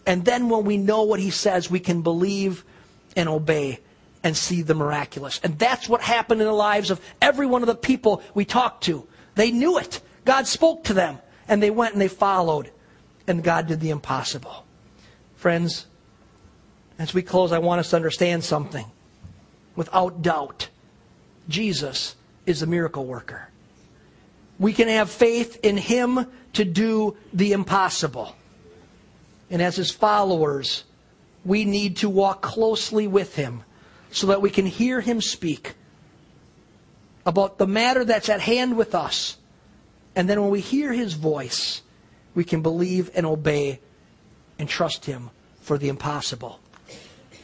And 0.06 0.26
then 0.26 0.50
when 0.50 0.66
we 0.66 0.76
know 0.76 1.04
what 1.04 1.22
he 1.22 1.30
says, 1.30 1.72
we 1.72 1.80
can 1.80 2.02
believe 2.02 2.66
and 3.16 3.30
obey 3.30 3.80
and 4.22 4.36
see 4.36 4.62
the 4.62 4.74
miraculous. 4.74 5.40
And 5.42 5.58
that's 5.58 5.88
what 5.88 6.02
happened 6.02 6.42
in 6.42 6.48
the 6.48 6.54
lives 6.54 6.92
of 6.92 7.00
every 7.22 7.48
one 7.48 7.64
of 7.64 7.68
the 7.68 7.76
people 7.76 8.22
we 8.34 8.44
talked 8.44 8.84
to. 8.84 9.08
They 9.36 9.52
knew 9.52 9.78
it. 9.78 10.02
God 10.26 10.48
spoke 10.48 10.84
to 10.84 10.94
them, 10.94 11.20
and 11.48 11.64
they 11.64 11.72
went 11.72 11.94
and 11.94 12.02
they 12.02 12.10
followed, 12.10 12.72
and 13.26 13.42
God 13.42 13.68
did 13.68 13.80
the 13.80 13.92
impossible. 13.92 14.66
Friends, 15.38 15.86
as 17.00 17.14
we 17.14 17.22
close, 17.22 17.54
I 17.54 17.60
want 17.60 17.80
us 17.80 17.92
to 17.92 17.96
understand 17.96 18.44
something. 18.44 18.86
Without 19.78 20.22
doubt, 20.22 20.68
Jesus 21.48 22.18
is 22.46 22.62
a 22.62 22.68
miracle 22.68 23.06
worker. 23.06 23.48
We 24.60 24.74
can 24.74 24.88
have 24.88 25.10
faith 25.10 25.60
in 25.64 25.78
Him 25.78 26.28
to 26.54 26.66
do 26.66 27.18
the 27.34 27.52
impossible. 27.54 28.36
And 29.50 29.62
as 29.62 29.76
His 29.76 29.92
followers, 29.92 30.84
we 31.44 31.66
need 31.66 31.98
to 31.98 32.10
walk 32.10 32.42
closely 32.42 33.08
with 33.08 33.36
Him 33.36 33.64
so 34.12 34.28
that 34.28 34.42
we 34.42 34.50
can 34.50 34.66
hear 34.66 35.02
Him 35.02 35.22
speak 35.22 35.76
about 37.26 37.58
the 37.58 37.68
matter 37.68 38.06
that's 38.06 38.30
at 38.30 38.40
hand 38.40 38.78
with 38.78 38.96
us. 38.96 39.38
And 40.16 40.30
then 40.30 40.42
when 40.42 40.52
we 40.52 40.62
hear 40.62 40.94
His 40.94 41.14
voice, 41.14 41.82
we 42.34 42.44
can 42.44 42.62
believe 42.62 43.12
and 43.16 43.26
obey 43.26 43.80
and 44.58 44.70
trust 44.70 45.06
Him 45.06 45.30
for 45.62 45.78
the 45.78 45.90
impossible. 45.90 46.60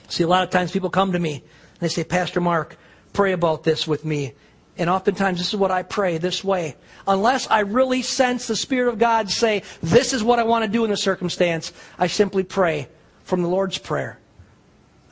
See, 0.08 0.24
a 0.24 0.28
lot 0.28 0.44
of 0.44 0.50
times 0.50 0.72
people 0.72 0.90
come 0.90 1.14
to 1.14 1.20
me 1.20 1.36
and 1.36 1.80
they 1.80 1.88
say, 1.88 2.04
Pastor 2.04 2.40
Mark, 2.40 2.78
pray 3.14 3.32
about 3.34 3.64
this 3.64 3.88
with 3.88 4.06
me. 4.06 4.34
And 4.78 4.90
oftentimes, 4.90 5.38
this 5.38 5.50
is 5.50 5.56
what 5.56 5.72
I 5.72 5.84
pray 5.84 6.18
this 6.18 6.44
way. 6.44 6.76
Unless 7.08 7.50
I 7.50 7.60
really 7.60 8.02
sense 8.02 8.48
the 8.48 8.56
Spirit 8.56 8.92
of 8.92 9.00
God 9.00 9.30
say, 9.30 9.64
This 9.82 10.14
is 10.14 10.24
what 10.24 10.40
I 10.40 10.44
want 10.44 10.64
to 10.66 10.72
do 10.72 10.86
in 10.86 10.92
the 10.92 10.98
circumstance, 10.98 11.74
I 12.00 12.08
simply 12.08 12.44
pray 12.44 12.88
from 13.24 13.42
the 13.42 13.50
Lord's 13.50 13.78
Prayer. 13.78 14.18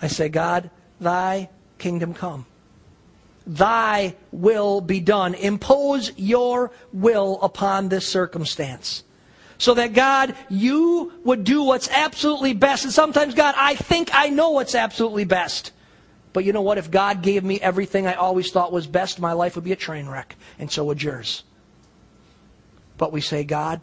I 0.02 0.08
say, 0.08 0.30
God, 0.30 0.70
thy 1.00 1.50
kingdom 1.78 2.14
come. 2.14 2.46
Thy 3.46 4.16
will 4.32 4.80
be 4.80 5.00
done. 5.00 5.34
Impose 5.34 6.12
your 6.18 6.72
will 6.94 7.40
upon 7.42 7.90
this 7.90 8.08
circumstance. 8.08 9.04
So 9.58 9.74
that 9.74 9.94
God, 9.94 10.36
you 10.50 11.12
would 11.26 11.44
do 11.44 11.64
what's 11.64 11.90
absolutely 11.90 12.54
best. 12.54 12.86
And 12.86 12.94
sometimes, 12.94 13.34
God, 13.34 13.56
I 13.58 13.76
think 13.76 14.10
I 14.14 14.30
know 14.30 14.52
what's 14.52 14.76
absolutely 14.76 15.26
best. 15.26 15.74
But 16.32 16.46
you 16.46 16.54
know 16.54 16.62
what? 16.62 16.78
If 16.78 16.92
God 16.92 17.22
gave 17.22 17.44
me 17.44 17.60
everything 17.60 18.06
I 18.06 18.14
always 18.14 18.52
thought 18.52 18.72
was 18.72 18.88
best, 18.88 19.20
my 19.20 19.34
life 19.34 19.56
would 19.56 19.64
be 19.64 19.72
a 19.72 19.78
train 19.78 20.08
wreck, 20.08 20.36
and 20.60 20.72
so 20.72 20.84
would 20.86 21.02
yours. 21.02 21.44
But 22.98 23.12
we 23.12 23.22
say, 23.22 23.44
God, 23.44 23.82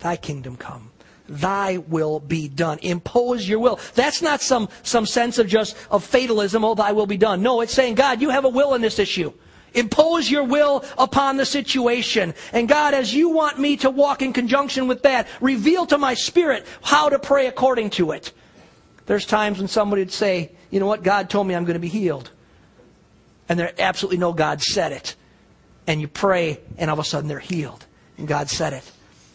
thy 0.00 0.16
kingdom 0.16 0.56
come. 0.56 0.90
Thy 1.28 1.76
will 1.76 2.18
be 2.18 2.48
done. 2.48 2.80
Impose 2.82 3.48
your 3.48 3.60
will. 3.60 3.78
That's 3.94 4.20
not 4.20 4.42
some, 4.42 4.68
some 4.82 5.06
sense 5.06 5.38
of 5.38 5.46
just 5.46 5.76
of 5.90 6.04
fatalism, 6.04 6.64
oh, 6.64 6.74
thy 6.74 6.90
will 6.90 7.06
be 7.06 7.16
done. 7.16 7.40
No, 7.40 7.60
it's 7.60 7.72
saying, 7.72 7.94
God, 7.94 8.20
you 8.20 8.30
have 8.30 8.44
a 8.44 8.48
will 8.48 8.74
in 8.74 8.82
this 8.82 8.98
issue. 8.98 9.32
Impose 9.72 10.28
your 10.28 10.42
will 10.42 10.84
upon 10.98 11.36
the 11.36 11.46
situation. 11.46 12.34
And 12.52 12.68
God, 12.68 12.94
as 12.94 13.14
you 13.14 13.28
want 13.30 13.60
me 13.60 13.76
to 13.78 13.90
walk 13.90 14.22
in 14.22 14.32
conjunction 14.32 14.88
with 14.88 15.02
that, 15.02 15.28
reveal 15.40 15.86
to 15.86 15.98
my 15.98 16.14
spirit 16.14 16.66
how 16.82 17.08
to 17.08 17.20
pray 17.20 17.46
according 17.46 17.90
to 17.90 18.10
it. 18.10 18.32
There's 19.10 19.26
times 19.26 19.58
when 19.58 19.66
somebody 19.66 20.02
would 20.02 20.12
say, 20.12 20.52
you 20.70 20.78
know 20.78 20.86
what, 20.86 21.02
God 21.02 21.28
told 21.28 21.44
me 21.44 21.56
I'm 21.56 21.64
going 21.64 21.74
to 21.74 21.80
be 21.80 21.88
healed. 21.88 22.30
And 23.48 23.58
there 23.58 23.72
absolutely 23.76 24.18
no 24.18 24.32
God 24.32 24.62
said 24.62 24.92
it. 24.92 25.16
And 25.88 26.00
you 26.00 26.06
pray, 26.06 26.60
and 26.78 26.88
all 26.88 26.94
of 26.94 27.04
a 27.04 27.08
sudden 27.08 27.28
they're 27.28 27.40
healed. 27.40 27.84
And 28.18 28.28
God 28.28 28.48
said 28.48 28.72
it. 28.72 28.88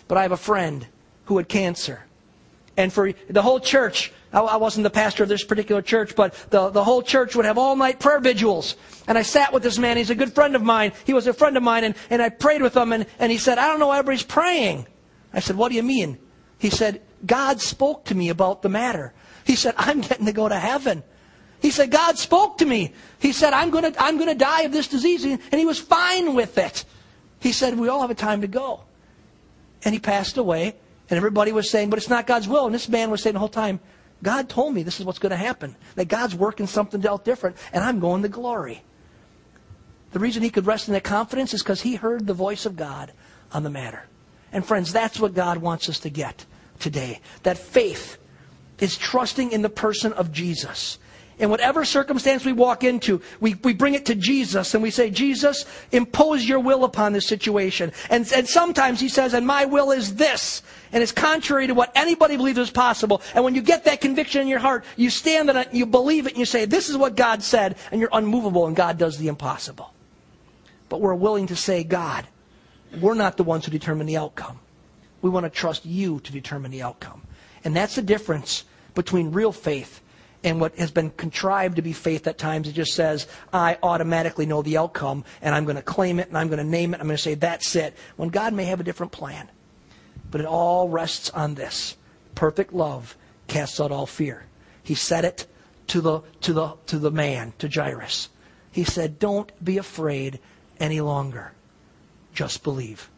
But 0.08 0.18
I 0.18 0.22
have 0.22 0.32
a 0.32 0.38
friend 0.38 0.88
who 1.26 1.36
had 1.36 1.50
cancer. 1.50 2.06
And 2.78 2.94
for 2.94 3.12
the 3.30 3.42
whole 3.42 3.60
church, 3.60 4.14
I 4.32 4.56
wasn't 4.56 4.86
the 4.86 4.90
pastor 4.90 5.24
of 5.24 5.28
this 5.28 5.44
particular 5.44 5.82
church, 5.82 6.16
but 6.16 6.36
the, 6.52 6.70
the 6.70 6.86
whole 6.86 7.02
church 7.02 7.36
would 7.36 7.44
have 7.44 7.58
all 7.58 7.76
night 7.76 8.00
prayer 8.00 8.22
vigils. 8.22 8.78
And 9.10 9.18
I 9.18 9.24
sat 9.24 9.52
with 9.52 9.62
this 9.62 9.78
man. 9.78 9.98
He's 9.98 10.10
a 10.10 10.16
good 10.16 10.32
friend 10.32 10.56
of 10.56 10.64
mine. 10.64 10.94
He 11.04 11.14
was 11.14 11.28
a 11.28 11.34
friend 11.34 11.58
of 11.58 11.64
mine. 11.64 11.84
And, 11.84 11.96
and 12.10 12.22
I 12.22 12.30
prayed 12.30 12.62
with 12.62 12.78
him. 12.78 12.94
And, 12.94 13.08
and 13.20 13.30
he 13.30 13.38
said, 13.38 13.58
I 13.58 13.68
don't 13.68 13.82
know 13.82 13.88
why 13.88 14.00
everybody's 14.00 14.24
praying. 14.24 14.88
I 15.34 15.42
said, 15.42 15.58
What 15.58 15.68
do 15.68 15.76
you 15.76 15.84
mean? 15.84 16.18
He 16.60 16.70
said, 16.70 17.02
God 17.26 17.60
spoke 17.60 18.06
to 18.06 18.16
me 18.16 18.30
about 18.30 18.62
the 18.62 18.70
matter. 18.70 19.14
He 19.46 19.56
said, 19.56 19.76
I'm 19.78 20.02
getting 20.02 20.26
to 20.26 20.34
go 20.34 20.50
to 20.50 20.60
heaven. 20.60 21.04
He 21.62 21.72
said, 21.72 21.92
God 21.92 22.18
spoke 22.18 22.58
to 22.58 22.66
me. 22.66 22.94
He 23.20 23.32
said, 23.32 23.54
I'm 23.54 23.70
going 23.70 23.92
to, 23.92 24.04
I'm 24.04 24.18
going 24.18 24.30
to 24.30 24.36
die 24.36 24.62
of 24.62 24.72
this 24.72 24.88
disease. 24.88 25.24
And 25.24 25.40
he 25.54 25.66
was 25.66 25.80
fine 25.80 26.36
with 26.36 26.58
it. 26.58 26.84
He 27.40 27.52
said, 27.52 27.78
we 27.78 27.88
all 27.88 28.02
have 28.02 28.12
a 28.12 28.16
time 28.16 28.42
to 28.42 28.48
go. 28.48 28.82
And 29.84 29.94
he 29.94 30.00
passed 30.00 30.38
away. 30.38 30.76
And 31.10 31.18
everybody 31.18 31.52
was 31.52 31.70
saying, 31.70 31.92
but 31.92 31.98
it's 31.98 32.10
not 32.10 32.28
God's 32.28 32.48
will. 32.48 32.66
And 32.66 32.74
this 32.74 32.90
man 32.90 33.12
was 33.12 33.22
saying 33.22 33.34
the 33.34 33.40
whole 33.40 33.48
time, 33.48 33.80
God 34.24 34.50
told 34.50 34.74
me 34.74 34.82
this 34.82 35.00
is 35.00 35.06
what's 35.06 35.20
going 35.20 35.32
to 35.32 35.38
happen. 35.38 35.76
That 35.96 36.08
God's 36.08 36.34
working 36.34 36.66
something 36.66 37.06
else 37.06 37.22
different. 37.24 37.58
And 37.72 37.84
I'm 37.84 38.00
going 38.00 38.24
to 38.24 38.30
glory. 38.30 38.84
The 40.12 40.20
reason 40.20 40.42
he 40.42 40.50
could 40.50 40.66
rest 40.66 40.88
in 40.88 40.94
that 40.94 41.04
confidence 41.04 41.54
is 41.54 41.62
because 41.62 41.82
he 41.82 41.96
heard 41.96 42.26
the 42.26 42.34
voice 42.34 42.66
of 42.66 42.76
God 42.76 43.12
on 43.52 43.64
the 43.64 43.70
matter. 43.70 44.06
And 44.52 44.66
friends, 44.66 44.92
that's 44.92 45.20
what 45.20 45.34
God 45.34 45.58
wants 45.58 45.90
us 45.90 46.00
to 46.00 46.10
get 46.10 46.46
today. 46.80 47.20
That 47.44 47.58
faith 47.58 48.18
is 48.80 48.98
trusting 48.98 49.52
in 49.52 49.62
the 49.62 49.70
person 49.70 50.14
of 50.14 50.32
Jesus 50.32 50.98
In 51.38 51.50
whatever 51.50 51.84
circumstance 51.84 52.46
we 52.46 52.54
walk 52.54 52.84
into, 52.86 53.22
we, 53.42 53.56
we 53.56 53.74
bring 53.74 53.94
it 53.94 54.06
to 54.06 54.16
Jesus 54.16 54.74
and 54.74 54.82
we 54.82 54.90
say, 54.90 55.10
Jesus, 55.10 55.66
impose 55.92 56.48
your 56.48 56.62
will 56.62 56.86
upon 56.86 57.12
this 57.12 57.28
situation. 57.28 57.92
And, 58.10 58.32
and 58.32 58.48
sometimes 58.48 59.02
he 59.02 59.10
says, 59.10 59.34
and 59.34 59.46
my 59.46 59.66
will 59.66 59.92
is 59.92 60.16
this. 60.16 60.62
And 60.94 61.04
it's 61.04 61.12
contrary 61.12 61.68
to 61.68 61.74
what 61.74 61.92
anybody 61.94 62.38
believes 62.38 62.58
is 62.58 62.72
possible. 62.72 63.22
And 63.34 63.44
when 63.44 63.54
you 63.54 63.62
get 63.62 63.84
that 63.84 64.00
conviction 64.00 64.42
in 64.42 64.48
your 64.48 64.60
heart, 64.60 64.86
you 64.96 65.10
stand 65.10 65.50
on 65.50 65.58
it, 65.58 65.74
you 65.74 65.86
believe 65.86 66.26
it, 66.26 66.34
and 66.34 66.40
you 66.40 66.46
say, 66.46 66.64
this 66.64 66.90
is 66.90 66.96
what 66.96 67.18
God 67.18 67.44
said, 67.44 67.76
and 67.92 68.00
you're 68.00 68.10
unmovable, 68.14 68.68
and 68.68 68.76
God 68.76 68.98
does 68.98 69.18
the 69.18 69.28
impossible. 69.28 69.94
But 70.88 71.02
we're 71.02 71.16
willing 71.16 71.48
to 71.48 71.56
say, 71.56 71.84
God, 71.84 72.26
we're 73.02 73.14
not 73.14 73.36
the 73.36 73.44
ones 73.44 73.66
who 73.66 73.72
determine 73.72 74.08
the 74.08 74.16
outcome. 74.16 74.60
We 75.22 75.30
want 75.30 75.46
to 75.46 75.50
trust 75.50 75.86
you 75.86 76.22
to 76.22 76.32
determine 76.32 76.72
the 76.72 76.84
outcome. 76.84 77.24
And 77.66 77.76
that's 77.76 77.96
the 77.96 78.02
difference 78.02 78.64
between 78.94 79.32
real 79.32 79.52
faith 79.52 80.02
and 80.44 80.62
what 80.62 80.76
has 80.78 80.92
been 80.92 81.10
contrived 81.10 81.78
to 81.78 81.82
be 81.82 81.92
faith 81.92 82.28
at 82.28 82.38
times. 82.38 82.68
It 82.68 82.74
just 82.74 82.94
says, 82.94 83.28
I 83.52 83.80
automatically 83.82 84.46
know 84.46 84.62
the 84.62 84.78
outcome, 84.78 85.26
and 85.42 85.56
I'm 85.56 85.66
going 85.66 85.76
to 85.76 85.82
claim 85.82 86.20
it, 86.20 86.28
and 86.28 86.38
I'm 86.38 86.48
going 86.48 86.60
to 86.60 86.64
name 86.64 86.94
it, 86.94 86.98
and 86.98 87.02
I'm 87.02 87.08
going 87.08 87.18
to 87.18 87.24
say, 87.24 87.34
that's 87.34 87.76
it. 87.76 87.96
When 88.16 88.30
God 88.30 88.54
may 88.54 88.66
have 88.66 88.80
a 88.80 88.84
different 88.84 89.12
plan. 89.12 89.50
But 90.30 90.42
it 90.42 90.48
all 90.48 90.88
rests 90.88 91.32
on 91.32 91.56
this 91.56 91.98
perfect 92.36 92.72
love 92.74 93.18
casts 93.48 93.82
out 93.82 93.92
all 93.92 94.06
fear. 94.06 94.46
He 94.84 94.94
said 94.94 95.26
it 95.26 95.48
to 95.88 96.02
the, 96.02 96.22
to 96.42 96.54
the, 96.54 96.74
to 96.88 97.00
the 97.00 97.12
man, 97.12 97.54
to 97.58 97.68
Jairus. 97.68 98.30
He 98.72 98.84
said, 98.84 99.18
Don't 99.18 99.52
be 99.64 99.78
afraid 99.78 100.40
any 100.80 101.02
longer. 101.02 101.54
Just 102.34 102.64
believe. 102.64 103.10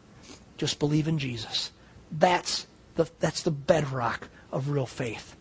Just 0.56 0.78
believe 0.78 1.08
in 1.08 1.18
Jesus. 1.18 1.72
That's 2.10 2.66
the, 2.94 3.10
that's 3.20 3.42
the 3.42 3.50
bedrock 3.50 4.28
of 4.52 4.70
real 4.70 4.86
faith. 4.86 5.36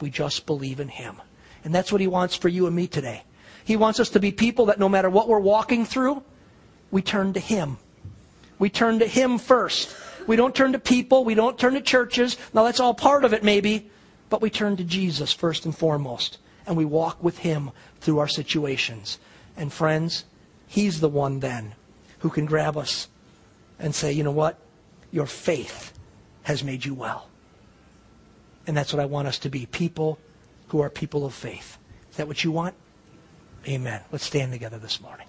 We 0.00 0.10
just 0.10 0.46
believe 0.46 0.80
in 0.80 0.88
Him. 0.88 1.16
And 1.64 1.74
that's 1.74 1.92
what 1.92 2.00
He 2.00 2.06
wants 2.06 2.34
for 2.34 2.48
you 2.48 2.66
and 2.66 2.74
me 2.74 2.86
today. 2.86 3.22
He 3.64 3.76
wants 3.76 4.00
us 4.00 4.10
to 4.10 4.20
be 4.20 4.32
people 4.32 4.66
that 4.66 4.78
no 4.78 4.88
matter 4.88 5.08
what 5.08 5.28
we're 5.28 5.38
walking 5.38 5.84
through, 5.84 6.22
we 6.90 7.02
turn 7.02 7.32
to 7.34 7.40
Him. 7.40 7.78
We 8.58 8.70
turn 8.70 8.98
to 8.98 9.06
Him 9.06 9.38
first. 9.38 9.94
We 10.26 10.36
don't 10.36 10.54
turn 10.54 10.72
to 10.72 10.78
people. 10.78 11.24
We 11.24 11.34
don't 11.34 11.58
turn 11.58 11.74
to 11.74 11.80
churches. 11.80 12.36
Now, 12.52 12.64
that's 12.64 12.80
all 12.80 12.94
part 12.94 13.24
of 13.24 13.32
it, 13.32 13.42
maybe. 13.42 13.90
But 14.30 14.40
we 14.40 14.50
turn 14.50 14.76
to 14.76 14.84
Jesus 14.84 15.32
first 15.32 15.64
and 15.64 15.76
foremost. 15.76 16.38
And 16.66 16.76
we 16.76 16.84
walk 16.84 17.22
with 17.22 17.38
Him 17.38 17.70
through 18.00 18.18
our 18.18 18.28
situations. 18.28 19.18
And 19.56 19.72
friends, 19.72 20.24
He's 20.66 21.00
the 21.00 21.08
one 21.08 21.40
then 21.40 21.74
who 22.20 22.30
can 22.30 22.46
grab 22.46 22.76
us 22.76 23.08
and 23.78 23.94
say, 23.94 24.12
you 24.12 24.22
know 24.22 24.30
what? 24.30 24.58
Your 25.10 25.26
faith 25.26 25.92
has 26.44 26.64
made 26.64 26.84
you 26.84 26.94
well. 26.94 27.28
And 28.66 28.76
that's 28.76 28.92
what 28.92 29.00
I 29.00 29.06
want 29.06 29.28
us 29.28 29.38
to 29.40 29.48
be 29.48 29.66
people 29.66 30.18
who 30.68 30.80
are 30.80 30.90
people 30.90 31.24
of 31.26 31.34
faith. 31.34 31.78
Is 32.10 32.16
that 32.16 32.28
what 32.28 32.44
you 32.44 32.52
want? 32.52 32.74
Amen. 33.66 34.00
Let's 34.10 34.24
stand 34.24 34.52
together 34.52 34.78
this 34.78 35.00
morning. 35.00 35.26